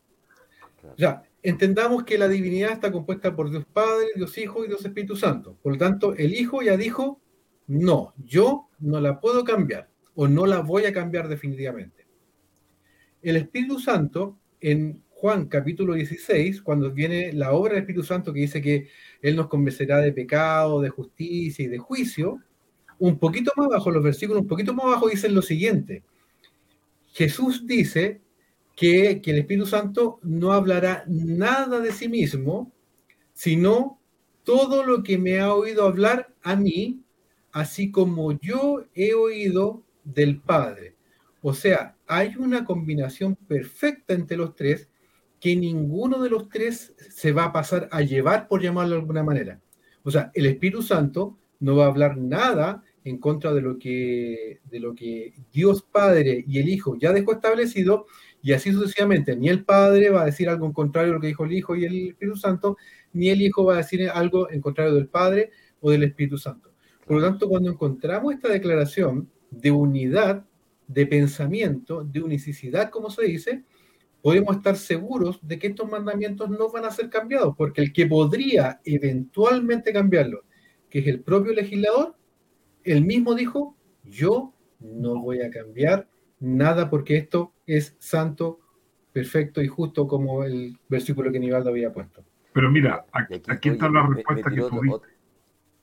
Claro. 0.79 0.93
O 0.93 0.97
sea, 0.97 1.23
entendamos 1.43 2.03
que 2.03 2.17
la 2.17 2.27
divinidad 2.27 2.71
está 2.71 2.91
compuesta 2.91 3.35
por 3.35 3.49
Dios 3.49 3.65
Padre, 3.71 4.07
Dios 4.15 4.37
Hijo 4.37 4.65
y 4.65 4.67
Dios 4.67 4.83
Espíritu 4.85 5.15
Santo. 5.15 5.57
Por 5.61 5.73
lo 5.73 5.77
tanto, 5.77 6.15
el 6.15 6.33
Hijo 6.33 6.61
ya 6.61 6.77
dijo, 6.77 7.21
no, 7.67 8.13
yo 8.17 8.69
no 8.79 8.99
la 8.99 9.19
puedo 9.19 9.43
cambiar 9.43 9.89
o 10.15 10.27
no 10.27 10.45
la 10.45 10.59
voy 10.59 10.85
a 10.85 10.93
cambiar 10.93 11.27
definitivamente. 11.27 12.07
El 13.21 13.35
Espíritu 13.35 13.79
Santo, 13.79 14.37
en 14.61 15.03
Juan 15.09 15.47
capítulo 15.47 15.93
16, 15.93 16.61
cuando 16.61 16.91
viene 16.91 17.33
la 17.33 17.51
obra 17.51 17.73
del 17.73 17.81
Espíritu 17.81 18.03
Santo 18.03 18.31
que 18.31 18.41
dice 18.41 18.61
que 18.61 18.87
Él 19.21 19.35
nos 19.35 19.47
convencerá 19.47 19.97
de 19.97 20.13
pecado, 20.13 20.81
de 20.81 20.89
justicia 20.89 21.65
y 21.65 21.67
de 21.67 21.77
juicio, 21.77 22.39
un 22.99 23.19
poquito 23.19 23.51
más 23.55 23.67
abajo, 23.67 23.91
los 23.91 24.03
versículos 24.03 24.41
un 24.41 24.47
poquito 24.47 24.73
más 24.73 24.85
abajo 24.85 25.09
dicen 25.09 25.35
lo 25.35 25.41
siguiente. 25.41 26.03
Jesús 27.13 27.65
dice 27.65 28.21
que, 28.77 29.21
el 29.25 29.37
Espíritu 29.39 29.65
Santo 29.65 30.19
no 30.21 30.53
hablará 30.53 31.03
nada 31.07 31.79
de 31.79 31.91
sí 31.91 32.07
mismo, 32.07 32.71
sino 33.33 33.99
todo 34.43 34.83
lo 34.83 35.01
que 35.01 35.17
me 35.17 35.39
ha 35.39 35.53
oído 35.53 35.83
hablar 35.83 36.33
a 36.43 36.55
mí, 36.55 37.01
así 37.51 37.89
como 37.91 38.39
yo 38.39 38.85
he 38.93 39.15
oído 39.15 39.83
del 40.03 40.39
Padre. 40.39 40.95
O 41.41 41.53
sea, 41.53 41.97
hay 42.05 42.35
una 42.37 42.65
combinación 42.65 43.35
perfecta 43.35 44.13
entre 44.13 44.37
los 44.37 44.55
tres 44.55 44.89
que 45.39 45.55
ninguno 45.55 46.21
de 46.21 46.29
los 46.29 46.47
tres 46.47 46.93
se 47.09 47.31
va 47.31 47.45
a 47.45 47.53
pasar 47.53 47.89
a 47.91 48.01
llevar, 48.01 48.47
por 48.47 48.61
llamarlo 48.61 48.93
de 48.93 49.01
alguna 49.01 49.23
manera. 49.23 49.59
O 50.03 50.11
sea, 50.11 50.31
el 50.35 50.45
Espíritu 50.45 50.83
Santo 50.83 51.35
no 51.59 51.75
va 51.75 51.85
a 51.85 51.89
hablar 51.89 52.15
nada 52.15 52.83
en 53.03 53.17
contra 53.17 53.53
de 53.53 53.61
lo 53.61 53.79
que, 53.79 54.59
de 54.65 54.79
lo 54.79 54.93
que 54.93 55.33
Dios 55.51 55.81
Padre 55.81 56.43
y 56.47 56.59
el 56.59 56.69
Hijo 56.69 56.95
ya 56.95 57.11
dejó 57.11 57.33
establecido, 57.33 58.05
y 58.41 58.53
así 58.53 58.71
sucesivamente. 58.71 59.35
Ni 59.35 59.49
el 59.49 59.63
Padre 59.63 60.09
va 60.09 60.21
a 60.21 60.25
decir 60.25 60.49
algo 60.49 60.65
en 60.65 60.73
contrario 60.73 61.11
a 61.11 61.15
lo 61.15 61.21
que 61.21 61.27
dijo 61.27 61.45
el 61.45 61.53
Hijo 61.53 61.75
y 61.75 61.85
el 61.85 62.09
Espíritu 62.09 62.37
Santo, 62.37 62.77
ni 63.13 63.29
el 63.29 63.41
Hijo 63.41 63.65
va 63.65 63.75
a 63.75 63.77
decir 63.77 64.09
algo 64.09 64.49
en 64.49 64.61
contrario 64.61 64.93
del 64.93 65.07
Padre 65.07 65.51
o 65.81 65.91
del 65.91 66.03
Espíritu 66.03 66.37
Santo. 66.37 66.71
Por 67.05 67.17
lo 67.17 67.23
tanto, 67.23 67.47
cuando 67.47 67.71
encontramos 67.71 68.33
esta 68.33 68.49
declaración 68.49 69.29
de 69.49 69.71
unidad, 69.71 70.45
de 70.87 71.05
pensamiento, 71.05 72.03
de 72.03 72.21
unicidad, 72.21 72.89
como 72.89 73.09
se 73.09 73.25
dice, 73.25 73.63
podemos 74.21 74.57
estar 74.57 74.75
seguros 74.75 75.39
de 75.41 75.59
que 75.59 75.67
estos 75.67 75.89
mandamientos 75.89 76.49
no 76.49 76.69
van 76.69 76.85
a 76.85 76.91
ser 76.91 77.09
cambiados, 77.09 77.55
porque 77.57 77.81
el 77.81 77.93
que 77.93 78.07
podría 78.07 78.79
eventualmente 78.83 79.93
cambiarlos, 79.93 80.41
que 80.89 80.99
es 80.99 81.07
el 81.07 81.21
propio 81.21 81.53
legislador, 81.53 82.15
él 82.83 83.05
mismo 83.05 83.35
dijo, 83.35 83.75
yo 84.03 84.53
no 84.79 85.21
voy 85.21 85.41
a 85.41 85.49
cambiar 85.49 86.07
nada 86.39 86.89
porque 86.89 87.17
esto 87.17 87.53
es 87.65 87.95
santo, 87.99 88.59
perfecto 89.13 89.61
y 89.61 89.67
justo 89.67 90.07
como 90.07 90.43
el 90.43 90.77
versículo 90.89 91.31
que 91.31 91.39
Nivaldo 91.39 91.69
había 91.69 91.91
puesto. 91.91 92.23
Pero 92.53 92.69
mira, 92.71 93.05
aquí, 93.11 93.35
aquí, 93.35 93.51
aquí 93.51 93.69
está 93.69 93.85
oye, 93.85 93.93
la 93.95 94.03
me- 94.03 94.09
me 94.09 94.15
respuesta 94.15 94.49
que 94.49 94.55
tú 94.61 94.93
otra- 94.93 95.09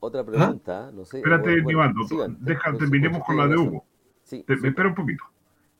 Otra 0.01 0.25
pregunta, 0.25 0.91
no 0.93 1.05
sé. 1.05 1.17
Espérate, 1.19 1.51
bueno, 1.63 1.69
Nivaldo, 1.69 2.03
sigan, 2.09 2.37
deja, 2.41 2.71
pues, 2.71 2.79
terminemos 2.79 3.19
pues, 3.21 3.27
con 3.27 3.37
la 3.39 3.49
de 3.49 3.57
Hugo. 3.57 3.87
Sí, 4.23 4.45
Te- 4.47 4.57
sí, 4.57 4.63
me 4.63 4.69
espera 4.69 4.89
un 4.91 4.95
poquito. 4.95 5.25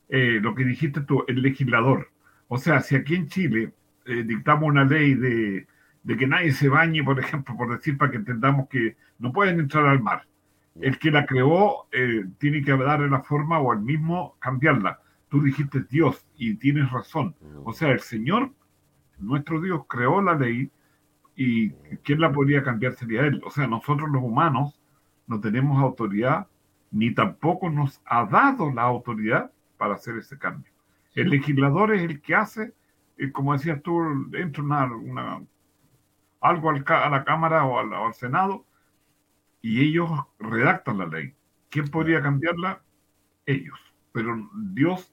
Eh, 0.09 0.39
lo 0.41 0.55
que 0.55 0.63
dijiste 0.63 1.01
tú, 1.01 1.23
el 1.27 1.41
legislador. 1.41 2.09
O 2.47 2.57
sea, 2.57 2.79
si 2.81 2.95
aquí 2.95 3.15
en 3.15 3.27
Chile 3.27 3.73
eh, 4.05 4.23
dictamos 4.23 4.67
una 4.69 4.83
ley 4.83 5.13
de, 5.15 5.67
de 6.03 6.17
que 6.17 6.27
nadie 6.27 6.51
se 6.53 6.69
bañe, 6.69 7.03
por 7.03 7.19
ejemplo, 7.19 7.55
por 7.57 7.71
decir 7.75 7.97
para 7.97 8.11
que 8.11 8.17
entendamos 8.17 8.67
que 8.67 8.97
no 9.19 9.31
pueden 9.31 9.59
entrar 9.59 9.85
al 9.87 10.01
mar. 10.01 10.25
El 10.81 10.99
que 10.99 11.11
la 11.11 11.25
creó 11.25 11.87
eh, 11.91 12.25
tiene 12.37 12.61
que 12.61 12.75
darle 12.75 13.09
la 13.09 13.21
forma 13.21 13.59
o 13.59 13.71
el 13.73 13.79
mismo 13.79 14.35
cambiarla. 14.39 14.99
Tú 15.29 15.41
dijiste 15.41 15.83
Dios 15.89 16.25
y 16.37 16.55
tienes 16.55 16.91
razón. 16.91 17.35
O 17.63 17.73
sea, 17.73 17.91
el 17.91 17.99
Señor, 18.01 18.51
nuestro 19.17 19.61
Dios, 19.61 19.83
creó 19.87 20.21
la 20.21 20.35
ley 20.35 20.69
y 21.35 21.69
¿quién 22.03 22.19
la 22.21 22.31
podría 22.31 22.63
cambiar 22.63 22.93
sería 22.93 23.21
Él? 23.21 23.41
O 23.45 23.49
sea, 23.51 23.67
nosotros 23.67 24.09
los 24.09 24.21
humanos 24.23 24.79
no 25.27 25.39
tenemos 25.39 25.81
autoridad 25.81 26.47
ni 26.91 27.13
tampoco 27.13 27.69
nos 27.69 28.01
ha 28.05 28.25
dado 28.25 28.71
la 28.71 28.83
autoridad 28.83 29.51
para 29.77 29.95
hacer 29.95 30.17
ese 30.17 30.37
cambio. 30.37 30.71
El 31.13 31.29
legislador 31.29 31.93
es 31.93 32.03
el 32.03 32.21
que 32.21 32.35
hace, 32.35 32.73
eh, 33.17 33.31
como 33.31 33.53
decías 33.53 33.81
tú, 33.81 34.01
entra 34.33 34.63
una, 34.63 34.85
una- 34.93 35.41
algo 36.41 36.69
al 36.69 36.83
a 36.87 37.09
la 37.09 37.23
Cámara 37.23 37.65
o 37.65 37.79
al, 37.79 37.91
o 37.91 38.05
al 38.07 38.13
Senado 38.13 38.65
y 39.65 39.81
ellos 39.81 40.11
redactan 40.37 40.99
la 40.99 41.07
ley. 41.07 41.33
¿Quién 41.69 41.87
podría 41.87 42.21
cambiarla? 42.21 42.83
Ellos. 43.47 43.79
Pero 44.11 44.47
Dios 44.73 45.11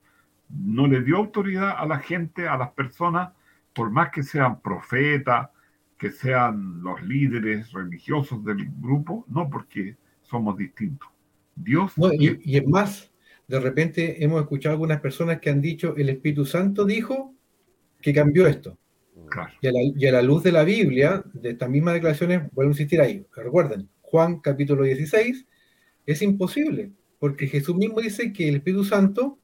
no 0.50 0.86
le 0.86 1.00
dio 1.00 1.16
autoridad 1.16 1.70
a 1.78 1.86
la 1.86 2.00
gente, 2.00 2.46
a 2.46 2.58
las 2.58 2.70
personas, 2.72 3.32
por 3.72 3.90
más 3.90 4.10
que 4.10 4.22
sean 4.22 4.60
profetas, 4.60 5.48
que 5.96 6.10
sean 6.10 6.82
los 6.82 7.02
líderes 7.02 7.72
religiosos 7.72 8.44
del 8.44 8.68
grupo, 8.78 9.24
no 9.26 9.48
porque 9.48 9.96
somos 10.20 10.58
distintos. 10.58 11.08
Dios 11.56 11.96
No, 11.96 12.12
y, 12.12 12.38
y 12.44 12.58
es 12.58 12.68
más, 12.68 13.10
de 13.48 13.58
repente 13.58 14.22
hemos 14.22 14.42
escuchado 14.42 14.74
algunas 14.74 15.00
personas 15.00 15.40
que 15.40 15.48
han 15.48 15.62
dicho, 15.62 15.96
el 15.96 16.10
Espíritu 16.10 16.44
Santo 16.44 16.84
dijo 16.84 17.34
que 18.02 18.12
cambió 18.12 18.46
esto. 18.46 18.76
Claro. 19.30 19.50
Y 19.62 19.66
a, 19.68 19.72
la, 19.72 19.78
y 19.96 20.06
a 20.06 20.12
la 20.12 20.20
luz 20.20 20.42
de 20.42 20.52
la 20.52 20.62
Biblia, 20.62 21.24
de 21.32 21.52
estas 21.52 21.70
mismas 21.70 21.94
declaraciones, 21.94 22.52
vuelvo 22.52 22.68
a 22.68 22.74
insistir 22.74 23.00
ahí. 23.00 23.26
Recuerden, 23.34 23.88
Juan 24.12 24.40
capítulo 24.40 24.82
16, 24.84 25.46
es 26.04 26.20
imposible, 26.20 26.92
porque 27.18 27.46
Jesús 27.46 27.74
mismo 27.76 27.98
dice 28.02 28.30
que 28.30 28.46
el 28.46 28.56
Espíritu 28.56 28.84
Santo 28.84 29.38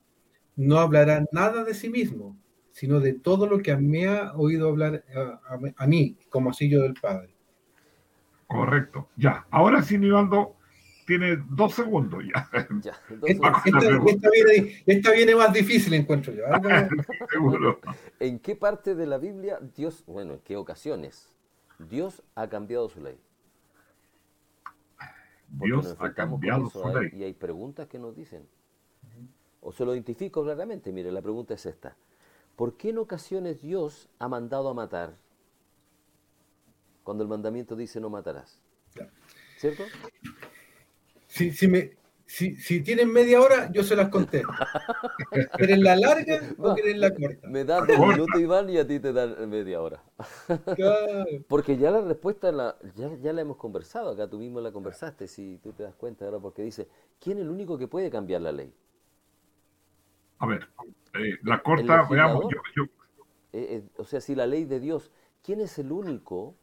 no 0.56 0.78
hablará 0.78 1.24
nada 1.32 1.64
de 1.64 1.72
sí 1.72 1.88
mismo, 1.88 2.36
sino 2.70 3.00
de 3.00 3.14
todo 3.14 3.46
lo 3.46 3.60
que 3.60 3.74
me 3.78 4.06
ha 4.08 4.34
oído 4.34 4.68
hablar 4.68 5.02
a, 5.16 5.54
a- 5.54 5.58
a 5.74 5.86
mí, 5.86 6.18
como 6.28 6.50
así 6.50 6.68
yo 6.68 6.82
del 6.82 6.92
Padre. 6.92 7.30
Correcto. 8.46 9.08
Ya. 9.16 9.46
Ahora 9.50 9.82
sí, 9.82 9.96
Nivaldo, 9.96 10.56
tiene 11.06 11.38
dos 11.48 11.72
segundos 11.74 12.22
ya. 12.24 12.46
Esta, 13.24 13.62
esta- 13.64 13.78
esta 14.06 14.28
viene, 14.30 14.82
esta 14.84 15.12
viene 15.12 15.34
más 15.34 15.50
difícil, 15.54 15.94
encuentro 15.94 16.34
yo. 16.34 16.44
Algo- 16.52 16.68
Seguro. 17.30 17.80
¿en 18.20 18.38
qué 18.38 18.54
parte 18.54 18.94
de 18.94 19.06
la 19.06 19.16
Biblia 19.16 19.60
Dios, 19.74 20.04
bueno, 20.06 20.34
en 20.34 20.40
qué 20.40 20.56
ocasiones 20.56 21.34
Dios 21.78 22.22
ha 22.34 22.48
cambiado 22.50 22.90
su 22.90 23.00
ley? 23.00 23.16
Porque 25.56 25.66
Dios 25.66 25.76
nos 25.76 25.86
ha 25.86 25.90
enfrentamos 25.92 26.40
con 26.40 26.40
cambiado 26.40 26.68
eso, 26.68 26.82
su 26.82 26.88
¿eh? 26.88 27.02
ley. 27.02 27.20
Y 27.20 27.24
hay 27.24 27.32
preguntas 27.32 27.88
que 27.88 27.98
nos 27.98 28.14
dicen. 28.14 28.46
O 29.60 29.72
se 29.72 29.84
lo 29.84 29.94
identifico 29.94 30.42
claramente. 30.42 30.92
Mire, 30.92 31.10
la 31.10 31.22
pregunta 31.22 31.54
es 31.54 31.66
esta. 31.66 31.96
¿Por 32.56 32.76
qué 32.76 32.90
en 32.90 32.98
ocasiones 32.98 33.62
Dios 33.62 34.08
ha 34.18 34.28
mandado 34.28 34.68
a 34.68 34.74
matar 34.74 35.16
cuando 37.04 37.22
el 37.22 37.28
mandamiento 37.28 37.76
dice 37.76 38.00
no 38.00 38.10
matarás? 38.10 38.60
Ya. 38.94 39.08
¿Cierto? 39.58 39.84
Si, 41.26 41.52
si, 41.52 41.68
me, 41.68 41.97
si, 42.28 42.56
si 42.56 42.82
tienen 42.82 43.10
media 43.10 43.40
hora, 43.40 43.70
yo 43.72 43.82
se 43.82 43.96
las 43.96 44.10
conté. 44.10 44.42
¿Quieren 45.56 45.82
la 45.82 45.96
larga 45.96 46.40
o 46.58 46.74
quieren 46.74 47.00
la 47.00 47.10
corta? 47.14 47.48
Me 47.48 47.64
da 47.64 47.80
dos 47.80 47.98
minutos, 47.98 48.38
Iván, 48.38 48.68
y 48.68 48.76
a 48.76 48.86
ti 48.86 49.00
te 49.00 49.14
dan 49.14 49.48
media 49.48 49.80
hora. 49.80 50.02
Claro. 50.76 51.24
Porque 51.48 51.78
ya 51.78 51.90
la 51.90 52.02
respuesta 52.02 52.52
la, 52.52 52.76
ya, 52.94 53.10
ya 53.22 53.32
la 53.32 53.40
hemos 53.40 53.56
conversado, 53.56 54.10
acá 54.10 54.28
tú 54.28 54.38
mismo 54.38 54.60
la 54.60 54.70
conversaste, 54.70 55.26
si 55.26 55.58
tú 55.62 55.72
te 55.72 55.84
das 55.84 55.94
cuenta 55.94 56.26
ahora, 56.26 56.38
porque 56.38 56.62
dice, 56.62 56.86
¿quién 57.18 57.38
es 57.38 57.44
el 57.44 57.50
único 57.50 57.78
que 57.78 57.88
puede 57.88 58.10
cambiar 58.10 58.42
la 58.42 58.52
ley? 58.52 58.74
A 60.38 60.46
ver, 60.46 60.68
eh, 61.14 61.38
la 61.44 61.62
corta, 61.62 62.06
veamos, 62.10 62.44
yo, 62.52 62.60
yo- 62.76 62.84
Eh, 63.54 63.66
eh, 63.70 63.82
o 63.96 64.04
sea, 64.04 64.20
si 64.20 64.34
la 64.34 64.46
ley 64.46 64.66
de 64.66 64.80
Dios, 64.80 65.10
¿quién 65.42 65.60
es 65.60 65.78
el 65.78 65.92
único 65.92 66.54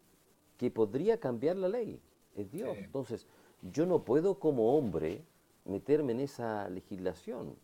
que 0.57 0.69
podría 0.69 1.19
cambiar 1.19 1.55
la 1.55 1.67
ley? 1.69 1.99
Es 2.35 2.51
Dios. 2.51 2.77
Sí. 2.77 2.83
Entonces, 2.83 3.27
yo 3.63 3.87
no 3.87 4.03
puedo 4.05 4.37
como 4.39 4.77
hombre 4.77 5.25
meterme 5.65 6.13
en 6.13 6.19
esa 6.21 6.69
legislación, 6.69 7.55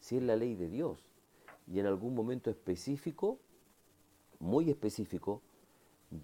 si 0.00 0.16
es 0.16 0.22
la 0.22 0.36
ley 0.36 0.54
de 0.54 0.68
Dios. 0.68 1.04
Y 1.66 1.80
en 1.80 1.86
algún 1.86 2.14
momento 2.14 2.50
específico, 2.50 3.38
muy 4.38 4.70
específico, 4.70 5.42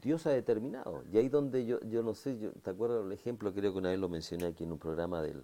Dios 0.02 0.26
ha 0.26 0.30
determinado. 0.30 1.02
Y 1.12 1.18
ahí 1.18 1.28
donde 1.28 1.66
yo, 1.66 1.80
yo 1.82 2.02
no 2.02 2.14
sé, 2.14 2.38
yo, 2.38 2.52
¿te 2.52 2.70
acuerdas 2.70 3.04
el 3.04 3.12
ejemplo? 3.12 3.52
Creo 3.52 3.72
que 3.72 3.78
una 3.78 3.90
vez 3.90 3.98
lo 3.98 4.08
mencioné 4.08 4.46
aquí 4.46 4.64
en 4.64 4.72
un 4.72 4.78
programa 4.78 5.20
del, 5.22 5.42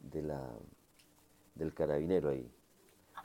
de 0.00 0.22
la, 0.22 0.48
del 1.54 1.74
carabinero 1.74 2.30
ahí. 2.30 2.48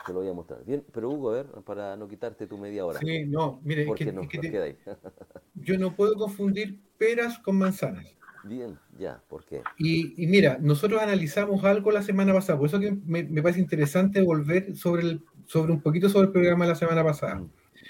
Te 0.06 0.14
lo 0.14 0.20
voy 0.20 0.30
a 0.30 0.34
mostrar. 0.34 0.64
Bien, 0.66 0.84
pero 0.92 1.10
Hugo, 1.10 1.32
a 1.32 1.34
ver, 1.36 1.46
para 1.66 1.96
no 1.96 2.08
quitarte 2.08 2.46
tu 2.48 2.58
media 2.58 2.86
hora. 2.86 3.00
Sí, 3.00 3.26
no, 3.26 3.60
mire, 3.64 3.82
es 3.84 3.88
¿Por 3.88 3.98
que- 3.98 4.12
Nos 4.12 4.28
queda 4.28 4.66
ahí. 4.66 4.78
yo 5.56 5.78
no 5.78 5.96
puedo 5.96 6.14
confundir 6.16 6.80
peras 6.98 7.40
con 7.40 7.58
manzanas. 7.58 8.06
Bien, 8.48 8.78
ya, 8.98 9.22
¿por 9.28 9.46
qué? 9.46 9.62
Y, 9.78 10.24
y 10.24 10.28
mira, 10.28 10.58
nosotros 10.62 11.02
analizamos 11.02 11.64
algo 11.64 11.92
la 11.92 12.02
semana 12.02 12.34
pasada, 12.34 12.58
por 12.58 12.68
eso 12.68 12.80
que 12.80 12.92
me, 13.06 13.24
me 13.24 13.42
parece 13.42 13.60
interesante 13.60 14.22
volver 14.22 14.76
sobre, 14.76 15.04
el, 15.04 15.24
sobre 15.46 15.74
un 15.74 15.82
poquito 15.82 16.10
sobre 16.10 16.28
el 16.28 16.34
programa 16.34 16.66
de 16.66 16.72
la 16.72 16.76
semana 16.76 17.04
pasada. 17.04 17.36
Mm, 17.36 17.50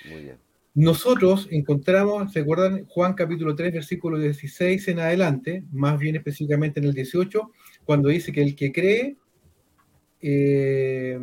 Muy 0.10 0.24
bien. 0.24 0.38
Nosotros 0.74 1.48
encontramos, 1.50 2.32
¿se 2.32 2.42
acuerdan? 2.42 2.86
Juan 2.86 3.16
capítulo 3.16 3.56
3, 3.56 3.74
versículo 3.74 4.20
16 4.20 4.88
en 4.90 5.00
adelante, 5.00 5.64
más 5.72 5.98
bien 5.98 6.16
específicamente 6.16 6.80
en 6.80 6.86
el 6.86 6.94
18, 6.94 7.52
cuando 7.84 8.10
dice 8.10 8.32
que 8.32 8.44
el 8.44 8.56
que 8.56 8.72
cree 8.72 9.18
eh, 10.22 11.20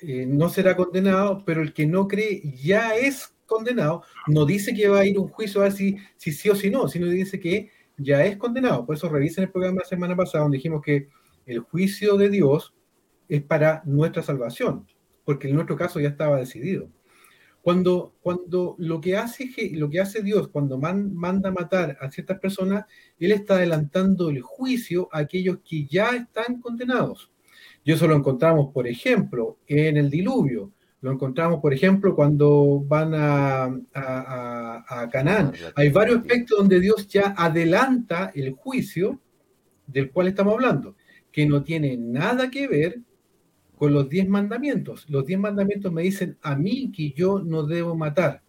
eh, 0.00 0.26
no 0.26 0.48
será 0.48 0.76
condenado, 0.76 1.44
pero 1.44 1.62
el 1.62 1.72
que 1.72 1.86
no 1.86 2.08
cree 2.08 2.42
ya 2.60 2.96
es 2.96 3.32
condenado. 3.46 4.02
No 4.26 4.44
dice 4.44 4.74
que 4.74 4.88
va 4.88 5.00
a 5.00 5.06
ir 5.06 5.18
un 5.18 5.28
juicio 5.28 5.60
a 5.60 5.64
ver 5.64 5.72
si, 5.72 5.96
si 6.16 6.32
sí 6.32 6.48
o 6.48 6.56
si 6.56 6.70
no, 6.70 6.88
sino 6.88 7.06
dice 7.06 7.38
que 7.38 7.70
ya 8.02 8.24
es 8.24 8.36
condenado. 8.36 8.86
Por 8.86 8.96
eso 8.96 9.08
revisen 9.08 9.44
el 9.44 9.50
programa 9.50 9.76
de 9.76 9.84
la 9.84 9.88
semana 9.88 10.16
pasada 10.16 10.42
donde 10.42 10.58
dijimos 10.58 10.82
que 10.82 11.08
el 11.46 11.60
juicio 11.60 12.16
de 12.16 12.28
Dios 12.28 12.74
es 13.28 13.42
para 13.42 13.82
nuestra 13.84 14.22
salvación, 14.22 14.86
porque 15.24 15.48
en 15.48 15.54
nuestro 15.54 15.76
caso 15.76 16.00
ya 16.00 16.08
estaba 16.08 16.38
decidido. 16.38 16.88
Cuando, 17.62 18.14
cuando 18.22 18.74
lo, 18.78 19.00
que 19.00 19.16
hace, 19.18 19.50
lo 19.74 19.90
que 19.90 20.00
hace 20.00 20.22
Dios, 20.22 20.48
cuando 20.48 20.78
man- 20.78 21.14
manda 21.14 21.50
matar 21.50 21.96
a 22.00 22.10
ciertas 22.10 22.38
personas, 22.38 22.86
Él 23.18 23.32
está 23.32 23.54
adelantando 23.56 24.30
el 24.30 24.40
juicio 24.40 25.08
a 25.12 25.18
aquellos 25.18 25.58
que 25.62 25.84
ya 25.86 26.10
están 26.10 26.60
condenados. 26.60 27.30
Y 27.84 27.92
eso 27.92 28.08
lo 28.08 28.14
encontramos, 28.14 28.72
por 28.72 28.86
ejemplo, 28.86 29.58
en 29.66 29.98
el 29.98 30.08
diluvio. 30.08 30.72
Lo 31.02 31.10
encontramos, 31.12 31.60
por 31.60 31.72
ejemplo, 31.72 32.14
cuando 32.14 32.82
van 32.86 33.14
a, 33.14 33.64
a, 33.64 33.74
a- 33.94 35.00
a 35.02 35.08
Canaán. 35.08 35.52
Hay 35.74 35.88
varios 35.90 36.18
aspectos 36.20 36.58
donde 36.58 36.78
Dios 36.78 37.08
ya 37.08 37.34
adelanta 37.36 38.30
el 38.34 38.52
juicio 38.52 39.18
del 39.86 40.10
cual 40.10 40.28
estamos 40.28 40.54
hablando, 40.54 40.96
que 41.32 41.46
no 41.46 41.62
tiene 41.62 41.96
nada 41.96 42.50
que 42.50 42.68
ver 42.68 43.00
con 43.78 43.94
los 43.94 44.08
diez 44.10 44.28
mandamientos. 44.28 45.08
Los 45.08 45.24
diez 45.24 45.40
mandamientos 45.40 45.90
me 45.90 46.02
dicen 46.02 46.36
a 46.42 46.54
mí 46.54 46.92
que 46.94 47.12
yo 47.12 47.38
no 47.40 47.62
debo 47.62 47.94
matar, 47.96 48.42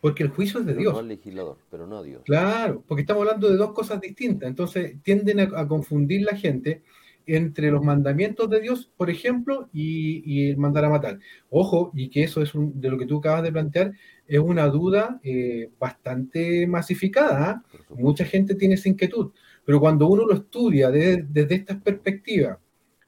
porque 0.00 0.22
el 0.22 0.30
juicio 0.30 0.60
es 0.60 0.66
de 0.66 0.72
Pero 0.72 0.80
Dios. 0.80 0.94
no 0.94 1.02
legislador, 1.02 1.58
pero 1.70 1.86
no 1.86 2.02
Dios. 2.02 2.22
Claro, 2.24 2.82
porque 2.88 3.02
estamos 3.02 3.22
hablando 3.24 3.50
de 3.50 3.56
dos 3.58 3.72
cosas 3.72 4.00
distintas, 4.00 4.48
entonces 4.48 4.96
tienden 5.02 5.40
a, 5.40 5.60
a 5.60 5.68
confundir 5.68 6.22
la 6.22 6.34
gente 6.34 6.82
entre 7.26 7.70
los 7.70 7.82
mandamientos 7.82 8.50
de 8.50 8.60
Dios, 8.60 8.90
por 8.96 9.10
ejemplo, 9.10 9.68
y, 9.72 10.22
y 10.24 10.50
el 10.50 10.56
mandar 10.56 10.84
a 10.84 10.90
matar. 10.90 11.18
Ojo, 11.50 11.90
y 11.94 12.08
que 12.08 12.24
eso 12.24 12.42
es 12.42 12.54
un, 12.54 12.80
de 12.80 12.90
lo 12.90 12.98
que 12.98 13.06
tú 13.06 13.18
acabas 13.18 13.42
de 13.42 13.52
plantear, 13.52 13.92
es 14.26 14.38
una 14.38 14.66
duda 14.68 15.20
eh, 15.22 15.70
bastante 15.78 16.66
masificada. 16.66 17.50
¿ah? 17.50 17.62
Mucha 17.90 18.24
gente 18.24 18.54
tiene 18.54 18.74
esa 18.74 18.88
inquietud, 18.88 19.32
pero 19.64 19.80
cuando 19.80 20.06
uno 20.06 20.26
lo 20.26 20.34
estudia 20.34 20.90
desde, 20.90 21.26
desde 21.28 21.54
esta 21.56 21.78
perspectiva, 21.78 22.58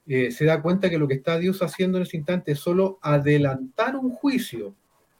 eh, 0.05 0.31
se 0.31 0.45
da 0.45 0.61
cuenta 0.61 0.89
que 0.89 0.97
lo 0.97 1.07
que 1.07 1.15
está 1.15 1.37
Dios 1.37 1.61
haciendo 1.61 1.97
en 1.97 2.03
ese 2.03 2.17
instante 2.17 2.53
es 2.53 2.59
solo 2.59 2.97
adelantar 3.01 3.95
un 3.97 4.09
juicio 4.09 4.75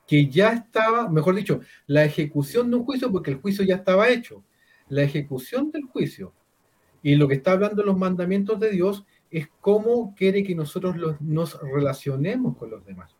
que 0.08 0.28
ya 0.28 0.54
estaba, 0.54 1.10
mejor 1.10 1.36
dicho, 1.36 1.60
la 1.86 2.06
ejecución 2.06 2.72
de 2.72 2.78
un 2.78 2.86
juicio, 2.86 3.12
porque 3.12 3.32
el 3.32 3.38
juicio 3.38 3.66
ya 3.66 3.76
estaba 3.76 4.08
hecho, 4.08 4.44
la 4.88 5.04
ejecución 5.04 5.70
del 5.70 5.84
juicio. 5.84 6.34
Y 7.08 7.16
lo 7.16 7.30
que 7.30 7.36
está 7.36 7.54
hablando 7.54 7.84
en 7.84 7.88
los 7.88 7.98
mandamientos 7.98 8.60
de 8.60 8.70
Dios 8.70 9.06
es 9.32 9.48
cómo 9.62 10.14
quiere 10.14 10.44
que 10.44 10.54
nosotros 10.54 10.98
los- 10.98 11.22
nos 11.22 11.58
relacionemos 11.62 12.58
con 12.58 12.70
los 12.70 12.86
demás. 12.86 13.16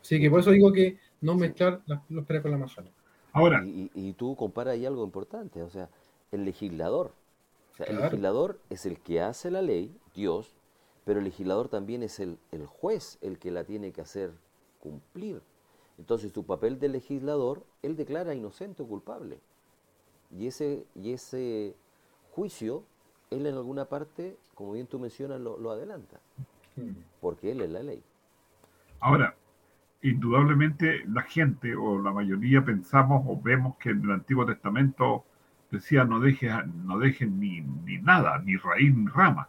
Así 0.00 0.20
que 0.20 0.30
por 0.30 0.38
eso 0.38 0.52
digo 0.52 0.72
que 0.72 0.98
no 1.22 1.34
mezclar 1.34 1.82
la- 1.86 2.04
los 2.08 2.24
peras 2.24 2.42
con 2.42 2.52
la 2.52 2.58
manzana. 2.58 2.90
Ahora, 3.32 3.64
Y, 3.64 3.90
y- 3.96 4.08
y 4.10 4.12
tú 4.12 4.36
comparas 4.36 4.74
ahí 4.74 4.86
algo 4.86 5.02
importante, 5.02 5.60
o 5.60 5.70
sea, 5.70 5.88
el 6.30 6.44
legislador. 6.44 7.14
O 7.72 7.76
sea, 7.76 7.86
el 7.86 7.96
legislador 7.98 8.60
es 8.70 8.86
el 8.86 9.00
que 9.00 9.20
hace 9.20 9.50
la 9.50 9.60
ley, 9.60 9.92
Dios, 10.14 10.54
pero 11.04 11.18
el 11.18 11.24
legislador 11.24 11.68
también 11.68 12.04
es 12.04 12.20
el, 12.20 12.38
el 12.52 12.64
juez, 12.66 13.18
el 13.22 13.40
que 13.40 13.50
la 13.50 13.64
tiene 13.64 13.90
que 13.90 14.02
hacer 14.02 14.30
cumplir. 14.78 15.42
Entonces, 15.98 16.30
su 16.32 16.44
papel 16.44 16.78
de 16.78 16.90
legislador, 16.90 17.64
él 17.82 17.96
declara 17.96 18.36
inocente 18.36 18.84
o 18.84 18.86
culpable. 18.86 19.40
Y 20.30 20.46
ese, 20.46 20.84
y 20.94 21.12
ese 21.12 21.74
juicio, 22.30 22.84
él 23.32 23.46
en 23.46 23.54
alguna 23.56 23.86
parte, 23.86 24.38
como 24.54 24.72
bien 24.72 24.86
tú 24.86 24.98
mencionas, 24.98 25.40
lo, 25.40 25.58
lo 25.58 25.70
adelanta, 25.70 26.20
Mm. 26.76 26.92
porque 27.20 27.52
él 27.52 27.60
es 27.62 27.70
la 27.70 27.82
ley. 27.82 28.02
ahora, 29.00 29.34
indudablemente 30.02 31.04
la 31.06 31.22
gente 31.22 31.74
o 31.76 31.98
la 32.02 32.12
mayoría 32.12 32.64
pensamos 32.64 33.22
o 33.26 33.40
vemos 33.40 33.76
que 33.78 33.90
en 33.90 34.02
el 34.04 34.12
Antiguo 34.12 34.46
Testamento 34.46 35.24
decía 35.70 36.04
no 36.04 36.20
dejes, 36.20 36.52
no 36.84 36.98
dejen 36.98 37.38
ni, 37.40 37.60
ni 37.60 37.98
nada, 37.98 38.38
ni 38.40 38.56
raíz 38.56 38.94
ni 38.96 39.06
rama. 39.08 39.48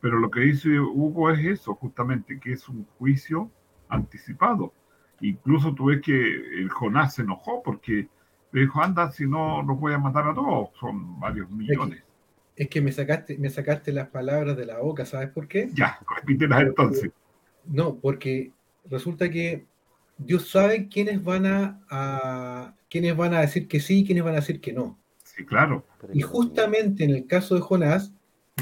Pero 0.00 0.18
lo 0.18 0.30
que 0.30 0.40
dice 0.40 0.80
Hugo 0.80 1.30
es 1.30 1.40
eso, 1.46 1.74
justamente, 1.76 2.40
que 2.40 2.52
es 2.52 2.68
un 2.68 2.86
juicio 2.98 3.50
anticipado. 3.88 4.72
Incluso 5.20 5.74
tú 5.74 5.86
ves 5.86 6.00
que 6.02 6.14
el 6.60 6.70
Jonás 6.70 7.14
se 7.16 7.22
enojó 7.22 7.62
porque 7.62 8.08
le 8.52 8.60
dijo, 8.62 8.82
anda, 8.82 9.10
si 9.10 9.26
no 9.26 9.62
los 9.62 9.78
voy 9.80 9.92
a 9.94 9.98
matar 9.98 10.28
a 10.28 10.34
todos, 10.34 10.70
son 10.80 11.18
varios 11.20 11.50
millones. 11.50 12.02
Es 12.58 12.68
que 12.68 12.80
me 12.80 12.90
sacaste, 12.92 13.38
me 13.38 13.50
sacaste 13.50 13.92
las 13.92 14.08
palabras 14.08 14.56
de 14.56 14.66
la 14.66 14.78
boca, 14.78 15.06
¿sabes 15.06 15.30
por 15.30 15.46
qué? 15.46 15.70
Ya, 15.74 15.98
repítelas 16.16 16.62
entonces. 16.62 17.10
No, 17.66 17.96
porque 18.00 18.50
resulta 18.90 19.30
que 19.30 19.64
Dios 20.18 20.48
sabe 20.50 20.88
quiénes 20.88 21.22
van 21.22 21.46
a, 21.46 21.80
a- 21.88 22.74
quiénes 22.90 23.16
van 23.16 23.34
a 23.34 23.40
decir 23.42 23.68
que 23.68 23.78
sí 23.78 24.00
y 24.00 24.04
quiénes 24.04 24.24
van 24.24 24.32
a 24.34 24.40
decir 24.40 24.60
que 24.60 24.72
no. 24.72 24.98
Sí, 25.22 25.44
claro. 25.44 25.84
Y 26.12 26.22
justamente 26.22 27.04
en 27.04 27.10
el 27.10 27.26
caso 27.26 27.54
de 27.54 27.60
Jonás, 27.60 28.12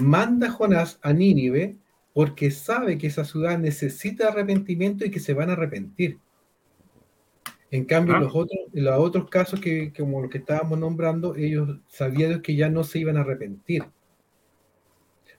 manda 0.01 0.49
a 0.49 0.51
Jonás 0.51 0.99
a 1.03 1.15
Nínive 1.15 1.77
porque 2.13 2.51
sabe 2.51 2.99
que 2.99 3.07
esa 3.07 3.25
ciudad 3.25 3.59
necesita 3.59 4.29
arrepentimiento 4.29 5.07
y 5.07 5.11
que 5.11 5.21
se 5.21 5.33
van 5.33 5.49
a 5.49 5.55
arrepentir. 5.55 6.19
En 7.71 7.85
cambio, 7.85 8.13
Claro. 8.15 8.27
los 8.27 8.35
otros, 8.37 8.59
los 8.73 8.99
otros 8.99 9.29
casos 9.29 9.61
que, 9.61 9.93
como 9.93 10.23
los 10.23 10.31
que 10.31 10.39
estábamos 10.39 10.79
nombrando, 10.79 11.35
ellos 11.35 11.79
sabían 11.89 12.41
que 12.41 12.55
ya 12.55 12.69
no 12.69 12.85
se 12.85 13.01
iban 13.01 13.17
a 13.17 13.21
arrepentir. 13.23 13.85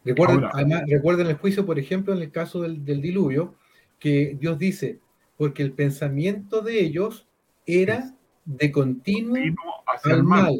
Recuerden, 0.03 0.37
Ahora- 0.37 0.51
además, 0.53 0.83
recuerden 0.87 1.27
el 1.27 1.35
juicio, 1.37 1.65
por 1.65 1.79
ejemplo, 1.79 2.13
en 2.13 2.21
el 2.21 2.31
caso 2.31 2.61
del, 2.61 2.83
del 2.85 3.01
diluvio, 3.01 3.55
que 3.99 4.37
Dios 4.39 4.57
dice, 4.59 4.99
porque 5.37 5.63
el 5.63 5.71
pensamiento 5.73 6.61
de 6.61 6.79
ellos 6.81 7.27
era 7.65 8.13
de 8.45 8.71
continuo 8.71 9.33
Vino 9.35 9.55
hacia 9.87 10.11
el 10.13 10.17
al 10.19 10.23
mal. 10.23 10.41
mal. 10.43 10.55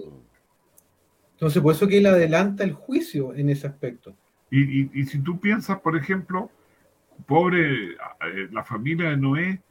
Entonces, 1.34 1.62
por 1.62 1.74
eso 1.76 1.88
que 1.88 1.98
él 2.00 2.06
adelanta 2.08 2.64
el 2.64 2.74
juicio 2.74 3.34
en 3.36 3.50
ese 3.50 3.68
aspecto. 3.68 4.16
Y, 4.50 4.82
y- 4.84 4.90
y 4.94 5.06
si 5.06 5.20
tú 5.20 5.40
piensas, 5.40 5.80
por 5.82 5.96
ejemplo, 5.96 6.50
pobre 7.28 7.92
eh, 7.92 7.96
la 8.52 8.64
familia 8.64 9.10
de 9.10 9.18
Noé, 9.18 9.62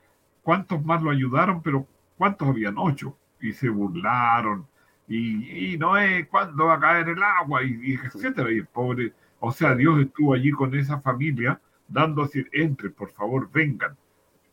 ¿cuántos 0.46 0.84
más 0.84 1.02
lo 1.02 1.10
ayudaron? 1.10 1.60
Pero 1.60 1.84
¿cuántos 2.16 2.46
habían? 2.46 2.76
Ocho. 2.78 3.16
Y 3.40 3.52
se 3.52 3.68
burlaron. 3.68 4.64
Y, 5.08 5.72
y 5.74 5.76
Noé, 5.76 6.28
¿cuándo 6.28 6.66
va 6.66 6.74
a 6.74 6.80
caer 6.80 7.08
el 7.08 7.20
agua? 7.22 7.64
Y, 7.64 7.80
y 7.82 7.94
etcétera. 7.94 8.52
Y 8.52 8.58
el 8.58 8.66
pobre, 8.66 9.12
o 9.40 9.50
sea, 9.50 9.74
Dios 9.74 10.00
estuvo 10.00 10.34
allí 10.34 10.52
con 10.52 10.72
esa 10.76 11.00
familia, 11.00 11.60
dando 11.88 12.22
así, 12.22 12.44
entre, 12.52 12.90
por 12.90 13.10
favor, 13.10 13.50
vengan. 13.52 13.96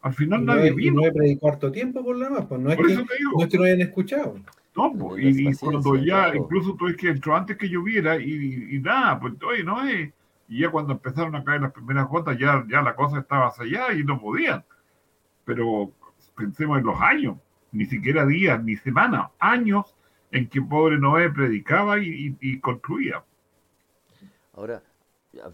Al 0.02 0.14
final 0.16 0.41
Y 0.41 0.46
nadie 0.46 0.72
no, 0.72 0.80
y 0.80 0.89
vino. 0.89 1.02
no 1.02 1.08
he 1.08 1.12
predicado 1.14 1.54
harto 1.54 1.72
tiempo 1.72 2.04
por 2.04 2.18
lo 2.18 2.26
demás, 2.26 2.46
pues 2.50 2.60
no 2.60 2.72
es, 2.72 2.76
Por 2.76 2.88
que, 2.88 2.94
eso 2.94 3.06
te 3.06 3.18
digo. 3.18 3.32
no 3.38 3.44
es 3.46 3.52
que 3.52 3.58
no 3.60 3.64
hayan 3.66 3.82
escuchado. 3.82 4.36
No, 4.76 4.94
No 4.96 5.16
tengas 5.16 5.56
y, 5.62 5.66
cuando 5.66 5.96
ya, 5.96 6.32
claro. 6.32 6.36
incluso 6.36 6.76
tú 6.76 6.86
ves 6.86 6.98
que 6.98 7.10
entró 7.10 7.36
antes 7.36 7.56
que 7.58 7.70
lloviera 7.70 8.18
y, 8.18 8.68
y 8.76 8.80
nada, 8.80 9.20
pues 9.20 9.34
oye, 9.48 9.64
no 9.64 9.88
es. 9.88 10.12
Y 10.50 10.60
ya 10.62 10.70
cuando 10.72 10.94
empezaron 10.94 11.36
a 11.36 11.44
caer 11.44 11.62
las 11.62 11.72
primeras 11.72 12.08
gotas, 12.08 12.38
ya, 12.39 12.66
ya 12.68 12.82
la 12.82 12.96
cosa 12.96 13.20
estaba 13.20 13.54
allá 13.58 13.94
y 13.94 14.04
no 14.04 14.20
podían. 14.20 14.64
Pero 15.46 15.91
pensemos 16.36 16.80
en 16.80 16.86
los 16.86 17.00
años, 17.02 17.38
ni 17.72 17.86
siquiera 17.86 18.26
días, 18.26 18.64
ni 18.64 18.76
semanas, 18.78 19.32
años 19.39 19.96
en 20.32 20.48
que 20.50 20.62
pobre 20.62 20.98
Noé 21.00 21.30
predicaba 21.32 22.00
y, 22.00 22.08
y- 22.10 22.38
y 22.41 22.60
construía. 22.60 23.24
Ahora, 24.54 24.84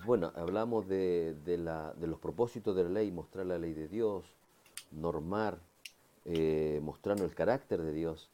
bueno, 0.05 0.31
hablamos 0.35 0.87
de, 0.87 1.35
de 1.45 1.57
la, 1.57 1.93
de 1.93 2.07
los 2.07 2.19
propósitos 2.19 2.75
de 2.75 2.83
la 2.83 2.89
ley, 2.89 3.11
mostrar 3.11 3.45
la 3.45 3.57
ley 3.57 3.73
de 3.73 3.87
Dios, 3.87 4.25
normar, 4.91 5.59
eh, 6.25 6.79
mostrarnos 6.83 7.29
el 7.29 7.35
carácter 7.35 7.81
de 7.81 7.93
Dios, 7.93 8.29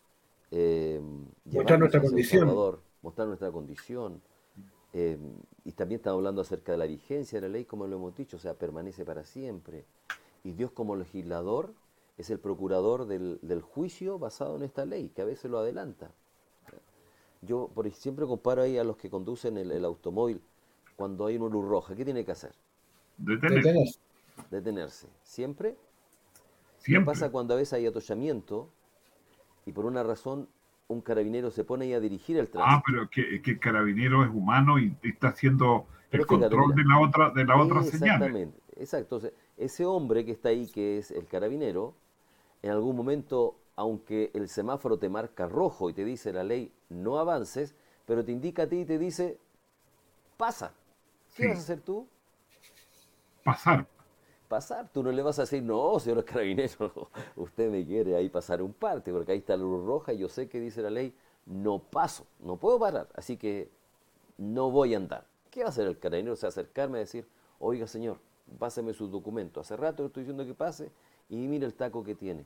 eh, 0.52 1.02
llevarnos 1.50 1.80
nuestra 1.80 2.02
condición. 2.02 2.48
Salvador, 2.48 2.82
mostrar 3.02 3.28
nuestra 3.28 3.52
condición. 3.52 4.22
eh, 4.94 5.18
y 5.66 5.74
también 5.74 6.00
estamos 6.00 6.18
hablando 6.20 6.42
acerca 6.42 6.72
de 6.74 6.78
la 6.80 6.88
vigencia 6.88 7.42
de 7.42 7.48
la 7.50 7.54
ley, 7.54 7.66
como 7.66 7.88
lo 7.88 7.98
hemos 7.98 8.16
dicho, 8.16 8.38
o 8.38 8.40
sea, 8.40 8.56
permanece 8.56 9.06
para 9.06 9.24
siempre. 9.26 9.86
Y 10.46 10.54
Dios 10.54 10.72
como 10.72 10.96
legislador 10.96 11.74
es 12.20 12.30
el 12.30 12.40
procurador 12.40 13.08
del, 13.08 13.40
del 13.42 13.62
juicio 13.62 14.20
basado 14.20 14.56
en 14.56 14.62
esta 14.62 14.86
ley, 14.86 15.10
que 15.10 15.24
a 15.24 15.26
veces 15.26 15.50
lo 15.50 15.58
adelanta. 15.58 16.12
Yo 17.42 17.70
por, 17.74 17.92
siempre 17.92 18.28
comparo 18.28 18.62
ahí 18.62 18.78
a 18.78 18.84
los 18.84 18.96
que 18.96 19.10
conducen 19.10 19.58
el, 19.58 19.72
el 19.72 19.84
automóvil 19.84 20.40
cuando 20.96 21.26
hay 21.26 21.38
una 21.38 21.50
luz 21.50 21.68
roja. 21.68 21.96
¿Qué 21.96 22.06
tiene 22.06 22.24
que 22.24 22.32
hacer? 22.32 22.54
Detener, 23.18 23.64
Detenerse. 23.64 24.00
Detenerse. 24.52 25.08
Siempre. 25.24 25.72
¿Qué 25.72 26.92
siempre. 26.92 27.14
pasa 27.14 27.32
cuando 27.32 27.56
a 27.56 27.58
veces 27.58 27.74
hay 27.74 27.88
atollamiento 27.88 28.70
y 29.66 29.72
por 29.72 29.86
una 29.86 30.04
razón 30.04 30.48
un 30.88 31.02
carabinero 31.02 31.50
se 31.50 31.64
pone 31.64 31.86
ahí 31.86 31.94
a 31.94 32.00
dirigir 32.00 32.38
el 32.38 32.50
tránsito? 32.50 32.78
Ah, 32.78 32.84
pero 32.86 33.10
que, 33.10 33.42
que 33.42 33.52
el 33.52 33.60
carabinero 33.60 34.24
es 34.24 34.30
humano 34.30 34.78
y 34.78 34.96
está 35.02 35.30
haciendo 35.30 35.88
Pero 36.12 36.24
el 36.24 36.30
fíjate, 36.30 36.56
control 36.56 36.76
de 36.76 36.84
la 36.84 37.00
otra, 37.00 37.30
de 37.32 37.46
la 37.46 37.58
otra 37.58 37.82
señal. 37.82 38.22
Exactamente, 38.22 38.60
exacto. 38.76 39.16
Entonces, 39.16 39.34
ese 39.58 39.86
hombre 39.86 40.26
que 40.26 40.32
está 40.32 40.50
ahí, 40.50 40.68
que 40.68 40.98
es 40.98 41.12
el 41.12 41.28
carabinero, 41.28 41.94
en 42.64 42.72
algún 42.72 42.96
momento, 42.96 43.56
aunque 43.76 44.32
el 44.34 44.50
semáforo 44.50 44.98
te 45.00 45.10
marca 45.10 45.48
rojo 45.48 45.90
y 45.90 45.94
te 45.94 46.06
dice 46.06 46.34
la 46.34 46.44
ley 46.44 46.74
no 46.90 47.20
avances, 47.20 47.76
pero 48.06 48.26
te 48.26 48.32
indica 48.32 48.64
a 48.64 48.68
ti 48.68 48.82
y 48.82 48.86
te 48.86 48.98
dice 49.00 49.40
pasa. 50.38 50.74
¿Qué 51.36 51.44
Sí. 51.44 51.46
vas 51.46 51.58
a 51.58 51.62
hacer 51.62 51.82
tú? 51.82 52.08
Pasar. 53.44 53.88
Pasar. 54.48 54.90
Tú 54.94 55.04
no 55.04 55.12
le 55.12 55.22
vas 55.24 55.40
a 55.40 55.44
decir, 55.44 55.64
no, 55.64 56.00
señor 56.00 56.24
carabinero, 56.24 57.10
usted 57.36 57.70
me 57.72 57.86
quiere 57.86 58.16
ahí 58.16 58.30
pasar 58.30 58.62
un 58.62 58.74
parte, 58.74 59.12
porque 59.12 59.32
ahí 59.32 59.40
está 59.40 59.58
la 59.58 59.64
luz 59.64 59.84
roja 59.86 60.14
y 60.14 60.20
yo 60.20 60.30
sé 60.30 60.48
que 60.48 60.60
dice 60.60 60.82
la 60.82 60.90
ley, 60.90 61.14
no 61.46 61.80
paso, 61.80 62.26
no 62.40 62.58
puedo 62.58 62.80
parar, 62.80 63.10
así 63.16 63.38
que 63.38 63.70
no 64.38 64.72
voy 64.72 64.94
a 64.94 64.98
andar. 64.98 65.28
¿Qué 65.52 65.62
va 65.62 65.68
a 65.68 65.70
hacer 65.70 65.88
el 65.88 66.00
carabinero? 66.00 66.34
O 66.34 66.38
sea, 66.38 66.50
acercarme 66.50 66.98
a 67.00 67.02
decir, 67.02 67.28
oiga 67.60 67.88
señor, 67.88 68.20
páseme 68.60 68.94
sus 68.94 69.12
documentos. 69.12 69.66
Hace 69.66 69.78
rato 69.78 70.04
le 70.04 70.08
estoy 70.08 70.24
diciendo 70.24 70.46
que 70.46 70.54
pase 70.54 70.92
y 71.30 71.36
mire 71.48 71.66
el 71.66 71.74
taco 71.74 72.04
que 72.04 72.16
tiene. 72.16 72.46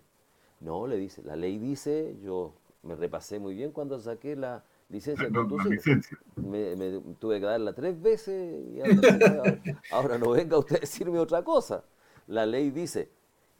No, 0.59 0.87
le 0.87 0.97
dice, 0.97 1.23
la 1.23 1.35
ley 1.35 1.57
dice, 1.57 2.15
yo 2.23 2.53
me 2.83 2.95
repasé 2.95 3.39
muy 3.39 3.55
bien 3.55 3.71
cuando 3.71 3.99
saqué 3.99 4.35
la 4.35 4.63
licencia 4.89 5.27
de 5.29 5.33
conducir. 5.33 6.01
Me, 6.35 6.75
me 6.75 6.99
tuve 7.19 7.39
que 7.39 7.45
darla 7.45 7.73
tres 7.73 8.01
veces 8.01 8.65
y 8.75 8.81
ahora, 8.81 9.37
ahora- 9.37 9.61
ahora 9.91 10.17
no 10.17 10.31
venga 10.31 10.57
usted 10.57 10.77
a 10.77 10.79
decirme 10.81 11.19
otra 11.19 11.43
cosa. 11.43 11.83
La 12.27 12.45
ley 12.45 12.69
dice 12.71 13.09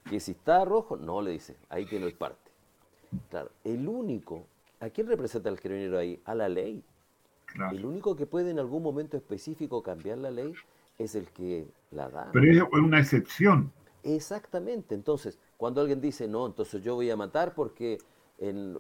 que 0.10 0.20
si 0.20 0.32
está 0.32 0.66
rojo, 0.66 0.98
no 0.98 1.22
le 1.22 1.32
dice, 1.32 1.56
ahí 1.70 1.86
tiene 1.86 2.06
el 2.06 2.14
parte. 2.14 2.52
Claro, 3.30 3.50
el 3.64 3.88
único, 3.88 4.46
¿a 4.80 4.90
quién 4.90 5.08
representa 5.08 5.50
el 5.50 5.60
carabinero 5.60 5.98
ahí? 5.98 6.22
A 6.26 6.36
la 6.36 6.48
ley. 6.50 6.84
Claro. 7.46 7.76
El 7.76 7.84
único 7.86 8.16
que 8.16 8.28
puede 8.28 8.52
en 8.52 8.60
algún 8.60 8.84
momento 8.84 9.18
específico 9.18 9.82
cambiar 9.82 10.20
la 10.20 10.30
ley 10.30 10.54
es 11.00 11.16
el 11.16 11.32
que 11.32 11.68
la 11.92 12.10
da. 12.10 12.32
Pero 12.32 12.46
es 12.52 12.64
una 12.74 13.00
excepción. 13.00 13.72
Exactamente. 14.04 14.96
Entonces, 14.96 15.40
cuando 15.58 15.82
alguien 15.82 16.02
dice, 16.02 16.28
no, 16.28 16.46
entonces 16.46 16.82
yo 16.84 16.96
voy 16.96 17.10
a 17.10 17.18
matar 17.18 17.54
porque 17.54 18.00
el- 18.38 18.78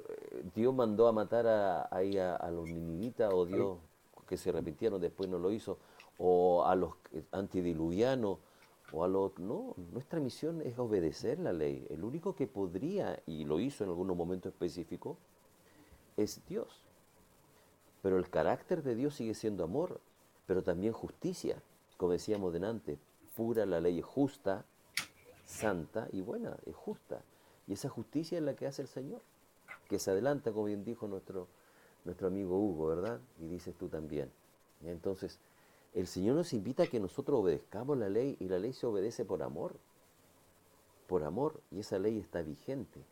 Dios 0.56 0.74
mandó 0.74 1.08
a 1.08 1.12
matar 1.12 1.48
a, 1.48 1.82
a, 1.84 2.36
a 2.36 2.52
los 2.52 2.70
ninivitas 2.70 3.32
o 3.34 3.46
Dios, 3.46 3.78
que 4.28 4.38
se 4.38 4.50
arrepintieron 4.50 5.02
después 5.02 5.30
no 5.30 5.40
lo 5.40 5.52
hizo, 5.52 5.78
o 6.18 6.64
a 6.66 6.76
los 6.76 6.94
antidiluvianos, 7.32 8.38
o 8.92 9.04
a 9.04 9.08
los... 9.08 9.38
No, 9.40 9.76
nuestra 9.92 10.20
misión 10.20 10.62
es 10.62 10.78
obedecer 10.80 11.40
la 11.40 11.52
ley. 11.54 11.86
El 11.90 12.04
único 12.04 12.36
que 12.36 12.48
podría, 12.48 13.22
y 13.26 13.46
lo 13.46 13.60
hizo 13.60 13.84
en 13.84 13.90
algún 13.90 14.08
momento 14.16 14.50
específico, 14.50 15.18
es 16.18 16.42
Dios. 16.48 16.84
Pero 18.02 18.18
el 18.18 18.30
carácter 18.30 18.84
de 18.84 18.96
Dios 18.96 19.16
sigue 19.16 19.34
siendo 19.34 19.64
amor, 19.64 20.02
pero 20.46 20.64
también 20.64 20.94
justicia. 20.94 21.62
Como 22.00 22.14
decíamos 22.14 22.54
delante, 22.54 22.98
pura, 23.36 23.66
la 23.66 23.82
ley 23.82 24.00
es 24.00 24.06
justa, 24.06 24.64
santa 25.44 26.08
y 26.14 26.22
buena, 26.22 26.56
es 26.66 26.74
justa. 26.74 27.22
Y 27.68 27.74
esa 27.74 27.90
justicia 27.90 28.38
es 28.38 28.44
la 28.46 28.56
que 28.56 28.68
hace 28.68 28.84
el 28.84 28.88
Señor, 28.88 29.22
que 29.90 30.00
se 30.00 30.10
adelanta, 30.10 30.54
como 30.54 30.68
bien 30.68 30.86
dijo 30.86 31.10
nuestro, 31.10 31.50
nuestro 32.06 32.28
amigo 32.28 32.58
Hugo, 32.58 32.88
¿verdad? 32.88 33.20
Y 33.42 33.50
dices 33.50 33.76
tú 33.76 33.90
también. 33.90 34.32
Entonces, 34.82 35.40
el 35.94 36.08
Señor 36.08 36.38
nos 36.38 36.54
invita 36.54 36.84
a 36.84 36.88
que 36.88 37.02
nosotros 37.02 37.38
obedezcamos 37.42 37.98
la 37.98 38.08
ley 38.08 38.38
y 38.40 38.48
la 38.48 38.60
ley 38.60 38.72
se 38.72 38.88
obedece 38.88 39.26
por 39.26 39.44
amor. 39.44 39.76
Por 41.06 41.26
amor, 41.26 41.60
y 41.70 41.82
esa 41.82 42.00
ley 42.00 42.18
está 42.18 42.42
vigente. 42.42 43.04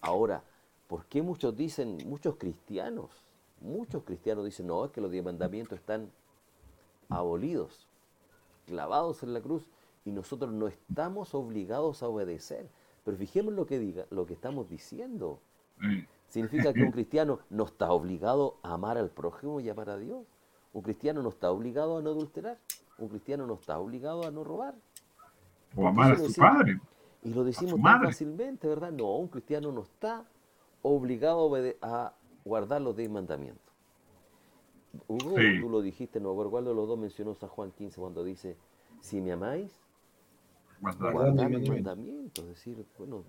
Ahora, 0.00 0.42
¿por 0.88 1.04
qué 1.06 1.22
muchos 1.22 1.56
dicen, 1.56 1.98
muchos 2.04 2.34
cristianos, 2.34 3.12
muchos 3.60 4.02
cristianos 4.02 4.44
dicen, 4.44 4.66
no, 4.66 4.84
es 4.86 4.90
que 4.90 5.00
los 5.00 5.12
diez 5.12 5.24
mandamientos 5.24 5.78
están 5.78 6.10
abolidos, 7.08 7.87
clavados 8.68 9.22
en 9.22 9.32
la 9.32 9.40
cruz, 9.40 9.68
y 10.04 10.12
nosotros 10.12 10.52
no 10.52 10.68
estamos 10.68 11.34
obligados 11.34 12.02
a 12.02 12.08
obedecer? 12.08 12.68
Pero 13.04 13.16
fijemos 13.16 13.54
lo 13.54 13.66
que 13.66 13.78
diga, 13.78 14.06
lo 14.10 14.26
que 14.26 14.34
estamos 14.34 14.68
diciendo. 14.68 15.40
Significa 16.28 16.72
que 16.72 16.82
un 16.82 16.90
cristiano 16.92 17.40
no 17.50 17.64
está 17.64 17.90
obligado 17.90 18.58
a 18.62 18.74
amar 18.74 18.98
al 18.98 19.10
prójimo 19.10 19.60
y 19.60 19.68
amar 19.68 19.90
a 19.90 19.96
Dios. 19.96 20.26
Un 20.72 20.82
cristiano 20.82 21.22
no 21.22 21.30
está 21.30 21.50
obligado 21.50 21.98
a 21.98 22.02
no 22.02 22.10
adulterar. 22.10 22.58
Un 22.98 23.08
cristiano 23.08 23.46
no 23.46 23.54
está 23.54 23.78
obligado 23.78 24.26
a 24.26 24.30
no 24.30 24.44
robar. 24.44 24.74
O 25.74 25.86
amar 25.86 26.12
a 26.12 26.16
su 26.16 26.32
padre. 26.34 26.78
Y 27.22 27.32
lo 27.32 27.44
decimos 27.44 27.80
tan 27.82 28.02
fácilmente, 28.02 28.68
¿verdad? 28.68 28.92
No, 28.92 29.16
un 29.16 29.28
cristiano 29.28 29.72
no 29.72 29.82
está 29.82 30.24
obligado 30.82 31.50
a, 31.82 32.12
guardar 32.44 32.80
los 32.80 32.96
diez 32.96 33.10
mandamientos. 33.10 33.67
Hugo, 35.06 35.36
tú 35.60 35.68
lo 35.68 35.82
dijiste, 35.82 36.20
no 36.20 36.34
¿cuál 36.34 36.64
de 36.64 36.74
los 36.74 36.88
dos 36.88 36.98
mencionó 36.98 37.34
San 37.34 37.48
Juan 37.50 37.70
15 37.72 38.00
cuando 38.00 38.24
dice, 38.24 38.56
si 39.00 39.20
me 39.20 39.32
amáis, 39.32 39.72
guardar 40.80 41.50
mis 41.50 41.68
mandamientos? 41.68 42.44
Es 42.44 42.50
decir, 42.50 42.86
bueno, 42.98 43.24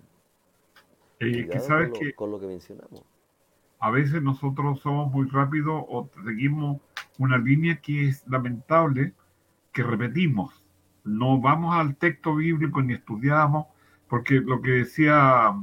que 1.19 1.59
sabes 1.59 1.89
con, 1.89 2.07
lo, 2.07 2.15
con 2.15 2.31
lo 2.31 2.39
que 2.39 2.47
mencionamos. 2.47 3.03
A 3.79 3.91
veces 3.91 4.21
nosotros 4.21 4.79
somos 4.81 5.11
muy 5.11 5.27
rápidos 5.27 5.83
o 5.87 6.09
seguimos 6.25 6.81
una 7.17 7.37
línea 7.37 7.79
que 7.81 8.07
es 8.07 8.27
lamentable, 8.27 9.13
que 9.71 9.83
repetimos. 9.83 10.63
No 11.03 11.39
vamos 11.39 11.75
al 11.75 11.95
texto 11.95 12.35
bíblico 12.35 12.81
ni 12.81 12.93
estudiamos, 12.93 13.67
porque 14.07 14.35
lo 14.35 14.61
que 14.61 14.71
decía 14.71 15.53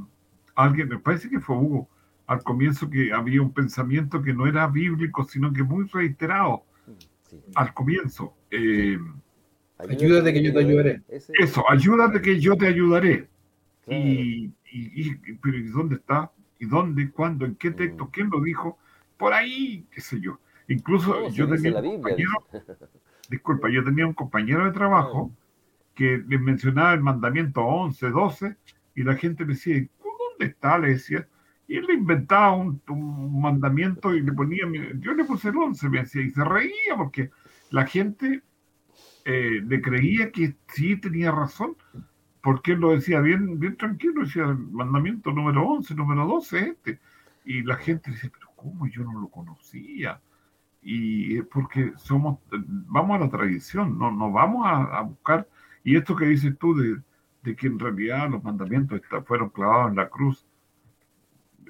alguien, 0.54 0.88
me 0.88 0.98
parece 0.98 1.28
que 1.28 1.40
fue 1.40 1.56
Hugo, 1.56 1.88
al 2.26 2.42
comienzo 2.42 2.90
que 2.90 3.12
había 3.12 3.40
un 3.40 3.52
pensamiento 3.52 4.22
que 4.22 4.34
no 4.34 4.46
era 4.46 4.66
bíblico, 4.66 5.24
sino 5.24 5.52
que 5.52 5.62
muy 5.62 5.86
reiterado. 5.86 6.64
Al 7.54 7.74
comienzo. 7.74 8.34
Eh, 8.50 8.98
ayúdate 9.78 10.32
que 10.32 10.42
yo 10.42 10.52
te 10.52 10.58
ayudaré. 10.60 11.02
Eso, 11.08 11.64
ayúdate 11.68 12.20
que 12.20 12.40
yo 12.40 12.56
te 12.56 12.66
ayudaré. 12.66 13.28
Y, 13.88 14.52
y, 14.72 15.14
pero 15.42 15.58
¿y 15.58 15.68
dónde 15.68 15.96
está? 15.96 16.30
¿Y 16.58 16.66
dónde? 16.66 17.10
¿Cuándo? 17.10 17.44
¿En 17.44 17.54
qué 17.56 17.70
texto? 17.70 18.08
¿Quién 18.12 18.30
lo 18.30 18.40
dijo? 18.40 18.78
Por 19.16 19.32
ahí, 19.32 19.86
qué 19.90 20.00
sé 20.00 20.20
yo. 20.20 20.38
Incluso 20.68 21.28
yo 21.30 21.48
tenía 21.48 21.78
un 21.78 22.02
compañero, 22.02 22.30
disculpa, 23.30 23.68
yo 23.70 23.84
tenía 23.84 24.06
un 24.06 24.14
compañero 24.14 24.64
de 24.64 24.72
trabajo 24.72 25.30
que 25.94 26.22
le 26.26 26.38
mencionaba 26.38 26.92
el 26.92 27.00
mandamiento 27.00 27.62
11, 27.62 28.10
12, 28.10 28.56
y 28.96 29.02
la 29.04 29.14
gente 29.14 29.44
le 29.44 29.54
decía, 29.54 29.86
¿dónde 30.02 30.52
está? 30.52 30.78
Le 30.78 30.88
decía, 30.88 31.28
y 31.68 31.76
él 31.76 31.86
inventaba 31.90 32.54
un, 32.54 32.80
mandamiento 33.40 34.14
y 34.14 34.22
le 34.22 34.32
ponía, 34.32 34.64
yo 34.98 35.14
le 35.14 35.24
puse 35.24 35.48
el 35.48 35.56
11, 35.56 35.88
me 35.88 36.00
decía, 36.00 36.22
y 36.22 36.30
se 36.30 36.44
reía 36.44 36.96
porque 36.96 37.30
la 37.70 37.86
gente 37.86 38.42
eh, 39.24 39.60
le 39.64 39.80
creía 39.80 40.30
que 40.30 40.56
sí 40.68 40.96
tenía 40.96 41.32
razón, 41.32 41.76
porque 42.40 42.72
él 42.72 42.80
lo 42.80 42.90
decía 42.90 43.20
bien, 43.20 43.58
bien 43.58 43.76
tranquilo, 43.76 44.22
decía 44.22 44.44
el 44.44 44.56
mandamiento 44.56 45.32
número 45.32 45.66
11, 45.66 45.94
número 45.96 46.26
12 46.26 46.58
este. 46.60 47.00
Y 47.44 47.62
la 47.62 47.76
gente 47.76 48.10
dice, 48.10 48.30
pero 48.30 48.50
¿cómo 48.54 48.86
yo 48.86 49.02
no 49.02 49.20
lo 49.20 49.28
conocía? 49.28 50.20
Y 50.82 51.38
es 51.38 51.46
porque 51.46 51.92
somos, 51.96 52.38
vamos 52.50 53.16
a 53.16 53.24
la 53.24 53.30
tradición, 53.30 53.98
no, 53.98 54.12
no 54.12 54.30
vamos 54.30 54.64
a, 54.66 55.00
buscar, 55.02 55.48
y 55.82 55.96
esto 55.96 56.14
que 56.14 56.26
dices 56.26 56.56
tú 56.58 56.76
de, 56.76 57.00
de 57.42 57.56
que 57.56 57.66
en 57.66 57.78
realidad 57.78 58.30
los 58.30 58.44
mandamientos 58.44 59.00
fueron 59.24 59.50
clavados 59.50 59.90
en 59.90 59.96
la 59.96 60.08
cruz, 60.08 60.46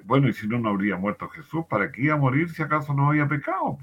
bueno, 0.07 0.29
y 0.29 0.33
si 0.33 0.47
no, 0.47 0.59
no 0.59 0.71
habría 0.71 0.97
muerto 0.97 1.29
Jesús, 1.29 1.65
¿para 1.69 1.91
qué 1.91 2.03
iba 2.03 2.15
a 2.15 2.19
morir 2.19 2.49
si 2.51 2.63
acaso 2.63 2.95
no 2.95 3.11
había 3.11 3.27
pecado? 3.27 3.79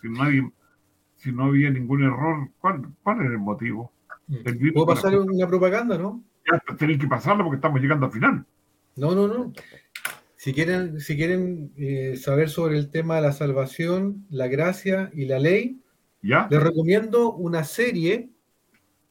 Si, 0.00 1.32
no 1.32 1.44
había 1.44 1.70
ningún 1.70 2.02
error, 2.02 2.48
¿cuál, 2.58 2.82
cuál 3.02 3.20
era 3.20 3.30
el 3.30 3.38
motivo? 3.38 3.92
Mm. 4.26 4.72
¿Puedo 4.72 4.86
pasar 4.86 5.18
una 5.18 5.46
propaganda, 5.46 5.96
no? 5.96 6.22
Ya 6.50 6.76
tenéis 6.76 6.98
que 6.98 7.06
pasarlo 7.06 7.44
porque 7.44 7.56
estamos 7.56 7.80
llegando 7.80 8.06
al 8.06 8.12
final. 8.12 8.44
No, 8.96 9.14
no, 9.14 9.28
no. 9.28 9.52
Si 10.36 10.52
quieren, 10.52 11.00
si 11.00 11.16
quieren 11.16 11.72
eh, 11.76 12.16
saber 12.16 12.50
sobre 12.50 12.76
el 12.76 12.90
tema 12.90 13.16
de 13.16 13.22
la 13.22 13.32
salvación, 13.32 14.26
la 14.28 14.48
gracia 14.48 15.10
y 15.14 15.26
la 15.26 15.38
ley, 15.38 15.80
¿Ya? 16.20 16.48
les 16.50 16.62
recomiendo 16.62 17.32
una 17.32 17.64
serie 17.64 18.30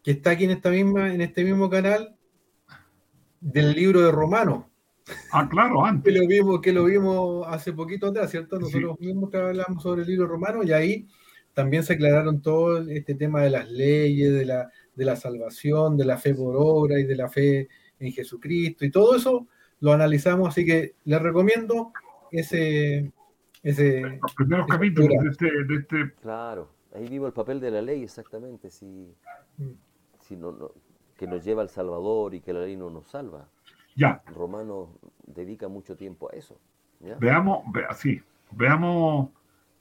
que 0.04 0.12
está 0.12 0.32
aquí 0.32 0.44
en 0.44 0.52
esta 0.52 0.70
misma, 0.70 1.14
en 1.14 1.22
este 1.22 1.44
mismo 1.44 1.70
canal 1.70 2.16
del 3.40 3.74
libro 3.74 4.02
de 4.02 4.12
Romanos. 4.12 4.66
Ah, 5.32 5.48
claro, 5.50 5.86
antes. 5.86 6.14
Que 6.14 6.20
lo 6.20 6.28
vimos, 6.28 6.62
que 6.62 6.74
lo 6.74 6.86
vimos 6.86 7.46
hace 7.48 7.74
poquito 7.74 8.08
atrás, 8.08 8.32
¿cierto? 8.32 8.60
Nosotros 8.60 9.00
mismos 9.00 9.30
que 9.30 9.38
hablamos 9.38 9.82
sobre 9.82 10.04
el 10.04 10.08
libro 10.08 10.28
romano 10.28 10.64
y 10.64 10.72
ahí 10.72 11.08
también 11.54 11.84
se 11.84 11.94
aclararon 11.94 12.42
todo 12.42 12.82
este 12.82 13.16
tema 13.16 13.42
de 13.42 13.50
las 13.50 13.70
leyes, 13.70 14.34
de 14.34 14.46
la, 14.46 14.72
de 14.96 15.06
la 15.06 15.16
salvación, 15.16 15.98
de 15.98 16.06
la 16.06 16.18
fe 16.18 16.34
por 16.34 16.56
obra 16.58 17.00
y 17.00 17.04
de 17.04 17.16
la 17.16 17.30
fe 17.30 17.68
en 18.00 18.12
Jesucristo 18.12 18.86
y 18.86 18.92
todo 18.92 19.16
eso 19.16 19.48
lo 19.80 19.94
analizamos, 19.94 20.48
así 20.48 20.66
que 20.66 20.96
les 21.06 21.22
recomiendo 21.22 21.92
ese... 22.32 23.12
ese 23.64 24.02
Los 24.02 24.36
primeros 24.36 24.68
capítulos 24.68 25.24
de 25.24 25.30
este, 25.30 25.46
de 25.46 25.76
este, 25.76 26.14
Claro, 26.22 26.70
ahí 26.94 27.08
vivo 27.08 27.28
el 27.28 27.34
papel 27.34 27.60
de 27.60 27.72
la 27.72 27.82
ley 27.82 28.04
exactamente, 28.04 28.70
si, 28.70 28.86
mm. 29.58 29.72
si 30.22 30.38
no, 30.38 30.72
que 31.18 31.28
nos 31.28 31.44
lleva 31.44 31.64
al 31.64 31.70
Salvador 31.70 32.36
y 32.36 32.42
que 32.42 32.54
la 32.54 32.62
ley 32.62 32.78
no 32.78 32.90
nos 32.90 33.08
salva. 33.10 33.50
Ya. 33.96 34.22
Romano 34.28 34.90
dedica 35.26 35.68
mucho 35.68 35.96
tiempo 35.96 36.30
a 36.32 36.36
eso. 36.36 36.60
Veamos, 37.20 37.64
así, 37.90 38.22
veamos 38.52 39.30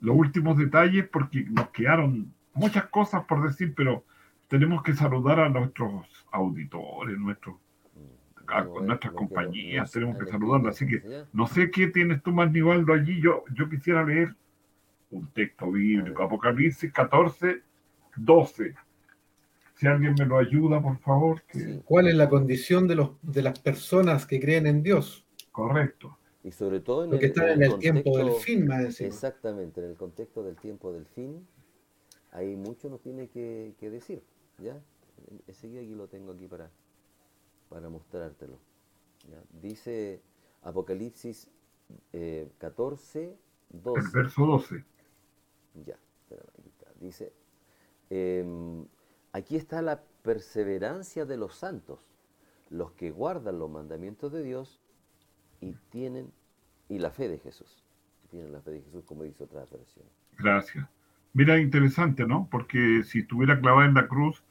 los 0.00 0.16
últimos 0.16 0.56
detalles 0.56 1.06
porque 1.08 1.44
nos 1.50 1.68
quedaron 1.68 2.32
muchas 2.54 2.86
cosas 2.86 3.24
por 3.24 3.42
decir, 3.42 3.74
pero 3.74 4.04
tenemos 4.48 4.82
que 4.82 4.94
saludar 4.94 5.38
a 5.40 5.48
nuestros 5.48 6.06
auditores, 6.32 7.18
nuestros 7.18 7.56
con 8.72 8.86
nuestras 8.86 9.12
compañías, 9.12 9.92
tenemos 9.92 10.18
que 10.18 10.26
saludarlas. 10.26 10.74
Así 10.74 10.86
que 10.86 11.24
no 11.32 11.46
sé 11.46 11.70
qué 11.70 11.86
tienes 11.86 12.22
tú, 12.22 12.32
más 12.32 12.50
Nivaldo, 12.50 12.92
allí. 12.92 13.20
Yo, 13.20 13.44
yo 13.54 13.68
quisiera 13.68 14.04
leer 14.04 14.34
un 15.10 15.26
texto 15.28 15.70
bíblico, 15.70 16.22
Apocalipsis 16.22 16.92
14, 16.92 17.62
12. 18.16 18.74
Si 19.80 19.86
alguien 19.86 20.14
me 20.18 20.26
lo 20.26 20.36
ayuda, 20.36 20.82
por 20.82 20.98
favor. 20.98 21.42
¿Cuál 21.86 22.08
es 22.08 22.14
la 22.14 22.28
condición 22.28 22.86
de, 22.86 22.96
los, 22.96 23.12
de 23.22 23.40
las 23.40 23.58
personas 23.58 24.26
que 24.26 24.38
creen 24.38 24.66
en 24.66 24.82
Dios? 24.82 25.24
Correcto. 25.50 26.18
Y 26.44 26.52
sobre 26.52 26.80
todo 26.80 27.04
en 27.04 27.10
Porque 27.10 27.32
el, 27.34 27.40
en 27.40 27.62
el, 27.62 27.78
tiempo 27.78 28.18
del 28.18 28.32
fin, 28.32 28.66
más 28.66 29.00
Exactamente, 29.00 29.80
en 29.80 29.86
el 29.86 29.96
contexto 29.96 30.42
del 30.42 30.56
tiempo 30.56 30.92
del 30.92 31.06
fin, 31.06 31.46
hay 32.30 32.56
mucho 32.56 32.90
nos 32.90 33.00
tiene 33.00 33.28
que, 33.28 33.72
que 33.80 33.88
decir. 33.88 34.22
¿ya? 34.58 34.78
Ese 35.46 35.66
aquí 35.66 35.94
lo 35.94 36.08
tengo 36.08 36.32
aquí 36.32 36.46
para 36.46 36.70
para 37.70 37.88
mostrártelo. 37.88 38.58
Dice 39.62 40.20
Apocalipsis 40.62 41.48
14, 42.58 43.24
eh, 43.24 43.36
12. 43.70 44.00
El 44.00 44.12
verso 44.12 44.44
12. 44.44 44.84
Ya, 45.86 45.96
aquí 46.58 46.68
está. 46.68 46.92
Dice, 47.00 47.32
em, 48.10 48.84
aquí 49.32 49.56
está 49.56 49.82
la 49.82 50.02
perseverancia 50.22 51.24
de 51.24 51.36
los 51.36 51.54
santos, 51.54 52.06
los 52.68 52.92
que 52.92 53.10
guardan 53.10 53.58
los 53.58 53.70
mandamientos 53.70 54.32
de 54.32 54.42
Dios 54.42 54.80
y 55.60 55.74
tienen, 55.90 56.32
y 56.88 56.98
la 56.98 57.10
fe 57.10 57.28
de 57.28 57.38
Jesús. 57.38 57.84
Tienen 58.30 58.52
la 58.52 58.60
fe 58.60 58.70
de 58.72 58.82
Jesús, 58.82 59.04
como 59.04 59.24
dice 59.24 59.44
otra 59.44 59.60
versión. 59.60 60.06
Gracias. 60.38 60.88
Mira, 61.32 61.58
interesante, 61.58 62.26
¿no? 62.26 62.48
Porque 62.50 63.02
si 63.04 63.20
estuviera 63.20 63.60
clavada 63.60 63.86
en 63.86 63.94
la 63.94 64.08
cruz, 64.08 64.42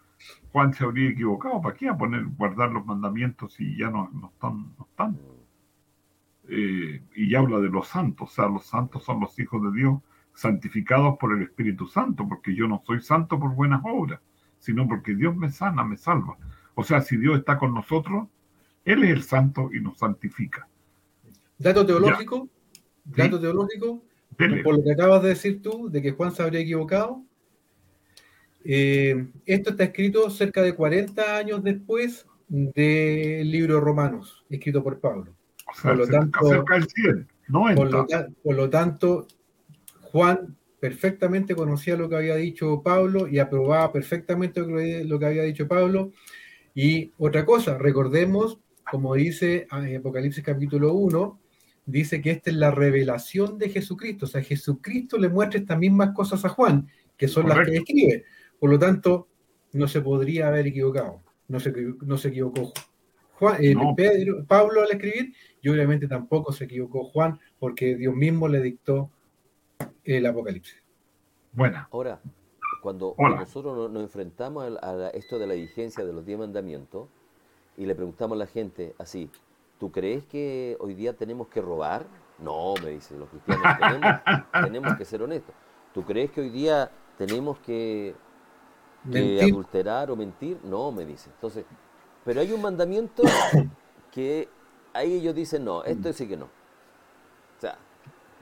Juan 0.51 0.73
se 0.73 0.83
habría 0.83 1.09
equivocado. 1.09 1.61
¿Para 1.61 1.75
qué 1.75 1.87
a 1.87 1.97
poner 1.97 2.25
guardar 2.37 2.71
los 2.71 2.85
mandamientos 2.85 3.53
si 3.53 3.77
ya 3.77 3.89
no, 3.89 4.09
están? 4.33 4.73
No 4.77 4.85
están? 4.89 5.17
Eh, 6.49 7.03
y 7.15 7.35
habla 7.35 7.59
de 7.59 7.69
los 7.69 7.87
santos, 7.87 8.31
o 8.31 8.33
sea, 8.33 8.47
los 8.47 8.65
santos 8.65 9.03
son 9.03 9.19
los 9.19 9.37
hijos 9.37 9.61
de 9.61 9.79
Dios, 9.79 9.99
santificados 10.33 11.17
por 11.19 11.35
el 11.35 11.43
Espíritu 11.43 11.85
Santo, 11.85 12.27
porque 12.27 12.55
yo 12.55 12.67
no 12.67 12.81
soy 12.85 13.01
santo 13.01 13.39
por 13.39 13.53
buenas 13.53 13.81
obras, 13.85 14.19
sino 14.59 14.87
porque 14.87 15.15
Dios 15.15 15.35
me 15.35 15.49
sana, 15.51 15.83
me 15.83 15.97
salva. 15.97 16.37
O 16.75 16.83
sea, 16.83 17.01
si 17.01 17.17
Dios 17.17 17.39
está 17.39 17.57
con 17.57 17.73
nosotros, 17.73 18.27
Él 18.85 19.03
es 19.03 19.09
el 19.11 19.23
santo 19.23 19.69
y 19.73 19.79
nos 19.81 19.97
santifica. 19.97 20.67
Dato 21.57 21.85
teológico, 21.85 22.47
dato 23.03 23.39
teológico, 23.39 24.03
Dele. 24.37 24.63
por 24.63 24.77
lo 24.77 24.83
que 24.83 24.91
acabas 24.93 25.21
de 25.23 25.29
decir 25.29 25.61
tú, 25.61 25.89
de 25.89 26.01
que 26.01 26.11
Juan 26.11 26.31
se 26.31 26.43
habría 26.43 26.61
equivocado. 26.61 27.23
eh, 28.65 29.27
esto 29.45 29.69
está 29.71 29.85
escrito 29.85 30.29
cerca 30.29 30.61
de 30.61 30.75
40 30.75 31.37
años 31.37 31.63
después 31.63 32.25
del 32.47 33.49
libro 33.49 33.79
Romanos, 33.79 34.43
escrito 34.49 34.83
por 34.83 34.99
Pablo. 34.99 35.33
O 35.67 35.73
sea, 35.73 35.91
por 35.91 35.97
lo 35.99 36.05
cerca, 36.05 36.19
tanto- 36.19 36.47
cerca 36.49 36.73
del 36.75 36.87
100, 36.87 37.27
90. 37.47 37.81
Por 37.81 37.91
lo, 37.91 38.07
por 38.43 38.55
lo 38.55 38.69
tanto, 38.69 39.27
Juan 40.01 40.57
perfectamente 40.79 41.55
conocía 41.55 41.95
lo 41.95 42.09
que 42.09 42.15
había 42.15 42.35
dicho 42.35 42.81
Pablo 42.83 43.27
y 43.27 43.39
aprobaba 43.39 43.91
perfectamente 43.91 44.61
lo 44.61 45.19
que, 45.19 45.25
había 45.25 45.43
dicho 45.43 45.67
Pablo. 45.67 46.11
Y 46.73 47.11
otra 47.17 47.45
cosa, 47.45 47.77
recordemos, 47.77 48.59
como 48.89 49.15
dice 49.15 49.67
eh, 49.85 49.95
Apocalipsis 49.97 50.43
capítulo 50.43 50.93
1, 50.93 51.39
dice 51.85 52.21
que 52.21 52.31
esta 52.31 52.49
es 52.49 52.55
la 52.55 52.71
revelación 52.71 53.57
de 53.57 53.69
Jesucristo. 53.69 54.25
O 54.25 54.29
sea, 54.29 54.41
Jesucristo 54.41 55.17
le 55.17 55.29
muestra 55.29 55.59
estas 55.59 55.77
mismas 55.77 56.11
cosas 56.13 56.45
a 56.45 56.49
Juan, 56.49 56.87
que 57.17 57.27
son 57.27 57.49
las 57.49 57.65
que 57.67 57.77
escribe. 57.77 58.25
Por 58.59 58.69
lo 58.69 58.79
tanto, 58.79 59.27
no 59.73 59.87
se 59.87 60.01
podría 60.01 60.47
haber 60.47 60.67
equivocado. 60.67 61.21
No 61.47 61.59
se, 61.59 61.73
no 62.01 62.17
se 62.17 62.29
equivocó 62.29 62.71
Juan, 63.33 63.63
eh, 63.63 63.73
No. 63.73 63.95
Pedro- 63.95 64.45
Pablo 64.45 64.81
al 64.83 64.91
escribir, 64.91 65.33
y 65.61 65.69
obviamente 65.69 66.07
tampoco 66.07 66.51
se 66.51 66.65
equivocó 66.65 67.05
Juan, 67.05 67.39
porque 67.57 67.95
Dios 67.95 68.13
mismo 68.15 68.47
le 68.47 68.61
dictó 68.61 69.11
el 70.03 70.25
Apocalipsis. 70.25 70.81
Buena. 71.51 71.87
Ahora, 71.91 72.19
cuando 72.81 73.13
Hola. 73.17 73.37
nosotros 73.37 73.91
nos, 73.91 74.01
enfrentamos 74.03 74.77
a, 74.81 75.09
esto 75.09 75.37
de 75.37 75.47
la 75.47 75.53
vigencia 75.53 76.05
de 76.05 76.13
los 76.13 76.25
diez 76.25 76.39
mandamientos 76.39 77.07
y 77.77 77.85
le 77.85 77.95
preguntamos 77.95 78.35
a 78.35 78.39
la 78.39 78.47
gente 78.47 78.95
así, 78.97 79.29
¿tú 79.79 79.91
crees 79.91 80.23
que 80.25 80.77
hoy 80.79 80.93
día 80.93 81.13
tenemos 81.13 81.47
que 81.47 81.61
robar? 81.61 82.05
No, 82.39 82.73
me 82.83 82.91
dice, 82.91 83.17
los 83.17 83.29
cristianos 83.29 83.65
tenemos, 83.79 84.21
tenemos 84.63 84.95
que 84.95 85.05
ser 85.05 85.21
honestos. 85.21 85.53
¿Tú 85.93 86.03
crees 86.03 86.31
que 86.31 86.41
hoy 86.41 86.49
día 86.49 86.89
tenemos 87.17 87.59
que, 87.59 88.15
que 89.11 89.41
adulterar 89.43 90.11
o 90.11 90.15
mentir? 90.15 90.57
No, 90.63 90.91
me 90.91 91.05
dice. 91.05 91.29
Entonces, 91.33 91.65
pero 92.23 92.41
hay 92.41 92.51
un 92.51 92.61
mandamiento 92.61 93.23
que 94.11 94.47
ahí 94.93 95.13
ellos 95.13 95.35
dicen, 95.35 95.65
no, 95.65 95.83
esto 95.83 96.13
sí 96.13 96.27
que 96.27 96.37
no. 96.37 96.45
O 96.45 97.61
sea, 97.61 97.77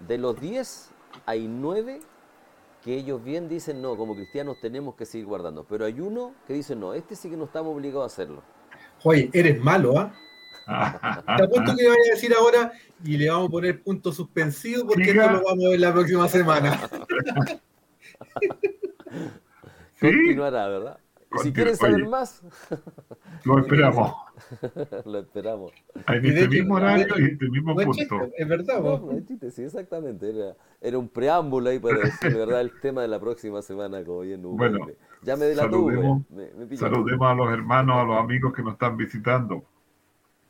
de 0.07 0.17
los 0.17 0.39
10 0.39 0.91
hay 1.25 1.47
9 1.47 1.99
que 2.83 2.95
ellos 2.95 3.23
bien 3.23 3.49
dicen, 3.49 3.81
no, 3.81 3.97
como 3.97 4.15
cristianos 4.15 4.59
tenemos 4.61 4.95
que 4.95 5.05
seguir 5.05 5.27
guardando. 5.27 5.65
Pero 5.67 5.85
hay 5.85 5.99
uno 5.99 6.33
que 6.45 6.53
dice, 6.53 6.75
no, 6.75 6.93
este 6.93 7.15
sí 7.15 7.29
que 7.29 7.37
no 7.37 7.45
estamos 7.45 7.75
obligados 7.75 8.03
a 8.03 8.13
hacerlo. 8.13 8.43
Oye, 9.03 9.29
eres 9.33 9.61
malo, 9.61 9.99
¿ah? 9.99 10.13
Te 11.37 11.43
apuesto 11.43 11.75
que 11.75 11.87
vaya 11.87 12.01
a 12.11 12.15
decir 12.15 12.33
ahora 12.33 12.71
y 13.03 13.17
le 13.17 13.29
vamos 13.29 13.47
a 13.47 13.51
poner 13.51 13.81
punto 13.81 14.11
suspensivo 14.11 14.87
porque 14.87 15.05
Siga. 15.05 15.25
esto 15.25 15.37
lo 15.37 15.43
vamos 15.43 15.65
a 15.65 15.69
ver 15.69 15.79
la 15.79 15.93
próxima 15.93 16.27
semana. 16.27 16.89
Sí, 19.95 20.11
Continuará, 20.11 20.67
¿verdad? 20.67 20.99
Y 21.35 21.39
si 21.39 21.51
quieren 21.53 21.75
saber 21.75 21.95
oye. 21.95 22.07
más, 22.09 22.41
lo 23.45 23.59
esperamos. 23.59 24.13
lo 25.05 25.19
esperamos. 25.19 25.71
En 26.07 26.25
Y 26.25 26.29
este 26.29 26.41
hecho, 26.41 26.49
mismo 26.51 26.75
horario 26.75 27.05
y 27.17 27.19
en 27.21 27.25
este 27.31 27.49
mismo 27.49 27.73
No 27.73 27.75
punto. 27.83 27.91
chiste, 27.93 28.15
es 28.37 28.47
verdad, 28.47 28.75
No, 28.77 28.81
vos. 28.81 29.01
no 29.03 29.11
es 29.11 29.25
chiste, 29.25 29.51
sí, 29.51 29.63
exactamente. 29.63 30.29
Era, 30.29 30.55
era 30.81 30.97
un 30.97 31.09
preámbulo 31.09 31.69
ahí 31.69 31.79
para 31.79 31.99
decir, 31.99 32.33
¿verdad? 32.33 32.61
El 32.61 32.71
tema 32.81 33.01
de 33.01 33.09
la 33.09 33.19
próxima 33.19 33.61
semana, 33.61 34.03
como 34.05 34.21
bien 34.21 34.45
Hugo. 34.45 34.55
Bueno, 34.57 34.85
Me- 34.85 34.93
ya 35.23 35.35
me 35.35 35.45
delató, 35.45 35.69
saludemos- 35.87 36.25
me-. 36.29 36.77
Saludemos 36.77 37.27
a 37.29 37.33
los 37.35 37.51
hermanos, 37.51 37.97
a 37.97 38.03
los 38.03 38.17
amigos 38.17 38.53
que 38.53 38.63
nos 38.63 38.73
están 38.73 38.95
visitando. 38.95 39.65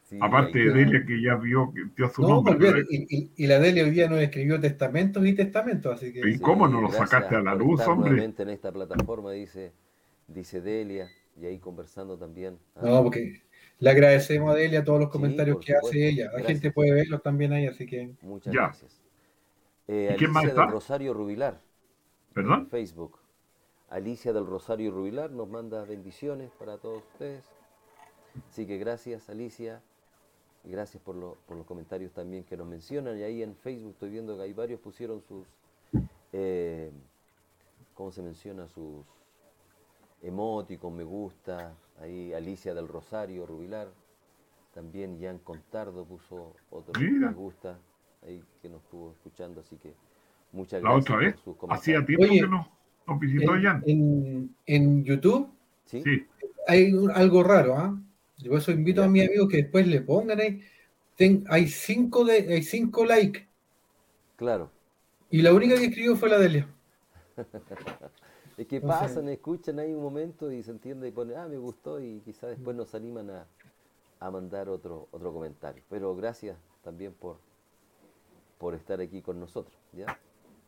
Sí, 0.04 0.18
Aparte 0.22 0.58
de. 0.60 0.72
Delia, 0.72 1.04
que 1.06 1.22
ya 1.22 1.36
vio 1.36 1.74
que 1.74 1.84
dio 1.98 2.08
su 2.10 2.22
No, 2.22 2.28
nombre. 2.36 2.56
pero- 2.60 2.80
y, 2.90 3.08
y- 3.10 3.32
y 3.36 3.48
la 3.48 3.60
Delia 3.60 3.84
hoy 3.84 3.90
día 3.90 4.08
nos 4.08 4.20
escribió 4.20 4.58
testamentos 4.60 5.26
y 5.26 5.34
testamentos, 5.34 5.96
así 5.96 6.14
que 6.14 6.22
Sí. 6.24 6.40
cómo 6.40 6.68
no 6.68 6.80
lo 6.82 6.90
sacaste 6.92 7.36
a 7.36 7.42
la 7.42 7.56
luz, 7.56 7.82
hombre? 7.88 8.24
en 8.24 8.50
esta 8.50 8.72
plataforma, 8.72 9.32
dice, 9.32 9.74
dice 10.28 10.62
Delia, 10.62 11.10
y 11.40 11.46
ahí 11.46 11.60
conversando 11.60 12.18
también. 12.18 12.58
Ah, 12.76 12.82
no, 12.84 13.04
porque 13.04 13.42
le 13.80 13.90
agradecemos 13.90 14.52
a 14.52 14.56
Delia 14.56 14.84
todos 14.84 15.00
los 15.00 15.10
comentarios 15.10 15.58
que 15.60 15.74
supuesto. 15.74 15.88
hace 15.90 16.08
ella. 16.10 16.26
La 16.26 16.32
Gracias. 16.32 16.48
gente 16.52 16.72
puede 16.72 16.92
verlos 16.94 17.22
también 17.22 17.54
ahí, 17.54 17.68
así 17.68 17.86
que 17.86 18.12
Muchas 18.22 18.54
Ya. 18.54 18.62
gracias. 18.64 19.02
Eh, 19.88 20.12
¿Y 20.14 20.18
quién 20.18 20.32
más 20.32 20.44
Alicia 20.44 20.54
está? 20.54 20.62
del 20.64 20.72
Rosario 20.72 21.14
Rubilar, 21.14 21.54
en 21.54 22.34
¿Perdón? 22.34 22.68
Facebook. 22.70 23.20
Alicia 23.90 24.34
del 24.34 24.46
Rosario 24.46 24.92
Rubilar 24.92 25.32
nos 25.32 25.48
manda 25.48 25.84
bendiciones 25.86 26.52
para 26.60 26.78
todos 26.78 27.04
ustedes. 27.14 27.46
Así 28.50 28.66
que 28.68 28.78
gracias, 28.78 29.30
Alicia. 29.30 29.82
Y 30.66 30.72
gracias 30.72 31.02
por, 31.02 31.16
lo- 31.16 31.38
por 31.48 31.56
los 31.56 31.66
comentarios 31.66 32.12
también 32.12 32.44
que 32.44 32.58
nos 32.58 32.68
mencionan. 32.68 33.18
Y 33.18 33.24
ahí 33.24 33.42
en 33.44 33.56
Facebook 33.56 33.92
estoy 33.92 34.10
viendo 34.10 34.36
que 34.36 34.44
hay 34.44 34.52
varios 34.54 34.82
pusieron 34.82 35.22
sus, 35.22 35.48
eh, 36.34 36.92
¿cómo 37.94 38.12
se 38.12 38.22
menciona? 38.22 38.68
Sus 38.68 39.06
emoticons, 40.22 40.96
me 40.96 41.04
gusta. 41.04 41.74
Ahí 42.00 42.34
Alicia 42.34 42.74
del 42.74 42.88
Rosario 42.88 43.46
Rubilar. 43.46 43.88
También 44.74 45.20
Jan 45.22 45.40
Contardo 45.40 46.06
puso 46.06 46.54
otro 46.70 46.94
Mira. 47.00 47.30
me 47.30 47.34
gusta. 47.36 47.78
Ahí 48.26 48.44
que 48.62 48.70
nos 48.70 48.82
estuvo 48.84 49.12
escuchando. 49.12 49.62
Así 49.62 49.76
que 49.78 49.94
muchas 50.52 50.82
La 50.84 50.92
gracias 50.92 51.06
otra 51.12 51.18
vez. 51.26 51.36
por 51.36 51.44
sus 51.44 51.70
Hacía 51.72 51.96
comentarios. 52.00 52.06
tiempo 52.06 52.24
Oye, 52.24 52.42
que 52.42 52.48
nos, 52.48 52.68
nos 53.08 53.20
visitó 53.20 53.56
en, 53.56 53.64
Jan. 53.64 53.84
en- 53.88 54.56
en 54.66 55.04
YouTube 55.04 55.50
¿Sí? 55.86 56.04
Sí. 56.04 56.26
hay 56.68 56.94
un- 56.94 57.12
algo 57.12 57.44
raro, 57.44 57.76
¿ah? 57.76 58.00
Yo 58.38 58.52
por 58.52 58.60
eso 58.60 58.72
invito 58.72 59.04
a 59.04 59.08
mis 59.08 59.28
amigos 59.28 59.48
que 59.50 59.58
después 59.58 59.88
le 59.88 60.02
pongan 60.02 60.40
ahí. 60.40 60.62
Ten- 61.16 61.44
hay 61.50 61.68
cinco 61.68 62.24
de, 62.26 62.34
hay 62.54 62.62
cinco 62.62 63.04
likes 63.06 63.48
Claro. 64.36 64.70
y 65.32 65.42
la 65.42 65.54
única 65.54 65.76
que 65.76 65.86
escribió 65.86 66.16
fue 66.16 66.30
la 66.30 66.38
Delia. 66.38 66.68
Es 68.58 68.66
que 68.68 68.78
Entonces- 68.78 69.00
pasan, 69.10 69.30
escuchan 69.30 69.80
ahí 69.80 69.94
un 69.94 70.02
momento 70.02 70.52
y 70.52 70.64
se 70.64 70.72
entiende 70.72 71.08
y 71.08 71.12
ponen, 71.12 71.38
ah, 71.38 71.48
me 71.48 71.58
gustó 71.58 72.00
y 72.00 72.22
quizás 72.22 72.50
después 72.50 72.76
nos 72.76 72.94
animan 72.96 73.30
a, 73.30 73.46
a 74.20 74.32
mandar 74.32 74.68
otro, 74.70 75.08
otro 75.12 75.32
comentario. 75.32 75.84
Pero 75.90 76.16
gracias 76.16 76.58
también 76.84 77.14
por, 77.14 77.38
por 78.58 78.74
estar 78.74 79.00
aquí 79.00 79.22
con 79.22 79.40
nosotros, 79.40 79.78
¿ya? 79.94 80.20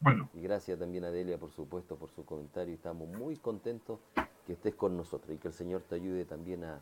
Bueno, 0.02 0.30
Y 0.34 0.42
gracias 0.42 0.80
también 0.80 1.04
a 1.04 1.12
Delia, 1.12 1.38
por 1.38 1.52
supuesto, 1.52 1.96
por 1.98 2.10
su 2.12 2.24
comentario. 2.24 2.74
Estamos 2.74 3.10
muy 3.10 3.36
contentos 3.38 4.00
que 4.46 4.54
estés 4.54 4.76
con 4.76 4.96
nosotros 4.96 5.36
y 5.36 5.38
que 5.40 5.48
el 5.50 5.54
Señor 5.54 5.82
te 5.82 5.96
ayude 5.96 6.24
también 6.26 6.64
a, 6.64 6.80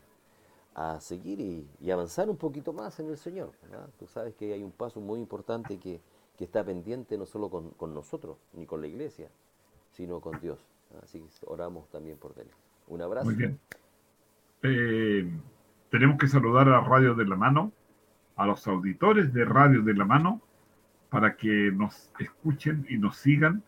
a 0.75 0.99
seguir 0.99 1.39
y, 1.39 1.67
y 1.79 1.89
avanzar 1.89 2.29
un 2.29 2.37
poquito 2.37 2.73
más 2.73 2.99
en 2.99 3.07
el 3.09 3.17
Señor. 3.17 3.51
¿verdad? 3.63 3.89
Tú 3.97 4.05
sabes 4.07 4.35
que 4.35 4.53
hay 4.53 4.61
un 4.61 4.71
paso 4.71 4.99
muy 4.99 5.19
importante 5.19 5.79
que, 5.79 5.99
que 6.37 6.43
está 6.43 6.63
pendiente 6.63 7.17
no 7.17 7.25
solo 7.25 7.49
con, 7.49 7.71
con 7.71 7.93
nosotros, 7.93 8.37
ni 8.53 8.65
con 8.67 8.81
la 8.81 8.87
iglesia, 8.87 9.29
sino 9.93 10.19
con 10.21 10.39
Dios. 10.39 10.59
Así 11.03 11.19
que 11.19 11.45
oramos 11.45 11.89
también 11.89 12.17
por 12.17 12.33
Delia. 12.35 12.53
Un 12.87 13.01
abrazo. 13.01 13.25
muy 13.25 13.35
bien. 13.35 13.59
Eh, 14.63 15.29
tenemos 15.89 16.17
que 16.17 16.27
saludar 16.27 16.69
a 16.69 16.81
Radio 16.81 17.13
de 17.15 17.25
la 17.25 17.35
Mano, 17.35 17.71
a 18.35 18.45
los 18.45 18.67
auditores 18.67 19.33
de 19.33 19.45
Radio 19.45 19.81
de 19.81 19.93
la 19.93 20.05
Mano, 20.05 20.41
para 21.09 21.35
que 21.35 21.71
nos 21.71 22.11
escuchen 22.19 22.85
y 22.89 22.97
nos 22.97 23.17
sigan 23.17 23.63